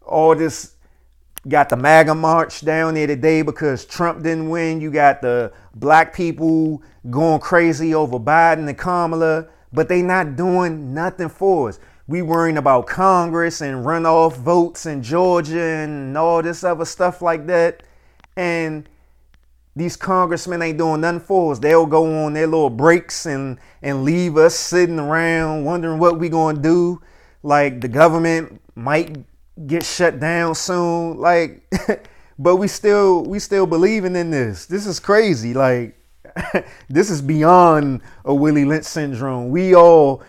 [0.00, 0.74] all this
[1.48, 4.80] got the MAGA march down there today because Trump didn't win.
[4.80, 10.94] You got the black people going crazy over Biden and Kamala, but they not doing
[10.94, 11.78] nothing for us.
[12.06, 17.46] We worrying about Congress and runoff votes in Georgia and all this other stuff like
[17.46, 17.82] that.
[18.36, 18.88] And
[19.76, 21.58] these congressmen ain't doing nothing for us.
[21.58, 26.28] They'll go on their little breaks and and leave us sitting around wondering what we
[26.28, 27.00] gonna do.
[27.42, 29.16] Like the government might
[29.66, 31.18] get shut down soon.
[31.18, 31.64] Like,
[32.38, 34.66] but we still we still believing in this.
[34.66, 35.54] This is crazy.
[35.54, 35.98] Like,
[36.88, 39.50] this is beyond a Willie Lynch syndrome.
[39.50, 40.22] We all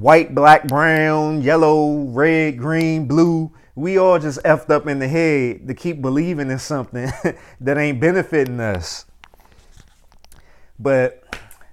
[0.00, 3.52] white, black, brown, yellow, red, green, blue.
[3.76, 7.10] We all just effed up in the head to keep believing in something
[7.60, 9.04] that ain't benefiting us.
[10.78, 11.22] But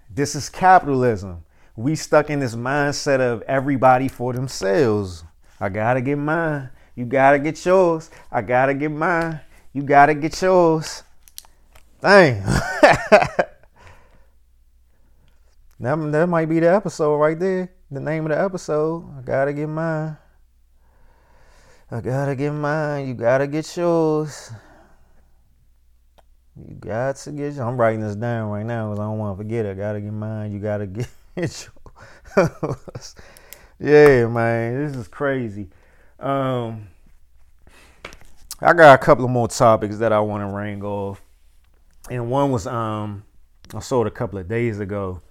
[0.09, 1.43] this is capitalism.
[1.75, 5.23] We stuck in this mindset of everybody for themselves.
[5.59, 6.69] I gotta get mine.
[6.95, 8.11] You gotta get yours.
[8.31, 9.39] I gotta get mine.
[9.73, 11.03] You gotta get yours.
[12.01, 12.43] Dang.
[13.21, 13.51] that,
[15.79, 17.69] that might be the episode right there.
[17.91, 19.05] The name of the episode.
[19.17, 20.15] I gotta get mine.
[21.91, 23.09] I gotta get mine.
[23.09, 24.49] You gotta get yours.
[26.55, 27.57] You got to get.
[27.57, 29.71] I'm writing this down right now because I don't want to forget it.
[29.71, 30.53] I gotta get mine.
[30.53, 33.15] You gotta get yours.
[33.77, 35.67] Yeah, man, this is crazy.
[36.17, 36.87] Um,
[38.61, 41.21] I got a couple of more topics that I want to wrangle off,
[42.09, 43.23] and one was um,
[43.73, 45.21] I saw it a couple of days ago,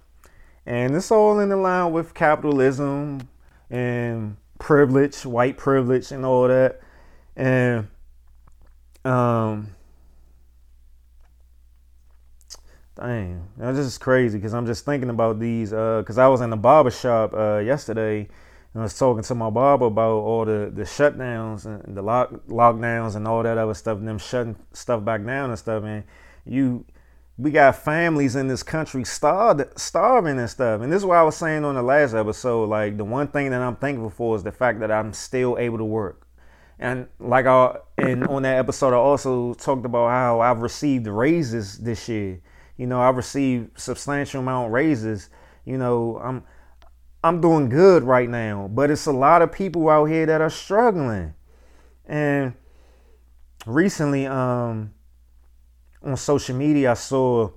[0.65, 3.27] and it's all in the line with capitalism
[3.69, 6.81] and privilege, white privilege, and all that,
[7.35, 7.87] and
[9.05, 9.75] um,
[12.95, 15.69] Dang, this is crazy because I'm just thinking about these.
[15.71, 18.27] Because uh, I was in the barber shop uh, yesterday
[18.73, 22.31] and I was talking to my barber about all the, the shutdowns and the lock
[22.47, 25.83] lockdowns and all that other stuff, and them shutting stuff back down and stuff.
[25.83, 26.03] And
[26.45, 26.85] you,
[27.41, 30.81] we got families in this country starved, starving and stuff.
[30.81, 32.69] And this is what I was saying on the last episode.
[32.69, 35.79] Like the one thing that I'm thankful for is the fact that I'm still able
[35.79, 36.27] to work.
[36.77, 41.79] And like I and on that episode, I also talked about how I've received raises
[41.79, 42.39] this year.
[42.77, 45.29] You know, I've received substantial amount raises.
[45.65, 46.43] You know, I'm
[47.23, 50.49] I'm doing good right now, but it's a lot of people out here that are
[50.51, 51.33] struggling.
[52.05, 52.53] And
[53.65, 54.93] recently, um,
[56.03, 57.51] on social media, I saw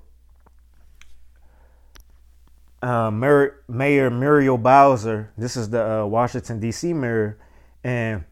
[2.83, 5.33] uh, Mayor, Mayor Muriel Bowser.
[5.37, 6.93] This is the uh, Washington D.C.
[6.93, 7.39] mayor,
[7.83, 8.25] and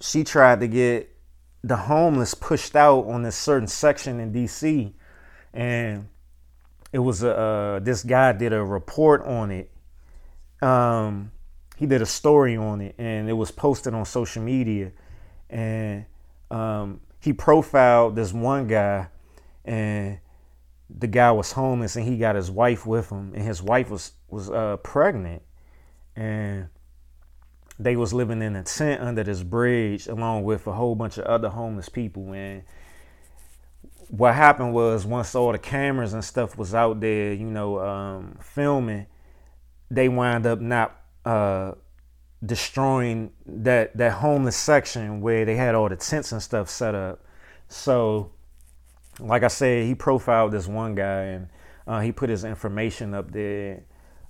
[0.00, 1.14] she tried to get
[1.62, 4.94] the homeless pushed out on this certain section in D.C.
[5.52, 6.08] and
[6.92, 9.70] it was a uh, this guy did a report on it.
[10.62, 11.32] Um,
[11.76, 14.92] he did a story on it, and it was posted on social media.
[15.50, 16.06] And
[16.50, 19.08] um, he profiled this one guy,
[19.64, 20.18] and
[20.88, 24.12] the guy was homeless, and he got his wife with him, and his wife was
[24.28, 25.42] was uh, pregnant,
[26.14, 26.68] and
[27.78, 31.24] they was living in a tent under this bridge along with a whole bunch of
[31.26, 32.62] other homeless people and
[34.08, 38.38] what happened was once all the cameras and stuff was out there, you know, um,
[38.40, 39.06] filming,
[39.90, 41.72] they wind up not uh,
[42.44, 47.24] destroying that that homeless section where they had all the tents and stuff set up.
[47.68, 48.32] So,
[49.18, 51.48] like I said, he profiled this one guy and
[51.86, 53.84] uh, he put his information up there.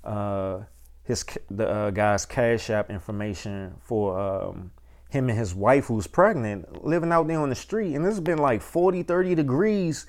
[0.04, 0.60] Uh,
[1.06, 4.72] his the uh, guy's cash app information for um,
[5.08, 8.38] him and his wife who's pregnant living out there on the street and it's been
[8.38, 10.06] like 40 30 degrees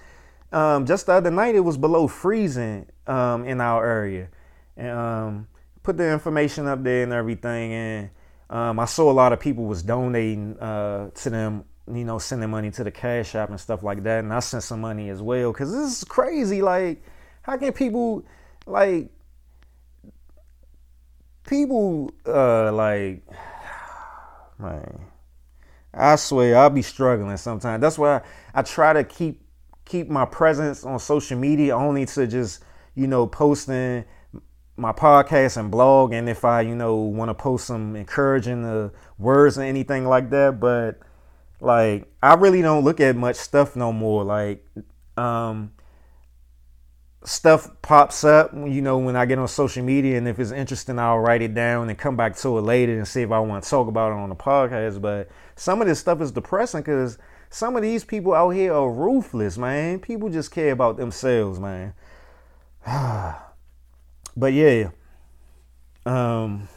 [0.51, 4.29] um, just the other night it was below freezing um, in our area
[4.75, 5.47] and um,
[5.87, 8.09] put the information up there and everything and
[8.49, 12.49] um, i saw a lot of people was donating uh, to them you know sending
[12.49, 15.21] money to the cash app and stuff like that and i sent some money as
[15.21, 17.01] well because this is crazy like
[17.41, 18.25] how can people
[18.65, 19.09] like
[21.47, 23.25] people uh like
[24.59, 24.99] man
[25.93, 27.79] i swear i'll be struggling sometimes.
[27.79, 28.21] That's why I,
[28.55, 29.41] I try to keep
[29.85, 32.61] keep my presence on social media only to just
[32.93, 34.03] you know posting
[34.77, 38.89] my podcast and blog and if i you know want to post some encouraging uh,
[39.17, 40.99] words or anything like that but
[41.59, 44.65] like i really don't look at much stuff no more like
[45.17, 45.71] um
[47.27, 50.97] stuff pops up, you know, when I get on social media, and if it's interesting,
[50.97, 53.63] I'll write it down and come back to it later and see if I want
[53.63, 55.01] to talk about it on the podcast.
[55.01, 57.17] But some of this stuff is depressing because
[57.49, 59.99] some of these people out here are ruthless, man.
[59.99, 61.93] People just care about themselves, man.
[64.37, 64.91] but yeah,
[66.05, 66.69] um,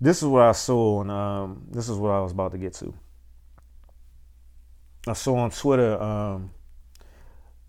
[0.00, 2.74] this is what I saw, and um, this is what I was about to get
[2.74, 2.92] to.
[5.06, 6.50] I saw on Twitter um,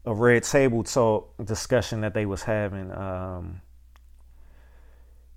[0.06, 2.92] a red table talk discussion that they was having.
[2.92, 3.62] Um,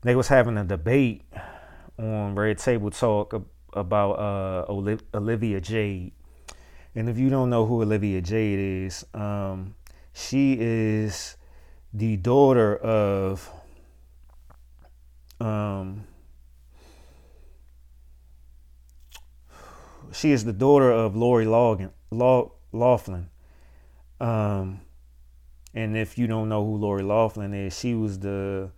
[0.00, 1.22] they was having a debate
[1.98, 3.34] on red table talk
[3.74, 4.64] about uh,
[5.14, 6.12] Olivia Jade.
[6.98, 9.76] And if you don't know who Olivia Jade is, um,
[10.12, 11.36] she is
[11.94, 13.48] the daughter of
[15.40, 16.08] um,
[20.10, 21.92] she is the daughter of Lori Loughlin.
[24.20, 24.80] Um,
[25.74, 28.72] and if you don't know who Lori Loughlin is, she was the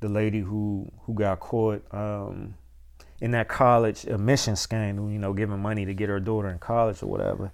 [0.00, 2.54] the lady who who got caught um,
[3.20, 5.10] in that college admission scandal.
[5.10, 7.52] You know, giving money to get her daughter in college or whatever.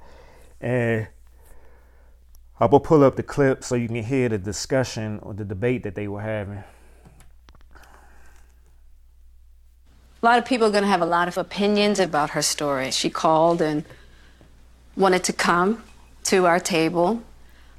[0.61, 1.09] And
[2.61, 5.83] I will pull up the clip so you can hear the discussion or the debate
[5.83, 6.63] that they were having.
[10.23, 12.91] A lot of people are going to have a lot of opinions about her story.
[12.91, 13.85] She called and
[14.97, 15.83] wanted to come
[16.25, 17.23] to our table,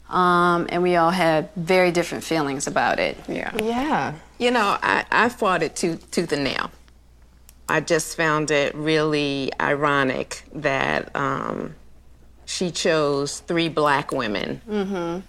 [0.09, 3.17] um, and we all had very different feelings about it.
[3.27, 3.51] Yeah.
[3.57, 4.13] Yeah.
[4.37, 6.69] You know, I, I fought it tooth, tooth and nail.
[7.67, 11.75] I just found it really ironic that um,
[12.45, 15.19] she chose three black women mm-hmm.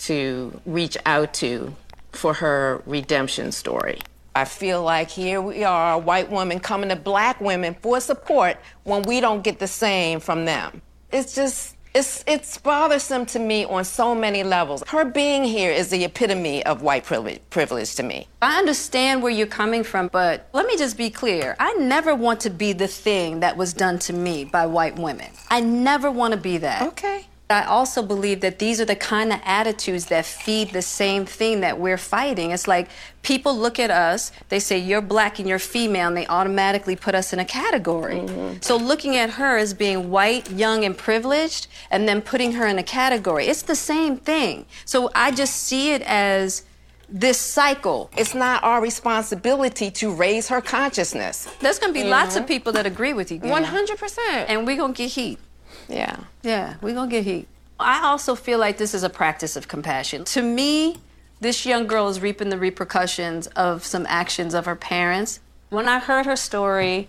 [0.00, 1.74] to reach out to
[2.10, 4.00] for her redemption story.
[4.34, 8.58] I feel like here we are, a white woman coming to black women for support
[8.84, 10.82] when we don't get the same from them.
[11.12, 14.84] It's just, It's it's bothersome to me on so many levels.
[14.86, 18.28] Her being here is the epitome of white privilege, privilege to me.
[18.42, 21.56] I understand where you're coming from, but let me just be clear.
[21.58, 25.30] I never want to be the thing that was done to me by white women.
[25.48, 26.82] I never want to be that.
[26.88, 27.28] Okay.
[27.48, 31.60] I also believe that these are the kind of attitudes that feed the same thing
[31.60, 32.50] that we're fighting.
[32.50, 32.88] It's like
[33.22, 37.14] people look at us, they say, You're black and you're female, and they automatically put
[37.14, 38.16] us in a category.
[38.16, 38.58] Mm-hmm.
[38.62, 42.78] So looking at her as being white, young, and privileged, and then putting her in
[42.78, 44.66] a category, it's the same thing.
[44.84, 46.64] So I just see it as
[47.08, 48.10] this cycle.
[48.16, 51.48] It's not our responsibility to raise her consciousness.
[51.60, 52.10] There's going to be mm-hmm.
[52.10, 52.48] lots of mm-hmm.
[52.48, 53.38] people that agree with you.
[53.38, 54.18] 100%.
[54.48, 55.38] And we're going to get heat.
[55.88, 56.16] Yeah.
[56.42, 57.48] Yeah, we're going to get heat.
[57.78, 60.24] I also feel like this is a practice of compassion.
[60.26, 60.96] To me,
[61.40, 65.40] this young girl is reaping the repercussions of some actions of her parents.
[65.68, 67.08] When I heard her story,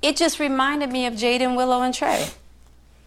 [0.00, 2.28] it just reminded me of Jaden, Willow, and Trey.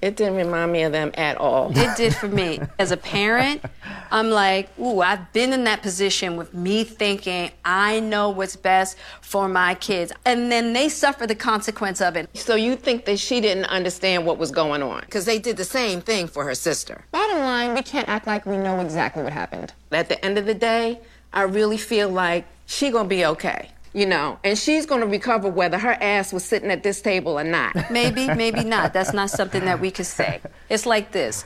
[0.02, 1.72] It didn't remind me of them at all.
[1.78, 2.60] It did for me.
[2.80, 3.64] As a parent,
[4.10, 8.98] I'm like, ooh, I've been in that position with me thinking I know what's best
[9.22, 10.12] for my kids.
[10.26, 12.30] And then they suffer the consequence of it.
[12.36, 15.02] So you think that she didn't understand what was going on?
[15.02, 17.06] Because they did the same thing for her sister.
[17.12, 19.74] Bottom line, we can't act like we know exactly what happened.
[19.92, 21.00] At the end of the day,
[21.32, 25.50] I really feel like she gonna be okay you know, and she's going to recover
[25.50, 27.76] whether her ass was sitting at this table or not.
[27.92, 28.94] Maybe, maybe not.
[28.94, 30.42] That's not something that we could say.
[30.70, 31.44] It's like this.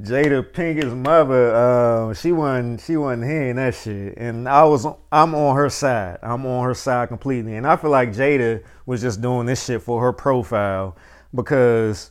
[0.00, 5.34] Jada Pinkett's mother, uh, she wasn't she wasn't hearing that shit, and I was I'm
[5.36, 6.18] on her side.
[6.20, 9.82] I'm on her side completely, and I feel like Jada was just doing this shit
[9.82, 10.96] for her profile
[11.32, 12.10] because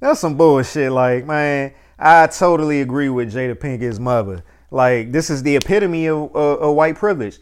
[0.00, 0.92] that's some bullshit.
[0.92, 4.44] Like man, I totally agree with Jada Pinkett's mother.
[4.70, 7.38] Like this is the epitome of, of, of white privilege,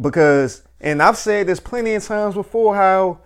[0.00, 3.20] because and I've said this plenty of times before how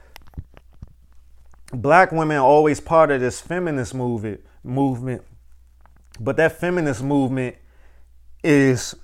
[1.72, 5.22] black women are always part of this feminist movement movement,
[6.18, 7.56] but that feminist movement
[8.42, 8.94] is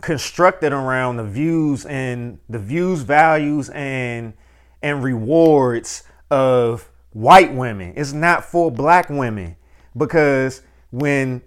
[0.00, 4.34] constructed around the views and the views, values, and
[4.82, 7.94] and rewards of white women.
[7.96, 9.56] It's not for black women.
[9.96, 11.42] Because when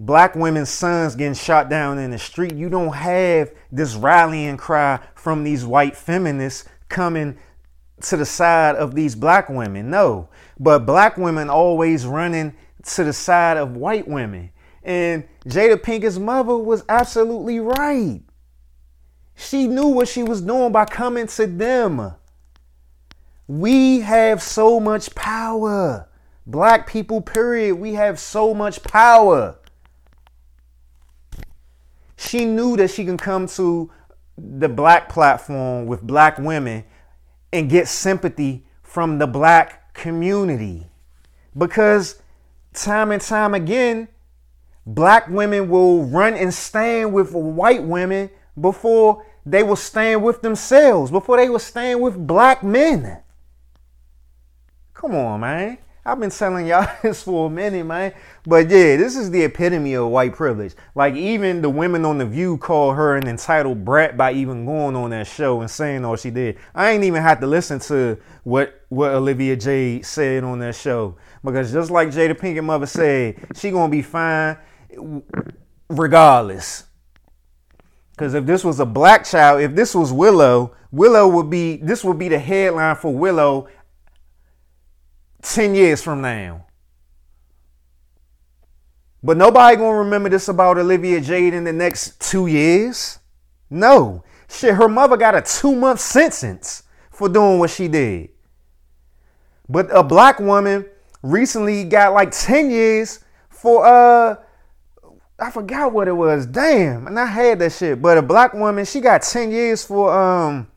[0.00, 4.98] black women's sons getting shot down in the street, you don't have this rallying cry
[5.14, 7.36] from these white feminists coming
[8.00, 9.90] to the side of these black women.
[9.90, 14.50] No, but black women always running to the side of white women.
[14.82, 18.22] And Jada Pinkett's mother was absolutely right.
[19.36, 22.14] She knew what she was doing by coming to them.
[23.46, 26.08] We have so much power.
[26.46, 27.74] Black people, period.
[27.74, 29.59] We have so much power.
[32.20, 33.90] She knew that she can come to
[34.36, 36.84] the black platform with black women
[37.50, 40.86] and get sympathy from the black community.
[41.56, 42.20] Because
[42.74, 44.06] time and time again,
[44.84, 48.28] black women will run and stand with white women
[48.60, 53.22] before they will stand with themselves, before they will stand with black men.
[54.92, 55.78] Come on, man.
[56.04, 58.14] I've been telling y'all this for a minute, man.
[58.44, 60.74] But yeah, this is the epitome of white privilege.
[60.94, 64.96] Like even the women on the View call her an entitled brat by even going
[64.96, 66.58] on that show and saying all she did.
[66.74, 71.16] I ain't even had to listen to what what Olivia Jade said on that show
[71.44, 74.56] because just like Jada Pinkett mother said, she gonna be fine
[75.88, 76.84] regardless.
[78.12, 82.04] Because if this was a black child, if this was Willow, Willow would be this
[82.04, 83.68] would be the headline for Willow
[85.42, 86.66] 10 years from now.
[89.22, 93.18] But nobody gonna remember this about Olivia Jade in the next two years.
[93.68, 94.24] No.
[94.48, 98.30] Shit, her mother got a two month sentence for doing what she did.
[99.68, 100.86] But a black woman
[101.22, 104.36] recently got like 10 years for uh
[105.38, 106.44] I forgot what it was.
[106.46, 107.06] Damn.
[107.06, 108.02] And I had that shit.
[108.02, 110.68] But a black woman, she got 10 years for um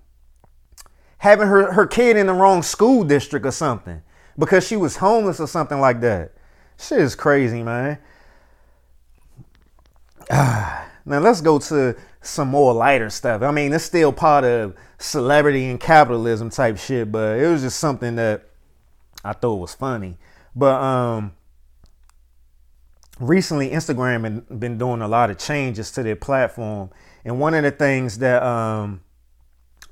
[1.17, 4.01] having her, her kid in the wrong school district or something
[4.37, 6.33] because she was homeless or something like that.
[6.77, 7.99] Shit is crazy, man.
[10.31, 13.41] now let's go to some more lighter stuff.
[13.41, 17.79] I mean, it's still part of celebrity and capitalism type shit, but it was just
[17.79, 18.49] something that
[19.23, 20.17] I thought was funny.
[20.55, 21.33] But um
[23.19, 26.89] recently Instagram been, been doing a lot of changes to their platform.
[27.25, 29.01] And one of the things that um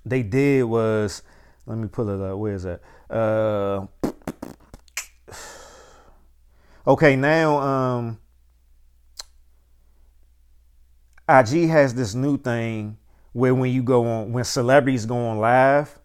[0.05, 1.23] they did was
[1.65, 2.37] let me pull it up.
[2.37, 2.81] Where is that?
[3.09, 3.87] Uh
[6.91, 8.19] Okay, now um
[11.29, 12.97] IG has this new thing
[13.31, 15.97] where when you go on when celebrities go on live,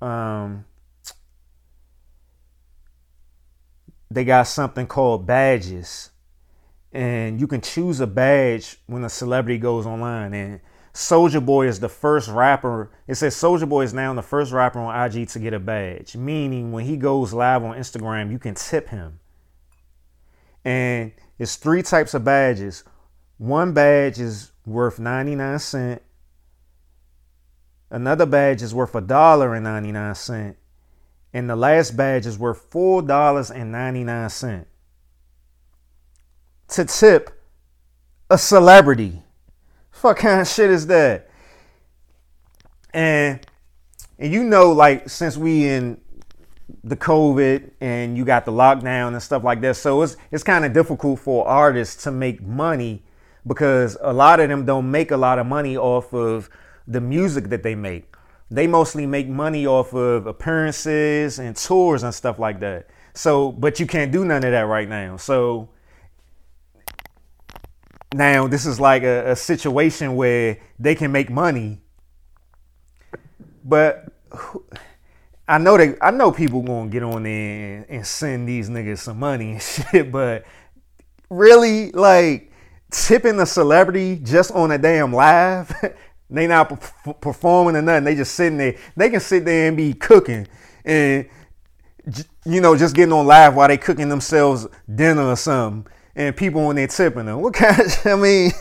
[0.00, 0.64] um
[4.10, 6.08] they got something called badges.
[6.90, 10.32] And you can choose a badge when a celebrity goes online.
[10.32, 10.60] And
[10.94, 12.90] Soulja Boy is the first rapper.
[13.06, 16.16] It says Soulja Boy is now the first rapper on IG to get a badge,
[16.16, 19.18] meaning when he goes live on Instagram, you can tip him.
[20.64, 22.84] And it's three types of badges.
[23.38, 26.02] One badge is worth 99 cent.
[27.90, 30.56] Another badge is worth a dollar and 99 cent.
[31.32, 34.68] And the last badge is worth four dollars and 99 cent.
[36.68, 37.42] To tip
[38.30, 39.22] a celebrity.
[39.90, 41.28] Fuck kind of shit is that?
[42.92, 43.44] And
[44.18, 46.00] and you know, like since we in
[46.84, 50.64] the COVID and you got the lockdown and stuff like that, so it's it's kind
[50.64, 53.02] of difficult for artists to make money
[53.46, 56.50] because a lot of them don't make a lot of money off of
[56.86, 58.14] the music that they make.
[58.50, 62.88] They mostly make money off of appearances and tours and stuff like that.
[63.14, 65.16] So, but you can't do none of that right now.
[65.16, 65.70] So
[68.12, 71.80] now this is like a, a situation where they can make money,
[73.64, 74.12] but
[75.46, 79.18] I know they I know people gonna get on there and, send these niggas some
[79.18, 79.62] money and
[79.92, 80.44] shit, but
[81.28, 82.50] really like
[82.90, 85.72] tipping a celebrity just on a damn live,
[86.30, 86.68] they not
[87.20, 88.04] performing or nothing.
[88.04, 88.76] They just sitting there.
[88.96, 90.46] They can sit there and be cooking
[90.84, 91.28] and
[92.44, 96.66] you know just getting on live while they cooking themselves dinner or something and people
[96.66, 97.40] on there tipping them.
[97.40, 98.52] What kind of, I mean,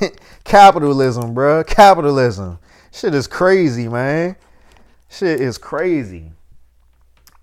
[0.43, 1.63] capitalism, bro.
[1.63, 2.59] Capitalism.
[2.91, 4.35] Shit is crazy, man.
[5.09, 6.31] Shit is crazy.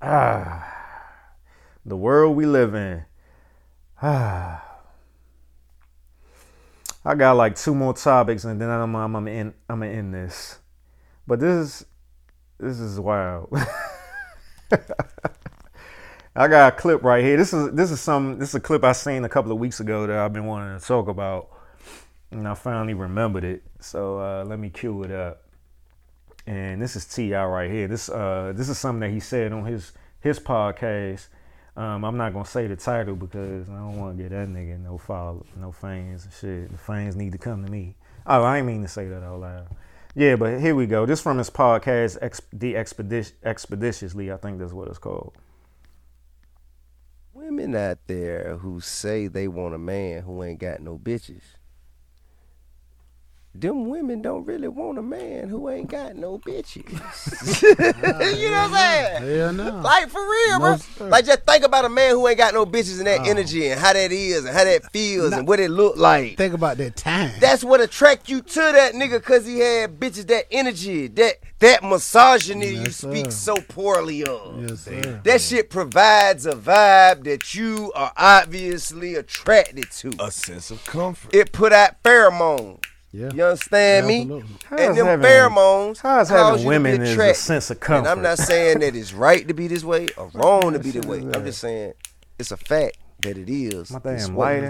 [0.03, 0.67] Ah.
[1.85, 3.05] The world we live in.
[4.03, 4.67] Ah.
[7.05, 10.15] I got like two more topics and then I'm I'm I'm in I'm gonna end
[10.15, 10.59] this.
[11.27, 11.87] But this is
[12.59, 13.53] this is wild.
[16.37, 17.37] I got a clip right here.
[17.37, 19.81] This is this is some this is a clip I seen a couple of weeks
[19.81, 21.51] ago that I've been wanting to talk about,
[22.31, 23.63] and I finally remembered it.
[23.81, 25.50] So uh, let me cue it up.
[26.51, 27.45] And this is T.I.
[27.45, 27.87] right here.
[27.87, 31.29] This uh this is something that he said on his his podcast.
[31.77, 34.81] Um, I'm not gonna say the title because I don't want to get that nigga
[34.81, 36.73] no follow, no fans and shit.
[36.73, 37.95] The fans need to come to me.
[38.27, 39.69] Oh, I ain't mean to say that out loud.
[40.17, 41.07] Yeah, but here we go.
[41.07, 44.33] This from his podcast, Ex- The Expeditiously.
[44.33, 45.37] I think that's what it's called
[47.33, 51.43] women out there who say they want a man who ain't got no bitches.
[53.53, 56.87] Them women don't really want a man who ain't got no bitches.
[58.41, 59.39] you know what I'm saying?
[59.39, 59.81] Hell no.
[59.81, 61.09] Like for real, Most bro.
[61.09, 63.25] Like just think about a man who ain't got no bitches and that oh.
[63.25, 66.37] energy and how that is and how that feels and what it look like.
[66.37, 67.33] Think about that time.
[67.41, 71.83] That's what attract you to that nigga cause he had bitches that energy, that that
[71.83, 74.63] misogyny yes, you speak so poorly of.
[74.63, 75.21] Yes, sir.
[75.25, 80.13] That shit provides a vibe that you are obviously attracted to.
[80.21, 81.35] A sense of comfort.
[81.35, 82.80] It put out pheromones.
[83.13, 83.31] Yeah.
[83.35, 84.21] You understand me?
[84.23, 88.09] and them having, pheromones how's having women is a sense of comfort.
[88.09, 90.93] And I'm not saying that it's right to be this way or wrong to be
[90.93, 91.19] this way.
[91.19, 91.95] I'm just saying
[92.39, 93.91] it's a fact that it is.
[93.91, 94.63] My damn light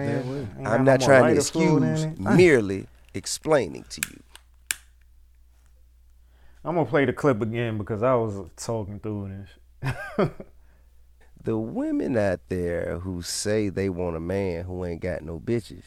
[0.64, 4.22] I'm not trying to excuse, merely explaining to you.
[6.64, 9.46] I'm gonna play the clip again because I was talking through
[9.82, 10.30] this.
[11.42, 15.84] the women out there who say they want a man who ain't got no bitches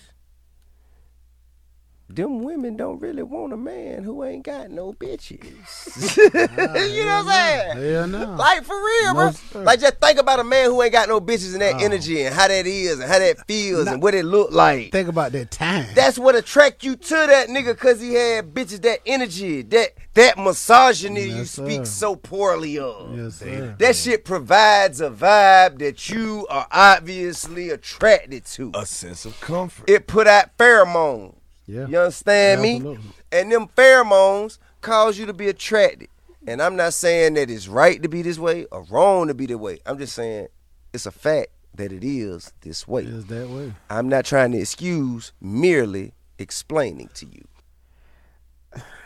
[2.16, 6.18] them women don't really want a man who ain't got no bitches.
[6.96, 7.94] you know what I'm saying?
[7.94, 8.36] Hell no.
[8.36, 9.62] Like for real, bro.
[9.64, 11.86] Like just think about a man who ain't got no bitches and that oh.
[11.86, 14.92] energy and how that is and how that feels and what it look like.
[14.92, 15.88] Think about that time.
[15.96, 20.38] That's what attract you to that nigga cause he had bitches that energy, that that
[20.38, 21.86] misogyny yes, you speak sir.
[21.86, 23.18] so poorly of.
[23.18, 23.76] Yes, sir.
[23.80, 28.72] That shit provides a vibe that you are obviously attracted to.
[28.76, 29.90] A sense of comfort.
[29.90, 31.34] It put out pheromones.
[31.66, 31.88] Yeah.
[31.88, 32.98] You understand me?
[33.32, 36.10] And them pheromones cause you to be attracted.
[36.46, 39.46] And I'm not saying that it's right to be this way or wrong to be
[39.46, 39.80] that way.
[39.86, 40.48] I'm just saying
[40.92, 43.04] it's a fact that it is this way.
[43.04, 43.74] It is that way.
[43.90, 47.48] I'm not trying to excuse, merely explaining to you.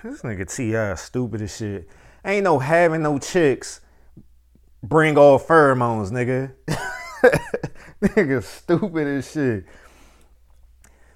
[0.04, 0.96] This nigga T.I.
[0.96, 1.88] stupid as shit.
[2.26, 3.82] Ain't no having no chicks
[4.84, 6.54] bring all pheromones, nigga.
[8.02, 9.66] nigga stupid as shit.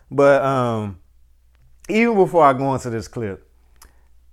[0.09, 0.99] But um
[1.91, 3.47] even before I go into this clip,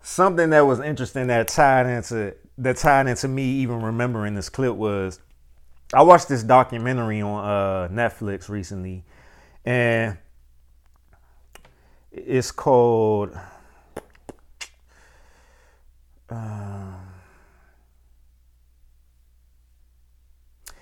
[0.02, 4.74] something that was interesting that tied into that tied into me even remembering this clip
[4.74, 5.20] was
[5.94, 9.04] I watched this documentary on uh, Netflix recently,
[9.64, 10.18] and
[12.12, 13.36] it's called.
[16.28, 16.92] Uh,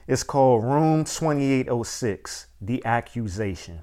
[0.09, 3.81] It's called Room 2806 The Accusation.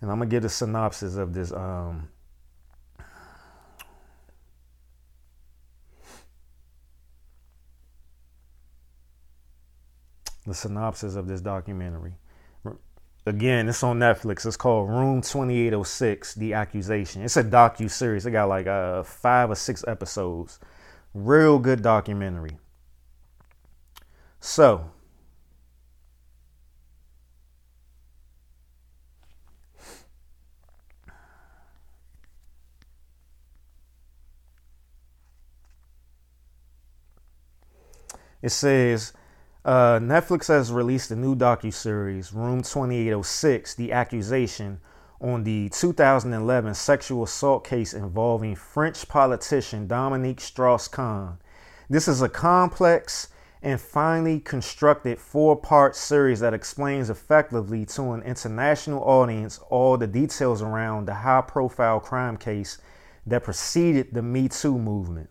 [0.00, 1.52] And I'm to give a synopsis of this.
[1.52, 2.08] Um,
[10.46, 12.14] the synopsis of this documentary.
[13.26, 14.46] Again, it's on Netflix.
[14.46, 17.22] It's called Room 2806 The Accusation.
[17.22, 18.24] It's a docu series.
[18.24, 20.58] It got like uh, five or six episodes.
[21.12, 22.58] Real good documentary.
[24.40, 24.90] So,
[38.42, 39.12] it says
[39.64, 44.80] uh, Netflix has released a new docu-series, Room 2806, The Accusation,
[45.20, 51.38] on the 2011 sexual assault case involving French politician Dominique Strauss-Kahn.
[51.90, 53.28] This is a complex
[53.62, 60.62] and finely constructed four-part series that explains effectively to an international audience all the details
[60.62, 62.78] around the high-profile crime case
[63.26, 65.28] that preceded the Me Too movement.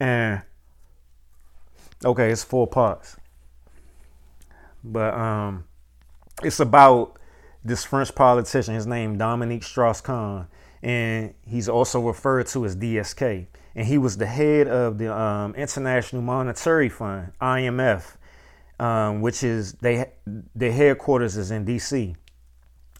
[0.00, 0.42] And
[2.04, 3.16] Okay, it's four parts.
[4.82, 5.64] But um
[6.42, 7.18] it's about
[7.64, 10.46] this French politician, his name Dominique Strauss-Kahn,
[10.82, 13.46] and he's also referred to as DSK.
[13.74, 18.16] And he was the head of the um, International Monetary Fund, IMF,
[18.78, 22.14] um, which is they their headquarters is in D.C.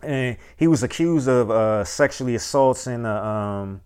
[0.02, 3.82] And he was accused of uh, sexually assaulting a, um,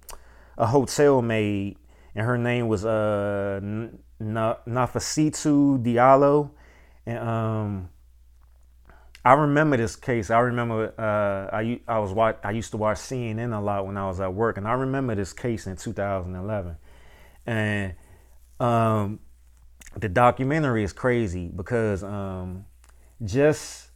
[0.56, 1.76] a hotel maid,
[2.14, 3.60] and her name was uh,
[4.20, 6.50] Nafissatou Diallo,
[7.06, 7.88] and um,
[9.24, 10.30] I remember this case.
[10.30, 13.96] I remember uh, I I was watch, I used to watch CNN a lot when
[13.96, 16.76] I was at work, and I remember this case in 2011,
[17.46, 17.94] and
[18.60, 19.20] um,
[19.96, 22.64] the documentary is crazy because um,
[23.24, 23.90] just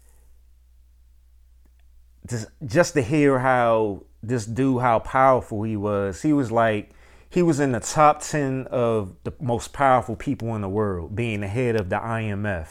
[2.29, 6.23] just just to hear how this dude how powerful he was.
[6.23, 6.91] He was like
[7.33, 11.41] he was in the top 10 of the most powerful people in the world, being
[11.41, 12.69] the head of the IMF.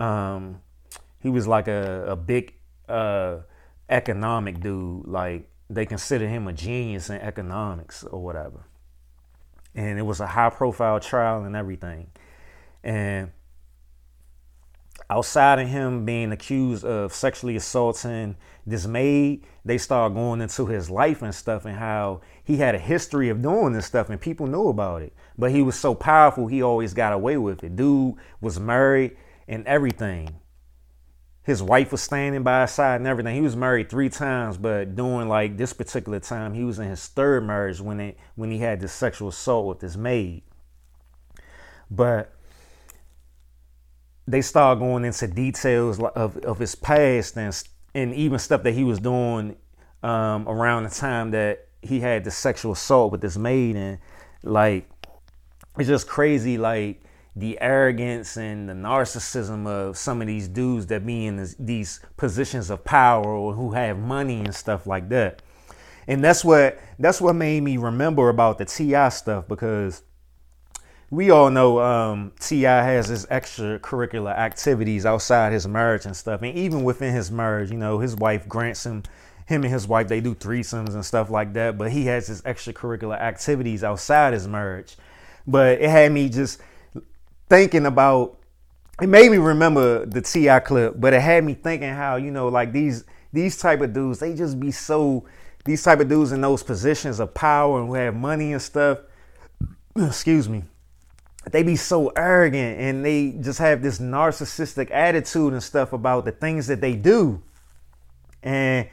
[0.00, 0.60] Um,
[1.20, 2.54] he was like a, a big
[2.88, 3.38] uh,
[3.88, 5.06] economic dude.
[5.06, 8.66] Like they consider him a genius in economics or whatever.
[9.72, 12.10] And it was a high profile trial and everything.
[12.82, 13.30] And
[15.10, 20.88] outside of him being accused of sexually assaulting this maid, they start going into his
[20.88, 24.46] life and stuff and how he had a history of doing this stuff and people
[24.46, 25.12] knew about it.
[25.36, 27.74] But he was so powerful, he always got away with it.
[27.74, 29.16] Dude was married
[29.48, 30.36] and everything.
[31.42, 33.34] His wife was standing by his side and everything.
[33.34, 37.08] He was married three times, but during like this particular time, he was in his
[37.08, 40.42] third marriage when it when he had this sexual assault with this maid.
[41.90, 42.32] But
[44.26, 47.62] they start going into details of, of his past and
[47.94, 49.56] and even stuff that he was doing
[50.02, 53.98] um, around the time that he had the sexual assault with this maid and
[54.42, 54.88] like
[55.78, 57.02] it's just crazy like
[57.36, 62.00] the arrogance and the narcissism of some of these dudes that be in this, these
[62.16, 65.42] positions of power or who have money and stuff like that.
[66.08, 69.08] And that's what that's what made me remember about the T.I.
[69.10, 70.02] stuff because
[71.10, 72.84] we all know um, T.I.
[72.84, 77.78] has his extracurricular activities outside his marriage and stuff, and even within his marriage, you
[77.78, 79.02] know, his wife grants him
[79.46, 81.76] him and his wife they do threesomes and stuff like that.
[81.76, 84.96] But he has his extracurricular activities outside his marriage.
[85.44, 86.60] But it had me just
[87.48, 88.38] thinking about
[89.02, 90.60] it made me remember the T.I.
[90.60, 94.20] clip but it had me thinking how you know like these these type of dudes
[94.20, 95.24] they just be so
[95.64, 98.98] these type of dudes in those positions of power and who have money and stuff.
[99.96, 100.62] Excuse me
[101.50, 106.32] they be so arrogant and they just have this narcissistic attitude and stuff about the
[106.32, 107.42] things that they do
[108.42, 108.88] and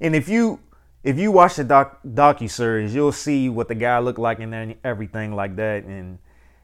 [0.00, 0.60] and if you
[1.02, 4.76] if you watch the doc docu series, you'll see what the guy looked like and
[4.84, 6.18] everything like that, and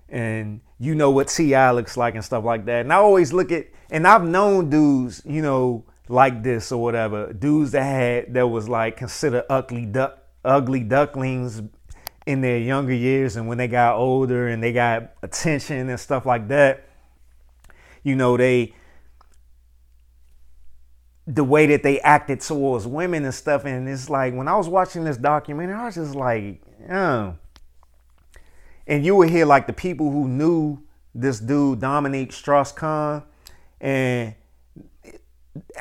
[0.09, 1.70] and you know what T.I.
[1.70, 2.82] looks like and stuff like that.
[2.82, 7.32] And I always look at and I've known dudes, you know, like this or whatever,
[7.32, 11.62] dudes that had that was like considered ugly duck ugly ducklings
[12.27, 16.25] in their younger years, and when they got older and they got attention and stuff
[16.25, 16.89] like that,
[18.03, 18.75] you know, they
[21.27, 23.65] the way that they acted towards women and stuff.
[23.65, 27.37] And it's like when I was watching this documentary, I was just like, oh.
[28.87, 30.83] And you would hear like the people who knew
[31.15, 33.23] this dude, Dominique Strauss-Kahn,
[33.81, 34.35] and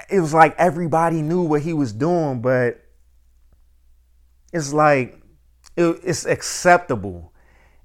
[0.10, 2.80] it was like everybody knew what he was doing, but
[4.54, 5.20] it's like
[5.76, 7.32] it, it's acceptable.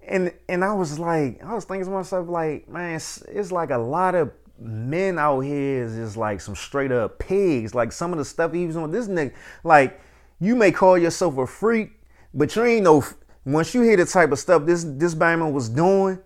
[0.06, 3.70] and and I was like, I was thinking to myself, like, man, it's, it's like
[3.70, 7.74] a lot of men out here is just like some straight up pigs.
[7.74, 9.32] Like some of the stuff he was on this nigga,
[9.64, 10.00] like
[10.40, 11.92] you may call yourself a freak,
[12.34, 13.04] but you ain't no.
[13.44, 16.18] Once you hear the type of stuff this this Bama was doing,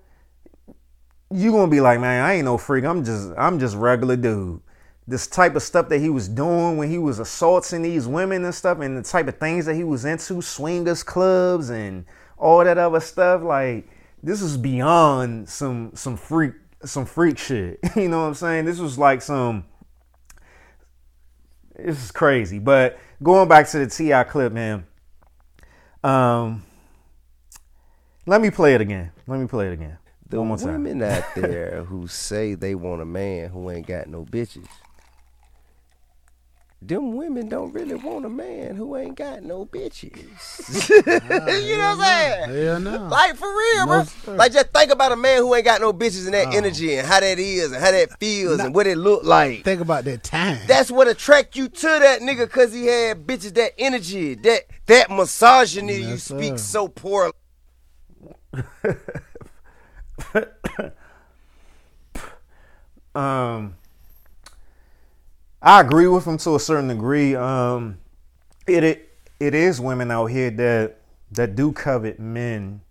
[1.31, 2.85] you gonna be like, man, I ain't no freak.
[2.85, 4.61] I'm just I'm just regular dude.
[5.07, 8.55] This type of stuff that he was doing when he was assaulting these women and
[8.55, 12.05] stuff, and the type of things that he was into, swingers clubs and
[12.39, 13.89] all that other stuff, like
[14.23, 16.53] this is beyond some some freak
[16.85, 17.81] some freak shit.
[17.97, 18.65] You know what I'm saying?
[18.65, 19.65] This was like some
[21.77, 22.59] this is crazy.
[22.59, 24.25] But going back to the T.I.
[24.25, 24.87] clip, man.
[26.05, 26.63] Um
[28.27, 29.11] let me play it again.
[29.27, 29.99] Let me play it again.
[30.29, 30.85] The One more time.
[30.85, 34.69] women out there who say they want a man who ain't got no bitches.
[36.85, 40.89] Them women don't really want a man who ain't got no bitches.
[40.91, 42.49] you know what I'm saying?
[42.67, 43.07] Hell no.
[43.09, 44.03] Like for real, No, bro.
[44.05, 44.37] sir.
[44.37, 47.07] Like just think about a man who ain't got no bitches and that energy and
[47.07, 49.63] how that is and how that feels and what it look like.
[49.65, 50.59] Think about that time.
[50.67, 55.09] That's what attract you to that nigga cause he had bitches that energy, that that
[55.09, 56.61] misogyny you Yes, speak sir.
[56.65, 57.31] so poor.
[63.15, 63.75] um
[65.63, 67.37] I agree with him to a certain degree.
[67.37, 67.99] Um
[68.67, 70.99] it it, it is women out here that
[71.31, 72.83] that do covet men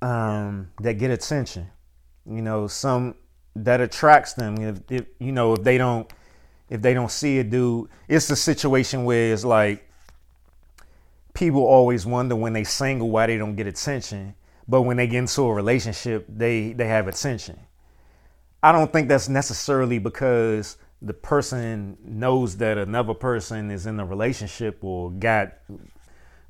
[0.00, 1.68] um that get attention.
[2.24, 3.16] You know, some
[3.56, 6.10] that attracts them if, if you know if they don't
[6.68, 9.88] if they don't see a dude, it's a situation where it's like
[11.34, 14.34] people always wonder when they single why they don't get attention,
[14.68, 17.58] but when they get into a relationship, they they have attention.
[18.62, 24.04] I don't think that's necessarily because the person knows that another person is in a
[24.04, 25.52] relationship or got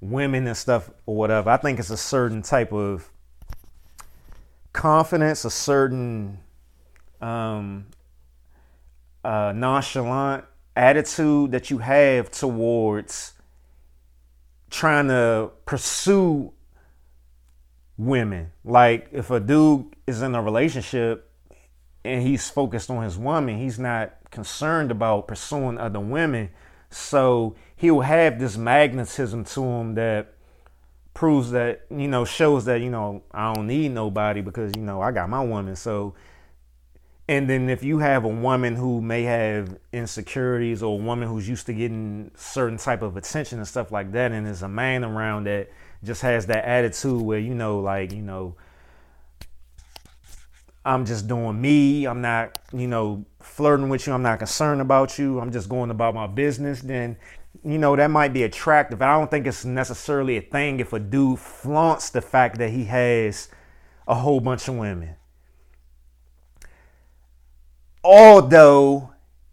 [0.00, 1.50] women and stuff or whatever.
[1.50, 3.10] I think it's a certain type of
[4.72, 6.38] confidence, a certain
[7.20, 7.86] um,
[9.24, 10.44] uh, nonchalant
[10.76, 13.32] attitude that you have towards
[14.70, 16.52] trying to pursue
[17.96, 18.52] women.
[18.64, 21.30] Like if a dude is in a relationship
[22.06, 26.50] and he's focused on his woman, he's not concerned about pursuing other women.
[26.90, 30.34] So he'll have this magnetism to him that
[31.14, 35.00] proves that, you know, shows that, you know, I don't need nobody because, you know,
[35.00, 35.76] I got my woman.
[35.76, 36.14] So
[37.28, 41.48] and then if you have a woman who may have insecurities or a woman who's
[41.48, 45.02] used to getting certain type of attention and stuff like that, and there's a man
[45.04, 45.68] around that
[46.04, 48.54] just has that attitude where, you know, like, you know,
[50.86, 52.06] I'm just doing me.
[52.06, 54.12] I'm not, you know, flirting with you.
[54.12, 55.40] I'm not concerned about you.
[55.40, 56.80] I'm just going about my business.
[56.80, 57.16] Then,
[57.64, 59.02] you know, that might be attractive.
[59.02, 62.84] I don't think it's necessarily a thing if a dude flaunts the fact that he
[62.84, 63.48] has
[64.08, 65.16] a whole bunch of women
[68.06, 69.10] although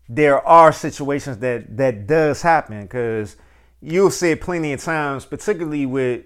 [0.07, 3.35] there are situations that that does happen because
[3.81, 6.23] you'll see it plenty of times particularly with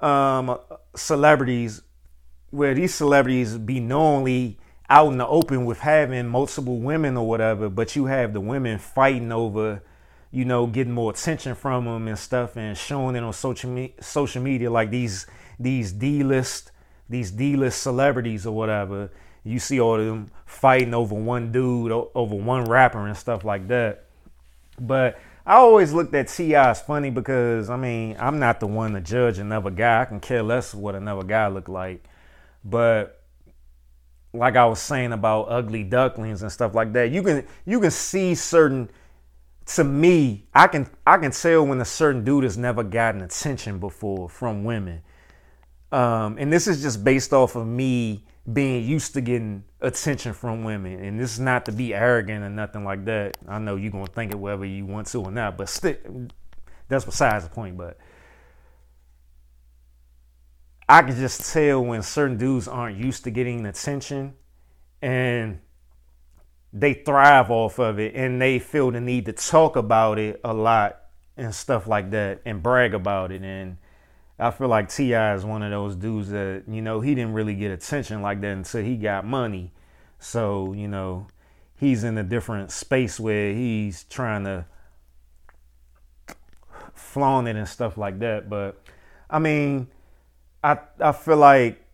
[0.00, 0.58] um,
[0.96, 1.82] celebrities
[2.52, 4.56] where these celebrities be knowingly
[4.88, 8.78] out in the open with having multiple women or whatever but you have the women
[8.78, 9.82] fighting over
[10.30, 13.94] you know getting more attention from them and stuff and showing it on social me-
[14.00, 15.26] social media like these
[15.58, 16.72] these d-list
[17.12, 19.10] these d-list celebrities or whatever.
[19.44, 23.68] You see all of them fighting over one dude over one rapper and stuff like
[23.68, 24.06] that.
[24.80, 26.70] But i always looked at T.I.
[26.70, 30.02] as funny because i mean i'm not the one to judge another guy.
[30.02, 32.04] I can care less what another guy look like
[32.64, 33.24] but
[34.32, 37.90] like i was saying about ugly ducklings and stuff like that you can you can
[37.90, 38.88] see certain
[39.66, 43.78] to me i can i can tell when a certain dude has never gotten attention
[43.78, 45.02] before from women
[45.92, 50.64] um, and this is just based off of me being used to getting attention from
[50.64, 50.98] women.
[50.98, 53.36] And this is not to be arrogant or nothing like that.
[53.46, 55.68] I know you're gonna think it whether you want to or not, but
[56.88, 57.76] that's besides the point.
[57.76, 57.98] But
[60.92, 64.34] I can just tell when certain dudes aren't used to getting attention,
[65.00, 65.60] and
[66.70, 70.52] they thrive off of it, and they feel the need to talk about it a
[70.52, 71.00] lot
[71.34, 73.78] and stuff like that, and brag about it, and
[74.38, 75.34] I feel like T.I.
[75.34, 78.52] is one of those dudes that you know he didn't really get attention like that
[78.52, 79.72] until he got money.
[80.18, 81.26] So you know
[81.74, 84.66] he's in a different space where he's trying to
[86.92, 88.50] flaunt it and stuff like that.
[88.50, 88.78] But
[89.30, 89.88] I mean,
[90.62, 91.84] I I feel like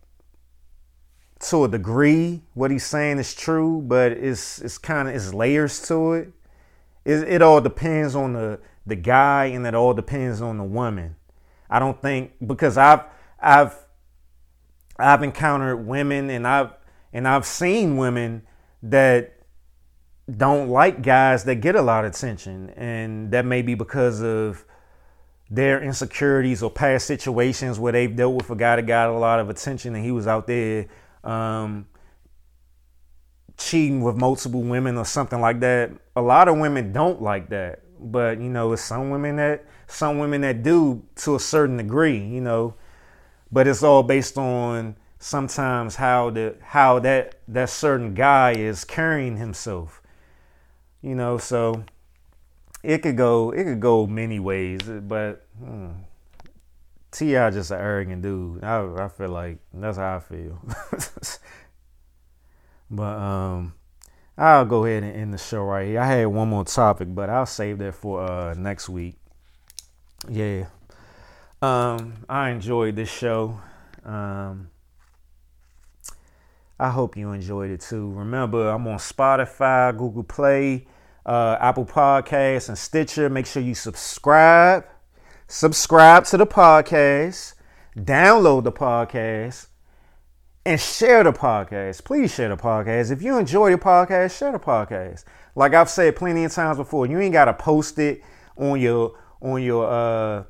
[1.40, 5.80] to a degree what he's saying is true, but it's it's kind of it's layers
[5.88, 6.32] to it.
[7.04, 11.16] It it all depends on the the guy and it all depends on the woman.
[11.70, 13.04] I don't think because I've
[13.40, 13.74] I've
[14.98, 16.72] I've encountered women and I've
[17.12, 18.42] and I've seen women
[18.82, 19.34] that
[20.30, 24.64] don't like guys that get a lot of attention and that may be because of
[25.50, 29.40] their insecurities or past situations where they've dealt with a guy that got a lot
[29.40, 30.86] of attention and he was out there
[31.24, 31.86] um,
[33.56, 35.90] cheating with multiple women or something like that.
[36.16, 40.18] A lot of women don't like that, but you know, it's some women that some
[40.18, 42.74] women that do to a certain degree, you know.
[43.50, 49.38] But it's all based on sometimes how the how that that certain guy is carrying
[49.38, 50.02] himself.
[51.00, 51.84] You know, so
[52.82, 55.90] it could go it could go many ways, but hmm,
[57.10, 58.62] T.I just an arrogant dude.
[58.62, 60.60] I I feel like that's how I feel.
[62.90, 63.74] but um,
[64.36, 66.00] I'll go ahead and end the show right here.
[66.00, 69.16] I had one more topic, but I'll save that for uh next week.
[70.28, 70.66] Yeah.
[71.60, 73.60] Um, I enjoyed this show.
[74.04, 74.70] Um,
[76.78, 78.12] I hope you enjoyed it too.
[78.12, 80.86] Remember, I'm on Spotify, Google Play,
[81.28, 83.28] uh, Apple Podcasts, and Stitcher.
[83.28, 84.86] Make sure you subscribe.
[85.46, 87.54] Subscribe to the podcast.
[87.94, 89.66] Download the podcast.
[90.64, 92.04] And share the podcast.
[92.04, 93.10] Please share the podcast.
[93.12, 95.24] If you enjoy the podcast, share the podcast.
[95.54, 98.22] Like I've said plenty of times before, you ain't gotta post it
[98.56, 100.44] on your on your uh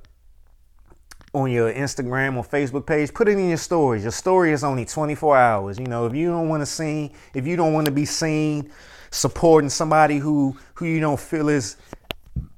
[1.34, 4.02] on your Instagram or Facebook page, put it in your stories.
[4.02, 5.78] Your story is only 24 hours.
[5.78, 8.70] You know, if you don't want to see, if you don't want to be seen
[9.10, 11.76] supporting somebody who who you don't feel is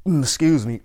[0.07, 0.81] mm, excuse me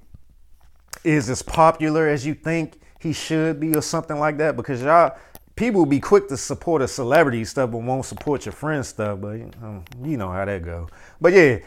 [1.03, 4.57] is as popular as you think he should be or something like that.
[4.57, 5.15] Because y'all
[5.55, 9.21] people be quick to support a celebrity stuff but won't support your friend stuff.
[9.21, 10.89] But you know, you know how that go.
[11.21, 11.59] But yeah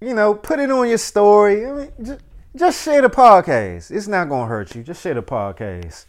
[0.00, 1.66] you know put it on your story.
[1.66, 2.20] I mean, just,
[2.54, 3.90] just share the podcast.
[3.90, 4.82] It's not gonna hurt you.
[4.82, 6.06] Just share the podcast.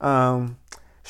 [0.00, 0.56] Um,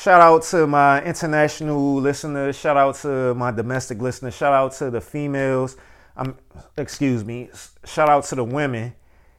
[0.01, 2.57] shout out to my international listeners.
[2.57, 4.33] Shout out to my domestic listeners.
[4.35, 5.77] Shout out to the females.
[6.17, 6.37] Um,
[6.75, 7.51] excuse me.
[7.85, 8.95] Shout out to the women.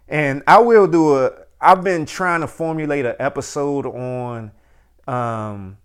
[0.09, 4.51] And i will do a i've been trying to formulate an episode on
[5.07, 5.79] um,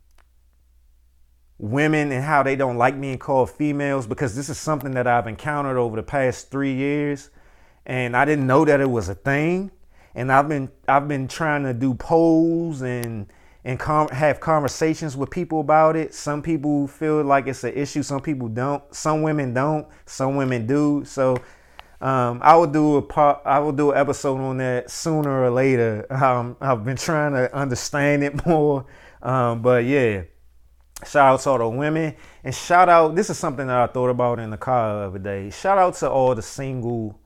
[1.59, 5.27] women and how they don't like being called females because this is something that I've
[5.27, 7.29] encountered over the past three years,
[7.85, 9.71] and I didn't know that it was a thing.
[10.13, 13.27] And I've been I've been trying to do polls and
[13.68, 16.14] and com- have conversations with people about it.
[16.14, 18.02] Some people feel like it's an issue.
[18.02, 18.81] Some people don't.
[18.95, 19.85] Some women don't.
[20.06, 21.03] Some women do.
[21.03, 21.35] So
[21.99, 25.49] um, I will do a part, I will do an episode on that sooner or
[25.49, 26.07] later.
[26.27, 28.85] Um, I've been trying to understand it more,
[29.22, 30.23] um, but yeah.
[31.06, 33.15] Shout out to all the women and shout out.
[33.15, 35.52] This is something that I thought about in the car the other day.
[35.52, 37.19] Shout out to all the single,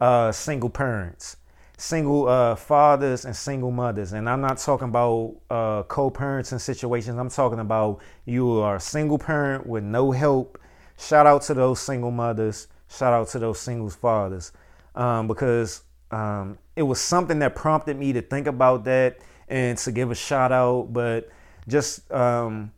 [0.00, 1.36] uh, single parents,
[1.78, 4.12] single uh, fathers and single mothers.
[4.12, 7.18] And I'm not talking about uh, co-parents and situations.
[7.18, 10.58] I'm talking about you are a single parent with no help.
[10.98, 12.66] Shout out to those single mothers.
[12.90, 14.50] Shout out to those single fathers,
[14.94, 19.18] um, because um, it was something that prompted me to think about that
[19.48, 20.88] and to give a shout out.
[20.92, 21.28] But
[21.68, 22.72] just um,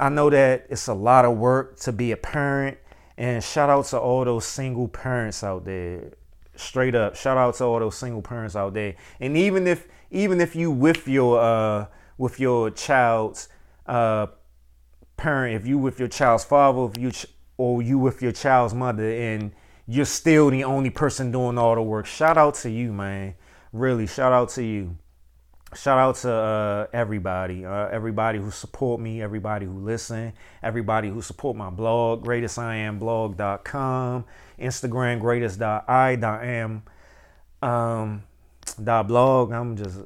[0.00, 2.78] I know that it's a lot of work to be a parent,
[3.16, 6.14] and shout out to all those single parents out there.
[6.62, 8.94] Straight up, shout out to all those single parents out there.
[9.20, 11.86] And even if even if you with your uh
[12.18, 13.48] with your child's
[13.86, 14.26] uh
[15.16, 17.26] parent, if you with your child's father, if you ch-
[17.56, 19.52] or you with your child's mother, and
[19.86, 23.34] you're still the only person doing all the work, shout out to you, man.
[23.72, 24.96] Really, shout out to you
[25.74, 30.30] shout out to uh, everybody uh, everybody who support me everybody who listen
[30.62, 34.24] everybody who support my blog greatestiamblog.com
[34.62, 35.60] instagram greatest.
[35.60, 36.16] I.
[36.16, 36.82] greatest.i.am
[37.62, 38.22] um,
[38.82, 40.00] dot blog i'm just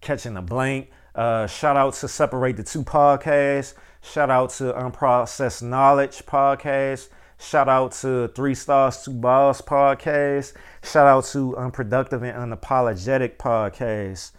[0.00, 5.62] catching a blank uh, shout out to separate the two podcasts shout out to unprocessed
[5.62, 7.08] knowledge podcast
[7.38, 10.52] shout out to three stars two balls podcast
[10.82, 14.32] shout out to unproductive and unapologetic podcast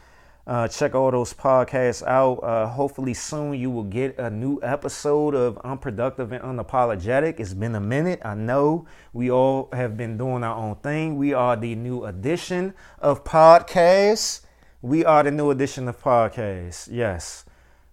[0.48, 2.36] uh, check all those podcasts out.
[2.44, 7.40] Uh, hopefully, soon you will get a new episode of Unproductive and Unapologetic.
[7.40, 8.22] It's been a minute.
[8.24, 11.18] I know we all have been doing our own thing.
[11.18, 14.42] We are the new edition of podcasts.
[14.84, 16.90] We are the new edition of podcasts.
[16.92, 17.46] Yes.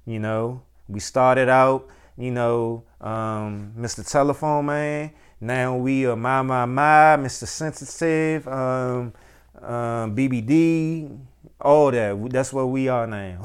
[0.04, 1.88] You know, we started out,
[2.18, 4.06] you know, um, Mr.
[4.06, 5.12] Telephone Man.
[5.40, 7.46] Now we are My My My, Mr.
[7.46, 9.14] Sensitive, um,
[9.62, 11.18] um, BBD
[11.62, 12.30] all that.
[12.30, 13.42] That's where we are now.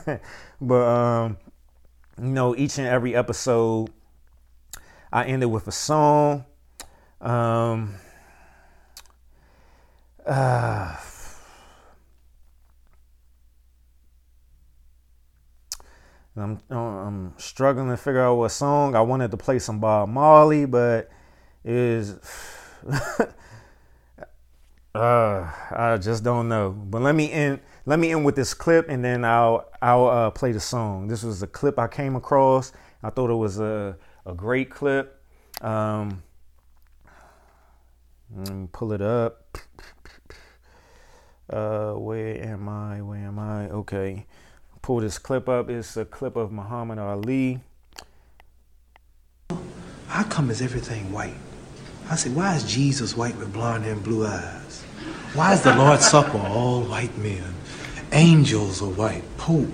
[0.60, 1.38] but um,
[2.18, 3.90] you know, each and every episode,
[5.12, 6.44] I ended with a song.
[7.20, 7.96] Um,
[10.24, 10.96] uh,
[16.38, 18.94] I'm I'm struggling to figure out what song.
[18.94, 21.10] I wanted to play some Bob Marley, but
[21.64, 22.14] is
[24.96, 26.70] uh, I just don't know.
[26.70, 30.30] But let me end let me end with this clip and then I'll I'll uh,
[30.30, 31.08] play the song.
[31.08, 32.72] This was a clip I came across.
[33.02, 35.22] I thought it was a a great clip.
[35.60, 36.22] Um,
[38.72, 39.58] pull it up.
[41.48, 43.00] Uh, where am I?
[43.02, 43.68] Where am I?
[43.68, 44.26] Okay,
[44.82, 45.70] pull this clip up.
[45.70, 47.60] It's a clip of Muhammad Ali.
[50.08, 51.36] How come is everything white?
[52.08, 54.65] I said, why is Jesus white with blonde and blue eyes?
[55.36, 57.54] Why is the Lord's Supper all white men?
[58.10, 59.68] Angels are white, Pope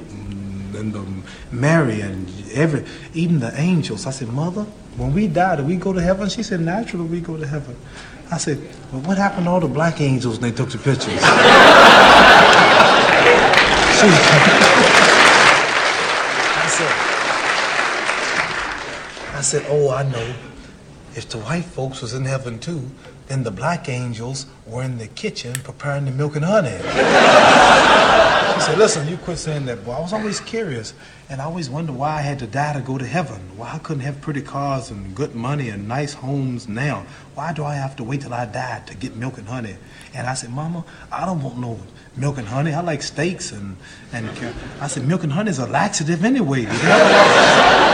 [0.74, 2.84] and the um, Mary and every,
[3.14, 4.06] even the angels.
[4.06, 4.64] I said, Mother,
[4.96, 6.28] when we die, do we go to heaven?
[6.28, 7.76] She said, naturally we go to heaven.
[8.30, 8.58] I said,
[8.90, 11.06] well, what happened to all the black angels when they took the pictures?
[16.54, 16.92] I said,
[19.36, 20.34] I said, oh, I know.
[21.14, 22.90] If the white folks was in heaven too,
[23.32, 26.76] then the black angels were in the kitchen preparing the milk and honey.
[28.52, 29.92] She said, listen, you quit saying that, boy.
[29.92, 30.92] I was always curious,
[31.30, 33.40] and I always wondered why I had to die to go to heaven.
[33.56, 37.06] Why I couldn't have pretty cars and good money and nice homes now.
[37.34, 39.76] Why do I have to wait till I die to get milk and honey?
[40.12, 41.78] And I said, Mama, I don't want no
[42.14, 42.74] milk and honey.
[42.74, 43.78] I like steaks and,
[44.12, 44.28] and
[44.78, 46.66] I said, milk and honey is a laxative anyway.
[46.66, 47.08] Did they a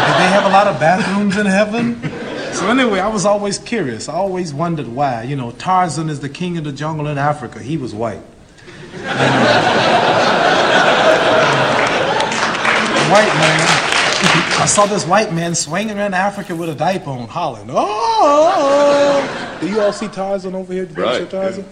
[0.08, 2.27] did they have a lot of bathrooms in heaven?
[2.58, 4.08] So anyway, I was always curious.
[4.08, 5.22] I always wondered why.
[5.22, 7.60] You know, Tarzan is the king of the jungle in Africa.
[7.60, 8.18] He was white.
[13.12, 13.60] white man.
[14.60, 19.68] I saw this white man swinging around Africa with a diaper on, hollering, "Oh!" Do
[19.68, 20.86] you all see Tarzan over here?
[20.86, 21.64] Right, Tarzan?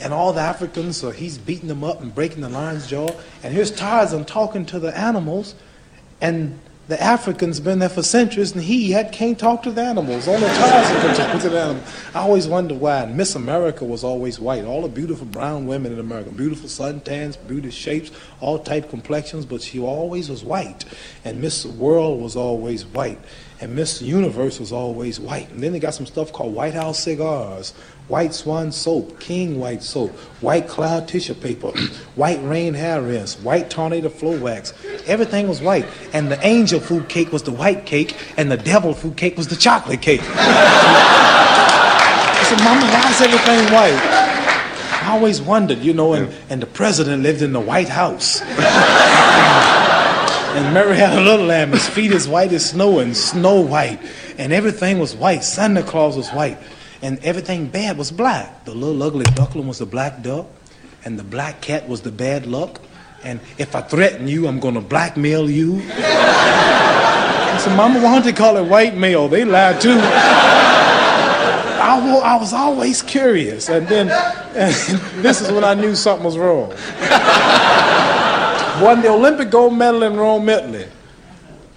[0.00, 3.10] And all the Africans, uh, he's beating them up and breaking the lion's jaw.
[3.44, 5.54] And here's Tarzan talking to the animals,
[6.20, 6.58] and
[6.92, 10.28] the Africans been there for centuries, and he had can't talk to the animals.
[10.28, 11.94] Only Tarzan can talk to the animals.
[12.14, 13.04] I always wondered why.
[13.04, 14.66] And Miss America was always white.
[14.66, 18.10] All the beautiful brown women in America, beautiful suntans, beautiful shapes,
[18.40, 20.84] all type complexions, but she always was white.
[21.24, 23.18] And Miss World was always white.
[23.62, 25.48] And Miss Universe was always white.
[25.50, 27.70] And then they got some stuff called White House cigars,
[28.08, 30.10] White Swan soap, King White soap,
[30.40, 31.68] White Cloud tissue paper,
[32.16, 34.74] White Rain hair rinse, White Tornado flow wax.
[35.06, 35.86] Everything was white.
[36.12, 39.46] And the angel food cake was the white cake, and the devil food cake was
[39.46, 40.22] the chocolate cake.
[40.24, 40.34] I
[42.48, 43.94] said, Mama, why is everything white?
[45.04, 48.42] I always wondered, you know, and, and the president lived in the White House.
[50.54, 53.98] And Mary had a little lamb, his feet as white as snow and snow white.
[54.38, 55.44] And everything was white.
[55.44, 56.58] Santa Claus was white.
[57.00, 58.64] And everything bad was black.
[58.64, 60.46] The little ugly duckling was the black duck.
[61.04, 62.80] And the black cat was the bad luck.
[63.24, 65.80] And if I threaten you, I'm going to blackmail you.
[65.88, 69.28] I said, Mama, wanted don't call it white mail?
[69.28, 69.98] They lied too.
[72.22, 73.68] I was always curious.
[73.68, 74.08] And then
[74.54, 74.74] and
[75.22, 76.72] this is when I knew something was wrong.
[78.82, 80.88] Won the Olympic gold medal in Rome, Italy.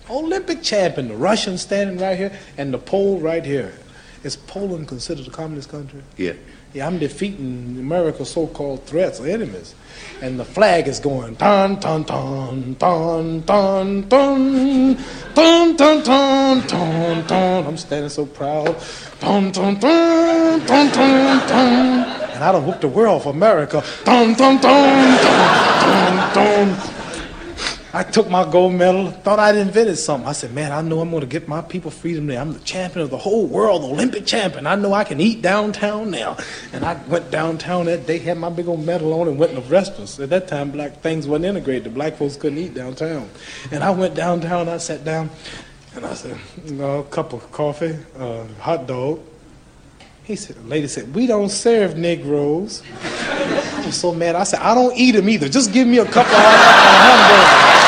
[0.10, 3.76] Olympic champion, the Russian standing right here, and the Pole right here.
[4.24, 6.02] Is Poland considered a communist country?
[6.18, 6.34] Yeah.
[6.76, 9.74] Yeah, I'm defeating America's so-called threats or enemies.
[10.22, 14.98] And the flag is going dun dun dun dun dun dun
[15.34, 17.66] dun dun dun dun dun.
[17.66, 18.76] I'm standing so proud.
[19.22, 22.04] Dun dun dun dun dun dun.
[22.36, 23.82] And I done whooped the world for America.
[24.04, 27.05] Dun dun dun dun dun dun.
[27.96, 30.28] I took my gold medal, thought I'd invented something.
[30.28, 32.42] I said, man, I know I'm going to get my people freedom there.
[32.42, 34.68] I'm the champion of the whole world, Olympic champion.
[34.68, 36.36] I know I can eat downtown now.
[36.74, 39.62] And I went downtown that day, had my big old medal on, and went to
[39.62, 40.20] the restaurants.
[40.20, 41.86] At that time, black things wasn't integrated.
[41.86, 43.30] The black folks couldn't eat downtown.
[43.72, 45.30] And I went downtown, I sat down,
[45.96, 49.22] and I said, know, a cup of coffee, uh, hot dog.
[50.26, 52.84] He said, the lady said, we don't serve Negroes.
[53.02, 54.36] I was so mad.
[54.36, 55.48] I said, I don't eat them either.
[55.48, 57.85] Just give me a couple of hamburgers.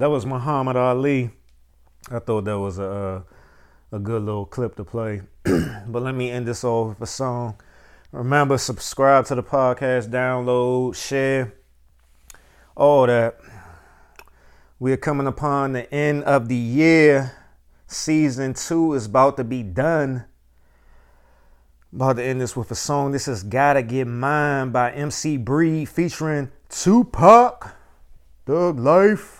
[0.00, 1.30] That was Muhammad Ali.
[2.10, 3.22] I thought that was a
[3.92, 5.20] a good little clip to play.
[5.44, 7.60] but let me end this off with a song.
[8.10, 11.52] Remember, subscribe to the podcast, download, share,
[12.74, 13.40] all that.
[14.78, 17.36] We are coming upon the end of the year.
[17.86, 20.24] Season two is about to be done.
[21.92, 23.12] About to end this with a song.
[23.12, 27.76] This is Gotta Get Mine by MC Breed featuring Tupac.
[28.46, 29.39] Thug Life.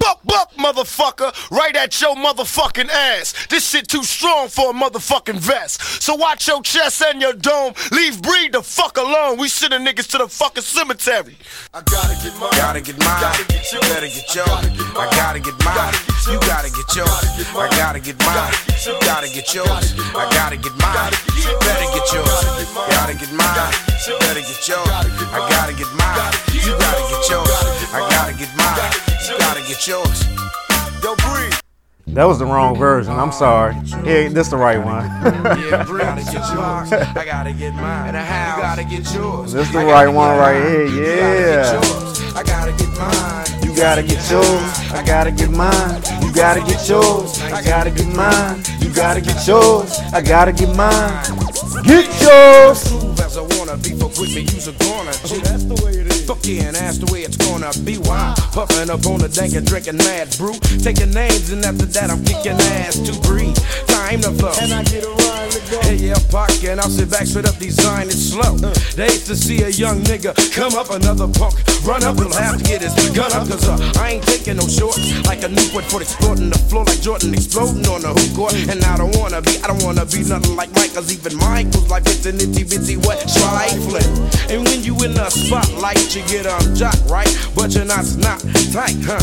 [0.00, 3.46] Buck, buck, motherfucker, right at your motherfucking ass.
[3.46, 6.02] This shit too strong for a motherfucking vest.
[6.02, 7.74] So watch your chest and your dome.
[7.92, 9.38] Leave breed the fuck alone.
[9.38, 11.36] We sending niggas to the fucking cemetery.
[11.72, 12.50] I gotta get mine.
[12.56, 13.34] Gotta get mine.
[13.70, 14.48] You better get yours.
[14.48, 15.94] I gotta get mine.
[16.26, 17.44] You gotta get yours.
[17.54, 18.52] I gotta get mine.
[18.86, 19.94] You gotta get yours.
[20.16, 21.12] I gotta get mine.
[21.36, 22.40] You better get yours.
[22.90, 23.72] Gotta get mine.
[24.08, 24.88] You better get yours.
[24.88, 26.32] I gotta get mine.
[26.64, 27.50] You gotta get yours.
[27.92, 29.09] I gotta get mine.
[29.30, 30.24] You gotta get yours.
[31.04, 31.54] Yo, breathe.
[32.08, 33.12] That was the wrong version.
[33.12, 33.76] I'm sorry.
[34.04, 35.04] Yeah, this the right one.
[35.04, 35.84] Yeah.
[35.86, 36.92] Gotta get yours.
[36.92, 38.08] I gotta get mine.
[38.08, 38.56] In a house.
[38.56, 39.52] You gotta get yours.
[39.52, 40.86] This the right one right here.
[40.86, 42.38] You gotta get Yeah.
[42.38, 43.69] I gotta get mine.
[43.80, 44.92] You gotta get yours.
[44.92, 46.02] I gotta get mine.
[46.20, 47.40] You gotta get yours.
[47.40, 48.62] I gotta get mine.
[48.78, 49.98] You gotta get yours.
[50.12, 51.24] I gotta get mine.
[51.84, 52.88] Get yours.
[52.90, 55.12] Prove as I wanna be, fuck with me, use a corner.
[55.12, 56.26] That's the way it is.
[56.26, 57.96] Fuck yeah, and that's the way it's gonna be.
[57.96, 58.34] Why?
[58.52, 60.52] Puffing up on the dank and drinking mad brew.
[60.84, 63.56] Taking names, and after that, I'm kicking ass to breathe.
[63.88, 64.52] Time to flow.
[64.60, 65.80] And I get a rhyme to go.
[65.80, 68.60] Hey, yeah, pocket, and I'll sit back, straight up, design it slow.
[68.60, 68.74] Uh.
[68.92, 71.56] They used to see a young nigga come up, another punk.
[71.86, 74.98] Run up, he'll have to get his gun up, cause I ain't taking no shorts.
[75.26, 78.54] Like a Newport for exploding the floor, like Jordan exploding on the hoop court.
[78.68, 80.70] And I don't wanna be, I don't wanna be nothing like
[81.00, 84.10] cause even Michael's like it's an itty bitty wet trifling.
[84.50, 88.40] And when you in the spotlight, you get um jock right, but you're not not
[88.72, 89.20] tight, huh?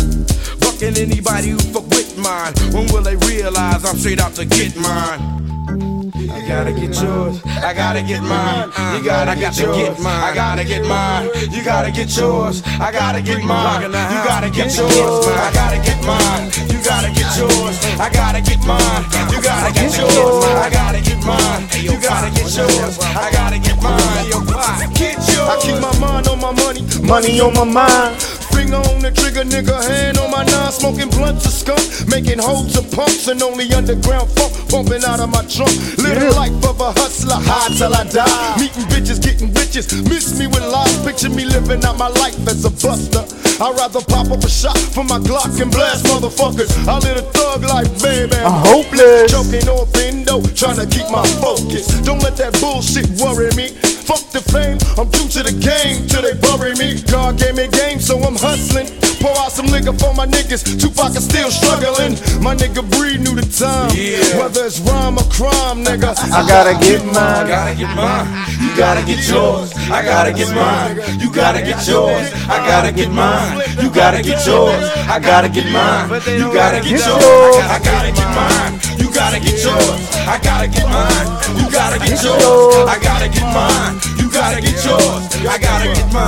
[0.64, 2.54] Fucking anybody who fuck with mine.
[2.74, 5.97] When will they realize I'm straight out to get mine?
[6.16, 7.42] I gotta get yours.
[7.46, 8.72] I gotta get mine.
[8.96, 10.00] You gotta get yours.
[10.06, 11.30] I gotta get mine.
[11.52, 12.64] You gotta get yours.
[12.80, 13.84] I gotta get mine.
[13.84, 15.28] You gotta get yours.
[15.28, 16.48] I gotta get mine.
[16.72, 17.76] You gotta get yours.
[18.00, 19.04] I gotta get mine.
[19.28, 20.46] You gotta get yours.
[20.48, 21.68] I gotta get mine.
[21.76, 23.00] You gotta get yours.
[23.04, 24.30] I gotta get mine.
[24.32, 24.88] Yo, why?
[24.96, 25.50] Get yours.
[25.52, 26.88] I keep my mind on my money.
[27.04, 28.16] Money on my mind.
[28.56, 32.76] Finger on the trigger, nigga, hand on my nine, smoking blunts of skunk, making holes
[32.78, 35.72] of pumps and only underground funk bumping out of my trunk.
[35.98, 38.60] Live the life of a hustler, high till I die.
[38.60, 42.66] Meeting bitches, getting riches, miss me with lies, picture me living out my life as
[42.66, 43.24] a buster.
[43.64, 46.70] I'd rather pop up a shot for my Glock and blast motherfuckers.
[46.88, 48.36] I live a thug life, baby.
[48.38, 49.32] I'm hopeless.
[49.32, 51.88] Choking off endo, trying to keep my focus.
[52.02, 53.97] Don't let that bullshit worry me.
[54.08, 56.96] Fuck the fame, I'm true to the game till they bury me.
[57.12, 58.88] God gave me game, so I'm hustling.
[59.20, 60.64] Pour out some liquor for my niggas.
[60.80, 62.16] Tupac is still struggling.
[62.40, 63.92] My nigga Breed knew the time.
[63.92, 64.40] Yeah.
[64.40, 66.16] Whether it's rhyme or crime, nigga.
[66.32, 67.18] I gotta get mine.
[67.20, 68.28] I gotta get mine.
[68.64, 69.76] You gotta get yours.
[69.92, 71.04] I gotta get mine.
[71.20, 72.32] You gotta get yours.
[72.48, 73.60] I gotta get mine.
[73.84, 74.80] You gotta get yours.
[75.12, 76.16] I gotta get mine.
[76.40, 77.60] You gotta get yours.
[77.68, 78.80] I gotta get mine.
[79.04, 80.00] You gotta get yours.
[80.24, 81.28] I gotta get mine.
[81.60, 82.88] You gotta get yours.
[82.88, 83.97] I gotta get mine.
[84.28, 85.48] You gotta get yours.
[85.48, 86.28] I gotta get mine.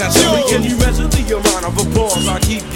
[0.00, 2.73] Now me, can you measure the amount of applause I keep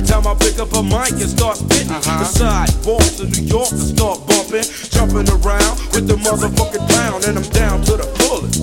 [0.00, 1.92] every time I pick up a mic and start spitting?
[1.92, 2.18] Uh-huh.
[2.20, 7.36] The sidewalks of New York to start bumping, jumping around with the motherfucking pound, and
[7.36, 8.60] I'm down to the fullest.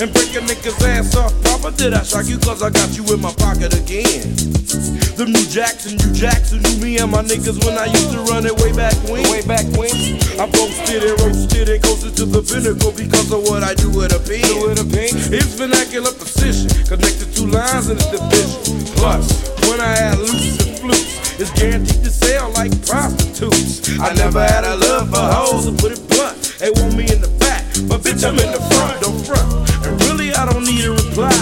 [0.00, 1.70] And break a nigga's ass off proper.
[1.76, 2.38] Did I shock you?
[2.38, 4.34] Cause I got you in my pocket again.
[5.16, 8.44] The New Jackson, New Jackson knew me and my niggas when I used to run
[8.44, 9.22] it way back when.
[9.30, 9.94] Way back when.
[10.36, 14.12] I posted and roasted and coasted to the pinnacle because of what I do with
[14.12, 14.44] a pen.
[14.60, 15.14] With a pen.
[15.32, 18.84] It's vernacular precision, connected two lines in the division.
[19.00, 19.32] Plus,
[19.70, 23.88] when I had loose and flutes, it's guaranteed to sell like prostitutes.
[24.00, 26.56] I never had a love for hoes, to put it blunt.
[26.58, 29.48] They want me in the back, but bitch, I'm in the front, don't front.
[29.86, 31.32] And really, I don't need a reply.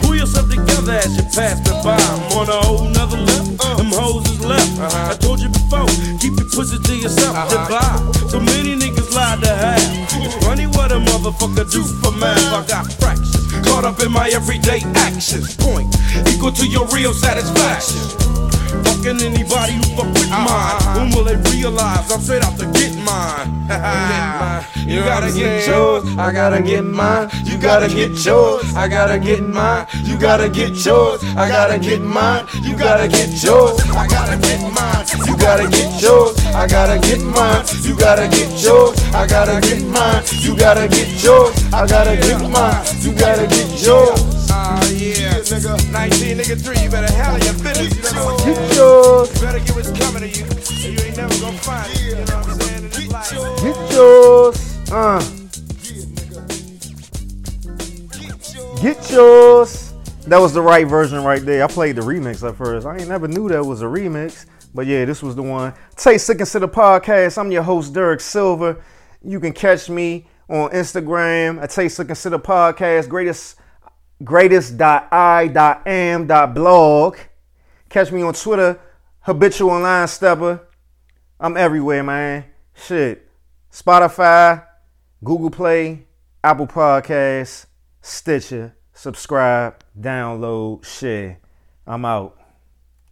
[0.00, 1.96] Pull yourself together as you pass me by.
[1.96, 3.56] I'm on a whole nother level.
[3.76, 4.80] Them hoes is left.
[4.80, 5.12] Uh-huh.
[5.12, 5.86] I told you before,
[6.20, 7.36] keep your pussy to yourself.
[7.36, 7.52] Uh-huh.
[7.52, 8.30] Divide.
[8.30, 9.80] So many niggas lie to have.
[10.24, 12.40] It's funny what a motherfucker do for math.
[12.52, 13.43] I got fractions.
[13.74, 15.56] Caught up in my everyday actions.
[15.56, 15.92] Point
[16.28, 18.93] equal to your real satisfaction.
[19.04, 20.96] Fucking anybody who fuck with mine.
[20.96, 23.52] When will they realize I'm straight out to get mine?
[24.88, 27.28] you gotta get yours, I gotta get mine.
[27.44, 29.86] You gotta get yours, I gotta get mine.
[30.04, 32.46] You gotta get yours, I gotta get mine.
[32.62, 35.04] You gotta get yours, I gotta get mine.
[35.26, 37.62] You gotta get yours, I gotta get mine.
[37.82, 40.24] You gotta get yours, I gotta get mine.
[40.40, 42.86] You gotta get yours, I gotta get mine.
[43.02, 44.43] You gotta get yours.
[44.56, 45.74] Ah, yeah, nigga.
[45.90, 47.90] 19, nigga, 3, you better handle your business.
[47.96, 49.34] You know what Get yours.
[49.34, 52.00] You better get what's coming to you, and you ain't never gonna find it.
[52.00, 52.84] You know what I'm saying?
[52.84, 53.30] In this life.
[53.62, 54.90] Get yours.
[54.92, 55.20] Uh.
[58.80, 59.92] Get yours.
[60.28, 61.64] That was the right version right there.
[61.64, 62.86] I played the remix at first.
[62.86, 64.46] I ain't never knew that was a remix.
[64.72, 65.74] But yeah, this was the one.
[65.96, 67.38] Taste Sick Consider Podcast.
[67.38, 68.80] I'm your host, Derek Silver.
[69.20, 73.08] You can catch me on Instagram at Taste Sick Consider Podcast.
[73.08, 73.56] Greatest
[74.24, 77.16] greatest.i.am.blog.
[77.88, 78.80] Catch me on Twitter,
[79.20, 80.66] habitual line stepper.
[81.38, 82.46] I'm everywhere, man.
[82.74, 83.30] Shit.
[83.70, 84.66] Spotify,
[85.22, 86.08] Google Play,
[86.42, 87.66] Apple Podcasts,
[88.00, 88.74] Stitcher.
[88.92, 91.38] Subscribe, download, share.
[91.86, 92.43] I'm out.